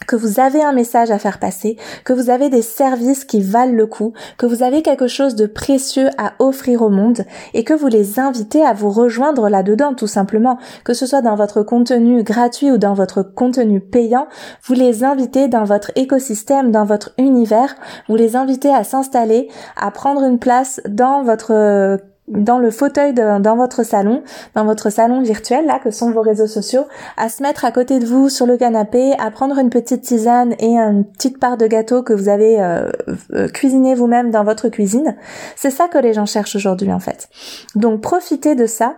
que 0.07 0.17
vous 0.17 0.41
avez 0.41 0.63
un 0.63 0.73
message 0.73 1.11
à 1.11 1.19
faire 1.19 1.39
passer, 1.39 1.77
que 2.05 2.13
vous 2.13 2.29
avez 2.29 2.51
des 2.51 2.63
services 2.63 3.25
qui 3.25 3.41
valent 3.41 3.73
le 3.73 3.87
coup, 3.87 4.13
que 4.39 4.47
vous 4.47 4.63
avez 4.63 4.83
quelque 4.83 5.07
chose 5.07 5.35
de 5.35 5.47
précieux 5.47 6.11
à 6.19 6.33
offrir 6.41 6.83
au 6.83 6.91
monde 6.91 7.25
et 7.55 7.65
que 7.65 7.75
vous 7.75 7.87
les 7.87 8.19
invitez 8.19 8.65
à 8.65 8.73
vous 8.73 8.91
rejoindre 8.91 9.49
là-dedans 9.49 9.95
tout 9.95 10.07
simplement, 10.07 10.59
que 10.85 10.95
ce 10.95 11.07
soit 11.07 11.23
dans 11.23 11.37
votre 11.37 11.63
contenu 11.63 12.23
gratuit 12.23 12.73
ou 12.73 12.79
dans 12.79 12.95
votre 12.95 13.23
contenu 13.23 13.81
payant, 13.81 14.27
vous 14.65 14.75
les 14.75 15.05
invitez 15.05 15.49
dans 15.49 15.65
votre 15.65 15.93
écosystème, 15.97 16.71
dans 16.71 16.85
votre 16.85 17.13
univers, 17.17 17.75
vous 18.09 18.17
les 18.17 18.37
invitez 18.37 18.75
à 18.75 18.85
s'installer, 18.85 19.49
à 19.77 19.91
prendre 19.91 20.25
une 20.25 20.39
place 20.39 20.81
dans 20.89 21.23
votre 21.23 22.01
dans 22.29 22.59
le 22.59 22.71
fauteuil 22.71 23.13
dans 23.13 23.57
votre 23.57 23.83
salon, 23.83 24.23
dans 24.55 24.65
votre 24.65 24.91
salon 24.91 25.23
virtuel 25.23 25.67
là 25.67 25.79
que 25.79 25.91
sont 25.91 26.11
vos 26.11 26.23
réseaux 26.23 26.47
sociaux, 26.47 26.87
à 27.17 27.29
se 27.29 27.43
mettre 27.43 27.65
à 27.65 27.73
côté 27.73 27.99
de 27.99 28.07
vous 28.07 28.29
sur 28.29 28.47
le 28.47 28.57
canapé, 28.57 29.13
à 29.19 29.31
prendre 29.31 29.59
une 29.59 29.71
petite 29.71 30.03
tisane 30.03 30.55
et 30.59 30.77
une 30.77 31.05
petite 31.05 31.39
part 31.39 31.57
de 31.57 31.67
gâteau 31.67 32.03
que 32.03 32.13
vous 32.13 32.29
avez 32.29 32.61
euh, 32.61 32.91
euh, 33.33 33.49
cuisiné 33.49 33.95
vous-même 33.95 34.31
dans 34.31 34.45
votre 34.45 34.69
cuisine. 34.69 35.17
C'est 35.57 35.71
ça 35.71 35.89
que 35.89 35.99
les 35.99 36.15
gens 36.15 36.27
cherchent 36.27 36.57
aujourd'hui 36.57 36.93
en 36.93 37.01
fait. 37.01 37.29
Donc 37.75 38.01
profitez 38.01 38.55
de 38.55 38.67
ça. 38.67 38.97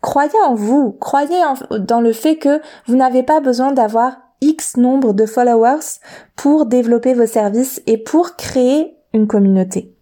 Croyez 0.00 0.38
en 0.46 0.54
vous, 0.54 0.92
croyez 0.92 1.40
dans 1.78 2.00
le 2.00 2.12
fait 2.12 2.36
que 2.36 2.60
vous 2.86 2.96
n'avez 2.96 3.22
pas 3.22 3.40
besoin 3.40 3.72
d'avoir 3.72 4.18
X 4.42 4.76
nombre 4.76 5.14
de 5.14 5.24
followers 5.24 6.00
pour 6.36 6.66
développer 6.66 7.14
vos 7.14 7.26
services 7.26 7.82
et 7.86 7.96
pour 7.96 8.36
créer 8.36 8.98
une 9.14 9.26
communauté. 9.26 9.93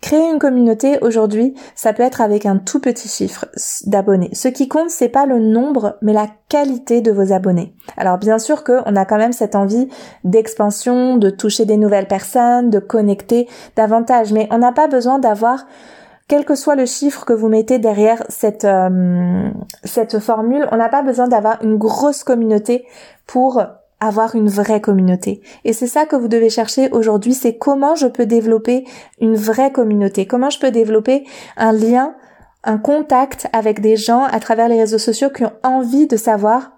Créer 0.00 0.30
une 0.30 0.38
communauté 0.38 0.98
aujourd'hui, 1.00 1.54
ça 1.74 1.92
peut 1.92 2.02
être 2.02 2.20
avec 2.20 2.46
un 2.46 2.56
tout 2.56 2.80
petit 2.80 3.08
chiffre 3.08 3.46
d'abonnés. 3.86 4.30
Ce 4.32 4.48
qui 4.48 4.68
compte, 4.68 4.90
c'est 4.90 5.08
pas 5.08 5.26
le 5.26 5.38
nombre, 5.38 5.98
mais 6.02 6.12
la 6.12 6.28
qualité 6.48 7.00
de 7.00 7.12
vos 7.12 7.32
abonnés. 7.32 7.74
Alors 7.96 8.18
bien 8.18 8.38
sûr 8.38 8.64
qu'on 8.64 8.96
a 8.96 9.04
quand 9.04 9.18
même 9.18 9.32
cette 9.32 9.54
envie 9.54 9.88
d'expansion, 10.24 11.16
de 11.16 11.30
toucher 11.30 11.64
des 11.64 11.76
nouvelles 11.76 12.08
personnes, 12.08 12.70
de 12.70 12.78
connecter 12.78 13.48
davantage, 13.76 14.32
mais 14.32 14.48
on 14.50 14.58
n'a 14.58 14.72
pas 14.72 14.88
besoin 14.88 15.18
d'avoir 15.18 15.66
quel 16.28 16.44
que 16.44 16.54
soit 16.54 16.76
le 16.76 16.86
chiffre 16.86 17.24
que 17.24 17.32
vous 17.32 17.48
mettez 17.48 17.80
derrière 17.80 18.22
cette 18.28 18.64
euh, 18.64 19.50
cette 19.82 20.20
formule, 20.20 20.68
on 20.70 20.76
n'a 20.76 20.88
pas 20.88 21.02
besoin 21.02 21.26
d'avoir 21.26 21.62
une 21.64 21.76
grosse 21.76 22.22
communauté 22.22 22.86
pour 23.26 23.60
avoir 24.00 24.34
une 24.34 24.48
vraie 24.48 24.80
communauté. 24.80 25.42
Et 25.64 25.72
c'est 25.72 25.86
ça 25.86 26.06
que 26.06 26.16
vous 26.16 26.28
devez 26.28 26.50
chercher 26.50 26.90
aujourd'hui, 26.90 27.34
c'est 27.34 27.56
comment 27.56 27.94
je 27.94 28.06
peux 28.06 28.26
développer 28.26 28.84
une 29.20 29.36
vraie 29.36 29.72
communauté, 29.72 30.26
comment 30.26 30.50
je 30.50 30.58
peux 30.58 30.70
développer 30.70 31.24
un 31.56 31.72
lien 31.72 32.14
un 32.64 32.78
contact 32.78 33.48
avec 33.52 33.80
des 33.80 33.96
gens 33.96 34.24
à 34.24 34.40
travers 34.40 34.68
les 34.68 34.78
réseaux 34.78 34.98
sociaux 34.98 35.30
qui 35.30 35.44
ont 35.44 35.52
envie 35.62 36.06
de 36.06 36.16
savoir 36.16 36.72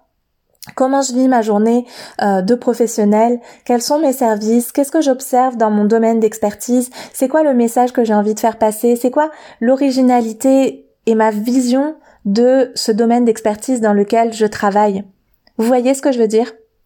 comment 0.77 1.03
je 1.03 1.13
vis 1.13 1.27
ma 1.27 1.43
journée 1.43 1.87
euh, 2.21 2.41
de 2.41 2.55
professionnel, 2.55 3.41
quels 3.65 3.83
sont 3.83 3.99
mes 3.99 4.13
services, 4.13 4.71
qu'est-ce 4.71 4.93
que 4.93 5.01
j'observe 5.01 5.57
dans 5.57 5.71
mon 5.71 5.85
domaine 5.85 6.21
d'expertise, 6.21 6.91
c'est 7.13 7.29
quoi 7.29 7.43
le 7.43 7.55
message 7.55 7.93
que 7.93 8.05
j'ai 8.05 8.15
envie 8.15 8.35
de 8.35 8.41
faire 8.41 8.59
passer, 8.59 8.95
c'est 8.95 9.11
quoi 9.11 9.31
l'originalité 9.61 10.89
et 11.07 11.15
ma 11.17 11.31
vision 11.31 11.97
de 12.25 12.71
ce 12.77 12.93
domaine 12.93 13.25
d'expertise 13.25 13.81
dans 13.81 13.93
lequel 13.93 14.33
je 14.33 14.47
travaille. 14.47 15.03
Vous 15.59 15.67
voyez 15.67 15.95
ce 15.95 16.03
que 16.03 16.13
je 16.13 16.21
veux 16.21 16.29
dire? 16.29 16.53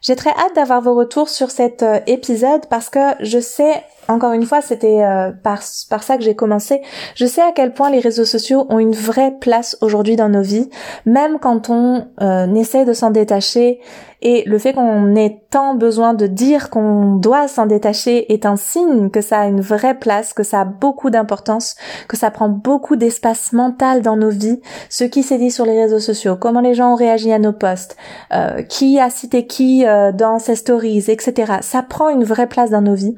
J'ai 0.00 0.16
très 0.16 0.30
hâte 0.30 0.54
d'avoir 0.54 0.80
vos 0.80 0.94
retours 0.94 1.28
sur 1.28 1.50
cet 1.50 1.82
euh, 1.82 2.00
épisode 2.06 2.66
parce 2.70 2.88
que 2.88 3.00
je 3.20 3.38
sais 3.38 3.82
encore 4.10 4.32
une 4.32 4.44
fois, 4.44 4.60
c'était 4.60 5.02
euh, 5.02 5.30
par, 5.30 5.60
par 5.88 6.02
ça 6.02 6.16
que 6.16 6.24
j'ai 6.24 6.34
commencé. 6.34 6.82
Je 7.14 7.26
sais 7.26 7.42
à 7.42 7.52
quel 7.54 7.72
point 7.72 7.90
les 7.90 8.00
réseaux 8.00 8.24
sociaux 8.24 8.66
ont 8.68 8.78
une 8.78 8.94
vraie 8.94 9.32
place 9.40 9.76
aujourd'hui 9.80 10.16
dans 10.16 10.28
nos 10.28 10.42
vies, 10.42 10.68
même 11.06 11.38
quand 11.38 11.70
on 11.70 12.08
euh, 12.20 12.54
essaie 12.54 12.84
de 12.84 12.92
s'en 12.92 13.10
détacher. 13.10 13.80
Et 14.22 14.42
le 14.46 14.58
fait 14.58 14.74
qu'on 14.74 15.16
ait 15.16 15.40
tant 15.48 15.74
besoin 15.74 16.12
de 16.12 16.26
dire 16.26 16.68
qu'on 16.68 17.14
doit 17.14 17.48
s'en 17.48 17.64
détacher 17.64 18.30
est 18.30 18.44
un 18.44 18.56
signe 18.56 19.08
que 19.08 19.22
ça 19.22 19.40
a 19.40 19.46
une 19.46 19.62
vraie 19.62 19.98
place, 19.98 20.34
que 20.34 20.42
ça 20.42 20.60
a 20.60 20.64
beaucoup 20.66 21.08
d'importance, 21.08 21.74
que 22.06 22.18
ça 22.18 22.30
prend 22.30 22.50
beaucoup 22.50 22.96
d'espace 22.96 23.54
mental 23.54 24.02
dans 24.02 24.16
nos 24.16 24.28
vies. 24.28 24.60
Ce 24.90 25.04
qui 25.04 25.22
s'est 25.22 25.38
dit 25.38 25.50
sur 25.50 25.64
les 25.64 25.80
réseaux 25.80 26.00
sociaux, 26.00 26.36
comment 26.38 26.60
les 26.60 26.74
gens 26.74 26.92
ont 26.92 26.96
réagi 26.96 27.32
à 27.32 27.38
nos 27.38 27.54
posts, 27.54 27.96
qui 28.68 29.00
a 29.00 29.08
cité 29.08 29.46
qui 29.46 29.86
dans 30.12 30.38
ses 30.38 30.56
stories, 30.56 31.04
etc. 31.08 31.54
Ça 31.62 31.82
prend 31.82 32.08
une 32.08 32.24
vraie 32.24 32.48
place 32.48 32.70
dans 32.70 32.82
nos 32.82 32.94
vies. 32.94 33.16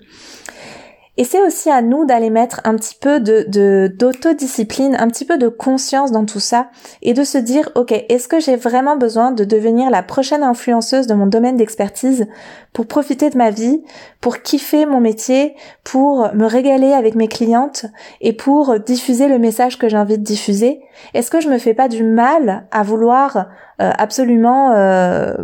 Et 1.18 1.24
c'est 1.24 1.42
aussi 1.42 1.68
à 1.68 1.82
nous 1.82 2.06
d'aller 2.06 2.30
mettre 2.30 2.62
un 2.64 2.74
petit 2.74 2.96
peu 2.98 3.20
de 3.20 3.86
d'autodiscipline, 3.86 4.96
un 4.98 5.08
petit 5.08 5.26
peu 5.26 5.36
de 5.36 5.48
conscience 5.48 6.10
dans 6.10 6.24
tout 6.24 6.40
ça 6.40 6.70
et 7.02 7.12
de 7.12 7.22
se 7.22 7.36
dire 7.36 7.68
ok 7.74 7.92
est-ce 8.08 8.28
que 8.28 8.40
j'ai 8.40 8.56
vraiment 8.56 8.96
besoin 8.96 9.30
de 9.30 9.44
devenir 9.44 9.90
la 9.90 10.02
prochaine 10.02 10.42
influenceuse 10.42 11.06
de 11.06 11.12
mon 11.12 11.26
domaine 11.26 11.58
d'expertise 11.58 12.26
pour 12.72 12.86
profiter 12.86 13.28
de 13.28 13.36
ma 13.36 13.50
vie, 13.50 13.82
pour 14.22 14.38
kiffer 14.38 14.86
mon 14.86 15.00
métier, 15.00 15.54
pour 15.84 16.32
me 16.34 16.46
régaler 16.46 16.94
avec 16.94 17.14
mes 17.14 17.28
clientes 17.28 17.84
et 18.22 18.32
pour 18.32 18.80
diffuser 18.80 19.28
le 19.28 19.38
message 19.38 19.78
que 19.78 19.86
de 19.86 20.16
diffuser? 20.16 20.80
Est-ce 21.12 21.30
que 21.30 21.42
je 21.42 21.50
me 21.50 21.58
fais 21.58 21.74
pas 21.74 21.88
du 21.88 22.04
mal 22.04 22.66
à 22.70 22.82
vouloir 22.82 23.48
euh, 23.82 23.90
absolument 23.98 24.72
euh, 24.72 25.34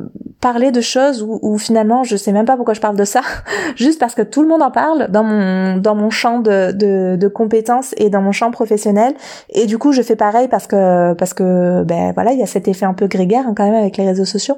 parler 0.40 0.70
de 0.70 0.80
choses 0.80 1.22
où, 1.22 1.58
finalement 1.58 2.04
je 2.04 2.16
sais 2.16 2.32
même 2.32 2.46
pas 2.46 2.56
pourquoi 2.56 2.74
je 2.74 2.80
parle 2.80 2.96
de 2.96 3.04
ça, 3.04 3.22
juste 3.76 3.98
parce 3.98 4.14
que 4.14 4.22
tout 4.22 4.42
le 4.42 4.48
monde 4.48 4.62
en 4.62 4.70
parle 4.70 5.08
dans 5.10 5.24
mon 5.24 5.76
dans 5.78 5.94
mon 5.94 6.10
champ 6.10 6.38
de, 6.38 6.72
de, 6.72 7.16
de 7.16 7.28
compétences 7.28 7.94
et 7.96 8.08
dans 8.10 8.22
mon 8.22 8.32
champ 8.32 8.50
professionnel. 8.50 9.14
Et 9.50 9.66
du 9.66 9.78
coup 9.78 9.92
je 9.92 10.02
fais 10.02 10.16
pareil 10.16 10.48
parce 10.48 10.66
que 10.66 11.14
parce 11.14 11.34
que 11.34 11.82
ben 11.84 12.12
voilà 12.12 12.32
il 12.32 12.38
y 12.38 12.42
a 12.42 12.46
cet 12.46 12.68
effet 12.68 12.86
un 12.86 12.94
peu 12.94 13.06
grégaire 13.06 13.44
hein, 13.46 13.54
quand 13.56 13.64
même 13.64 13.74
avec 13.74 13.96
les 13.96 14.06
réseaux 14.06 14.24
sociaux. 14.24 14.56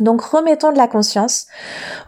Donc 0.00 0.22
remettons 0.22 0.72
de 0.72 0.78
la 0.78 0.88
conscience, 0.88 1.46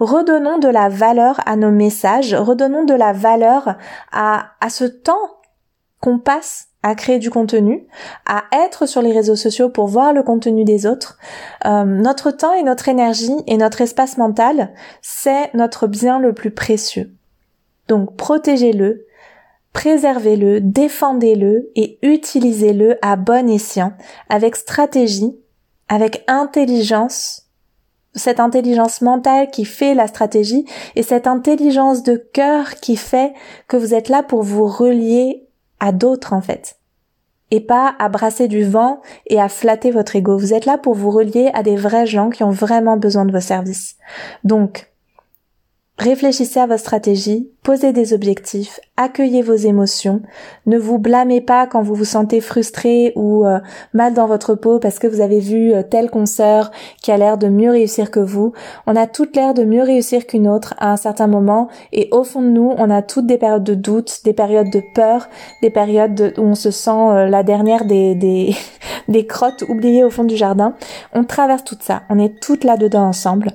redonnons 0.00 0.58
de 0.58 0.68
la 0.68 0.88
valeur 0.88 1.40
à 1.46 1.56
nos 1.56 1.70
messages, 1.70 2.34
redonnons 2.34 2.84
de 2.84 2.94
la 2.94 3.12
valeur 3.12 3.76
à, 4.10 4.46
à 4.60 4.70
ce 4.70 4.84
temps 4.84 5.14
qu'on 6.00 6.18
passe 6.18 6.68
à 6.86 6.94
créer 6.94 7.18
du 7.18 7.30
contenu, 7.30 7.84
à 8.26 8.44
être 8.52 8.86
sur 8.86 9.02
les 9.02 9.10
réseaux 9.10 9.34
sociaux 9.34 9.68
pour 9.68 9.88
voir 9.88 10.12
le 10.12 10.22
contenu 10.22 10.62
des 10.64 10.86
autres. 10.86 11.18
Euh, 11.64 11.84
notre 11.84 12.30
temps 12.30 12.54
et 12.54 12.62
notre 12.62 12.88
énergie 12.88 13.34
et 13.48 13.56
notre 13.56 13.80
espace 13.80 14.18
mental, 14.18 14.72
c'est 15.02 15.52
notre 15.52 15.88
bien 15.88 16.20
le 16.20 16.32
plus 16.32 16.52
précieux. 16.52 17.12
Donc 17.88 18.16
protégez-le, 18.16 19.04
préservez-le, 19.72 20.60
défendez-le 20.60 21.70
et 21.74 21.98
utilisez-le 22.02 22.98
à 23.02 23.16
bon 23.16 23.50
escient, 23.50 23.92
avec 24.28 24.54
stratégie, 24.54 25.36
avec 25.88 26.22
intelligence 26.28 27.42
cette 28.14 28.40
intelligence 28.40 29.02
mentale 29.02 29.50
qui 29.50 29.66
fait 29.66 29.92
la 29.92 30.06
stratégie 30.06 30.64
et 30.94 31.02
cette 31.02 31.26
intelligence 31.26 32.02
de 32.02 32.16
cœur 32.16 32.76
qui 32.76 32.96
fait 32.96 33.34
que 33.68 33.76
vous 33.76 33.92
êtes 33.92 34.08
là 34.08 34.22
pour 34.22 34.42
vous 34.42 34.66
relier 34.66 35.45
à 35.80 35.92
d'autres 35.92 36.32
en 36.32 36.40
fait. 36.40 36.78
Et 37.50 37.60
pas 37.60 37.94
à 37.98 38.08
brasser 38.08 38.48
du 38.48 38.64
vent 38.64 39.00
et 39.26 39.40
à 39.40 39.48
flatter 39.48 39.92
votre 39.92 40.16
ego. 40.16 40.36
Vous 40.36 40.52
êtes 40.52 40.66
là 40.66 40.78
pour 40.78 40.94
vous 40.94 41.10
relier 41.10 41.50
à 41.54 41.62
des 41.62 41.76
vrais 41.76 42.06
gens 42.06 42.30
qui 42.30 42.42
ont 42.42 42.50
vraiment 42.50 42.96
besoin 42.96 43.24
de 43.24 43.32
vos 43.32 43.40
services. 43.40 43.96
Donc, 44.42 44.90
Réfléchissez 45.98 46.60
à 46.60 46.66
votre 46.66 46.80
stratégie, 46.80 47.48
posez 47.62 47.94
des 47.94 48.12
objectifs, 48.12 48.80
accueillez 48.98 49.40
vos 49.40 49.54
émotions, 49.54 50.20
ne 50.66 50.76
vous 50.76 50.98
blâmez 50.98 51.40
pas 51.40 51.66
quand 51.66 51.80
vous 51.80 51.94
vous 51.94 52.04
sentez 52.04 52.42
frustré 52.42 53.14
ou 53.16 53.46
euh, 53.46 53.60
mal 53.94 54.12
dans 54.12 54.26
votre 54.26 54.54
peau 54.54 54.78
parce 54.78 54.98
que 54.98 55.06
vous 55.06 55.22
avez 55.22 55.40
vu 55.40 55.72
euh, 55.72 55.82
tel 55.82 56.10
consoeur 56.10 56.70
qui 57.00 57.12
a 57.12 57.16
l'air 57.16 57.38
de 57.38 57.48
mieux 57.48 57.70
réussir 57.70 58.10
que 58.10 58.20
vous. 58.20 58.52
On 58.86 58.94
a 58.94 59.06
toutes 59.06 59.34
l'air 59.36 59.54
de 59.54 59.64
mieux 59.64 59.82
réussir 59.82 60.26
qu'une 60.26 60.48
autre 60.48 60.74
à 60.76 60.92
un 60.92 60.98
certain 60.98 61.28
moment 61.28 61.68
et 61.92 62.10
au 62.12 62.24
fond 62.24 62.42
de 62.42 62.48
nous, 62.48 62.74
on 62.76 62.90
a 62.90 63.00
toutes 63.00 63.26
des 63.26 63.38
périodes 63.38 63.64
de 63.64 63.74
doute, 63.74 64.20
des 64.22 64.34
périodes 64.34 64.70
de 64.70 64.82
peur, 64.94 65.30
des 65.62 65.70
périodes 65.70 66.34
où 66.36 66.42
on 66.42 66.54
se 66.54 66.70
sent 66.70 66.90
euh, 66.90 67.26
la 67.26 67.42
dernière 67.42 67.86
des, 67.86 68.14
des, 68.14 68.54
des 69.08 69.26
crottes 69.26 69.64
oubliées 69.66 70.04
au 70.04 70.10
fond 70.10 70.24
du 70.24 70.36
jardin. 70.36 70.74
On 71.14 71.24
traverse 71.24 71.64
tout 71.64 71.78
ça, 71.80 72.02
on 72.10 72.18
est 72.18 72.38
toutes 72.38 72.64
là-dedans 72.64 73.06
ensemble. 73.06 73.52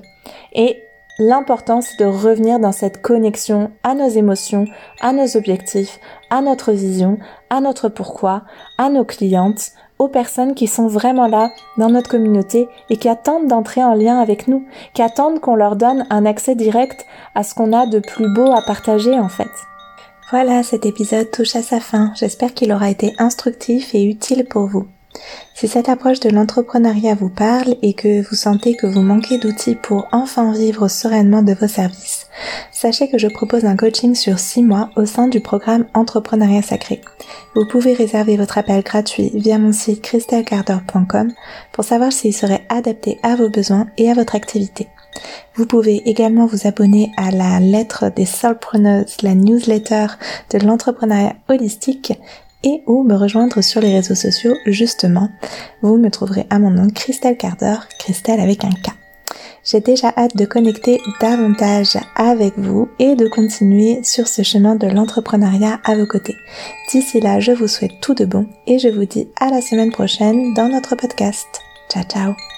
Et 0.54 0.76
L'important, 1.24 1.82
c'est 1.82 2.00
de 2.00 2.04
revenir 2.04 2.58
dans 2.58 2.72
cette 2.72 3.00
connexion 3.00 3.70
à 3.84 3.94
nos 3.94 4.08
émotions, 4.08 4.64
à 5.00 5.12
nos 5.12 5.36
objectifs, 5.36 6.00
à 6.30 6.42
notre 6.42 6.72
vision, 6.72 7.16
à 7.48 7.60
notre 7.60 7.88
pourquoi, 7.88 8.42
à 8.76 8.88
nos 8.88 9.04
clientes, 9.04 9.70
aux 10.00 10.08
personnes 10.08 10.56
qui 10.56 10.66
sont 10.66 10.88
vraiment 10.88 11.28
là 11.28 11.52
dans 11.78 11.90
notre 11.90 12.10
communauté 12.10 12.66
et 12.90 12.96
qui 12.96 13.08
attendent 13.08 13.46
d'entrer 13.46 13.84
en 13.84 13.94
lien 13.94 14.18
avec 14.18 14.48
nous, 14.48 14.66
qui 14.94 15.02
attendent 15.02 15.38
qu'on 15.38 15.54
leur 15.54 15.76
donne 15.76 16.06
un 16.10 16.26
accès 16.26 16.56
direct 16.56 17.06
à 17.36 17.44
ce 17.44 17.54
qu'on 17.54 17.72
a 17.72 17.86
de 17.86 18.00
plus 18.00 18.28
beau 18.34 18.50
à 18.50 18.62
partager 18.66 19.16
en 19.16 19.28
fait. 19.28 19.46
Voilà, 20.32 20.64
cet 20.64 20.86
épisode 20.86 21.30
touche 21.30 21.54
à 21.54 21.62
sa 21.62 21.78
fin. 21.78 22.10
J'espère 22.16 22.52
qu'il 22.52 22.72
aura 22.72 22.90
été 22.90 23.14
instructif 23.20 23.94
et 23.94 24.02
utile 24.02 24.44
pour 24.44 24.66
vous. 24.66 24.88
Si 25.54 25.68
cette 25.68 25.88
approche 25.88 26.20
de 26.20 26.30
l'entrepreneuriat 26.30 27.14
vous 27.14 27.28
parle 27.28 27.76
et 27.82 27.92
que 27.94 28.22
vous 28.22 28.34
sentez 28.34 28.74
que 28.74 28.86
vous 28.86 29.02
manquez 29.02 29.38
d'outils 29.38 29.76
pour 29.76 30.08
enfin 30.10 30.52
vivre 30.52 30.88
sereinement 30.88 31.42
de 31.42 31.52
vos 31.52 31.68
services, 31.68 32.26
sachez 32.72 33.08
que 33.08 33.18
je 33.18 33.28
propose 33.28 33.64
un 33.64 33.76
coaching 33.76 34.14
sur 34.14 34.38
6 34.38 34.62
mois 34.62 34.90
au 34.96 35.06
sein 35.06 35.28
du 35.28 35.40
programme 35.40 35.86
Entrepreneuriat 35.94 36.62
Sacré. 36.62 37.00
Vous 37.54 37.66
pouvez 37.66 37.92
réserver 37.92 38.36
votre 38.36 38.58
appel 38.58 38.82
gratuit 38.82 39.30
via 39.34 39.58
mon 39.58 39.72
site 39.72 40.02
christelcarder.com 40.02 41.32
pour 41.72 41.84
savoir 41.84 42.12
s'il 42.12 42.34
serait 42.34 42.64
adapté 42.68 43.18
à 43.22 43.36
vos 43.36 43.50
besoins 43.50 43.86
et 43.98 44.10
à 44.10 44.14
votre 44.14 44.34
activité. 44.34 44.88
Vous 45.54 45.66
pouvez 45.66 46.02
également 46.08 46.46
vous 46.46 46.66
abonner 46.66 47.12
à 47.18 47.30
la 47.30 47.60
lettre 47.60 48.10
des 48.10 48.24
solopreneurs, 48.24 49.04
la 49.22 49.34
newsletter 49.34 50.06
de 50.50 50.58
l'entrepreneuriat 50.58 51.36
holistique 51.48 52.14
et 52.62 52.82
ou 52.86 53.02
me 53.02 53.14
rejoindre 53.14 53.60
sur 53.62 53.80
les 53.80 53.94
réseaux 53.94 54.14
sociaux 54.14 54.54
justement. 54.66 55.30
Vous 55.82 55.96
me 55.96 56.10
trouverez 56.10 56.46
à 56.50 56.58
mon 56.58 56.70
nom 56.70 56.88
Christelle 56.88 57.36
Carder, 57.36 57.76
Christelle 57.98 58.40
avec 58.40 58.64
un 58.64 58.70
K. 58.70 58.92
J'ai 59.64 59.80
déjà 59.80 60.12
hâte 60.16 60.36
de 60.36 60.44
connecter 60.44 61.00
davantage 61.20 61.96
avec 62.16 62.58
vous 62.58 62.88
et 62.98 63.14
de 63.14 63.28
continuer 63.28 64.00
sur 64.02 64.26
ce 64.26 64.42
chemin 64.42 64.74
de 64.74 64.88
l'entrepreneuriat 64.88 65.80
à 65.84 65.94
vos 65.94 66.06
côtés. 66.06 66.36
D'ici 66.90 67.20
là, 67.20 67.38
je 67.38 67.52
vous 67.52 67.68
souhaite 67.68 68.00
tout 68.00 68.14
de 68.14 68.24
bon 68.24 68.46
et 68.66 68.78
je 68.78 68.88
vous 68.88 69.04
dis 69.04 69.28
à 69.38 69.50
la 69.50 69.60
semaine 69.60 69.92
prochaine 69.92 70.52
dans 70.54 70.68
notre 70.68 70.96
podcast. 70.96 71.46
Ciao 71.88 72.02
ciao 72.04 72.51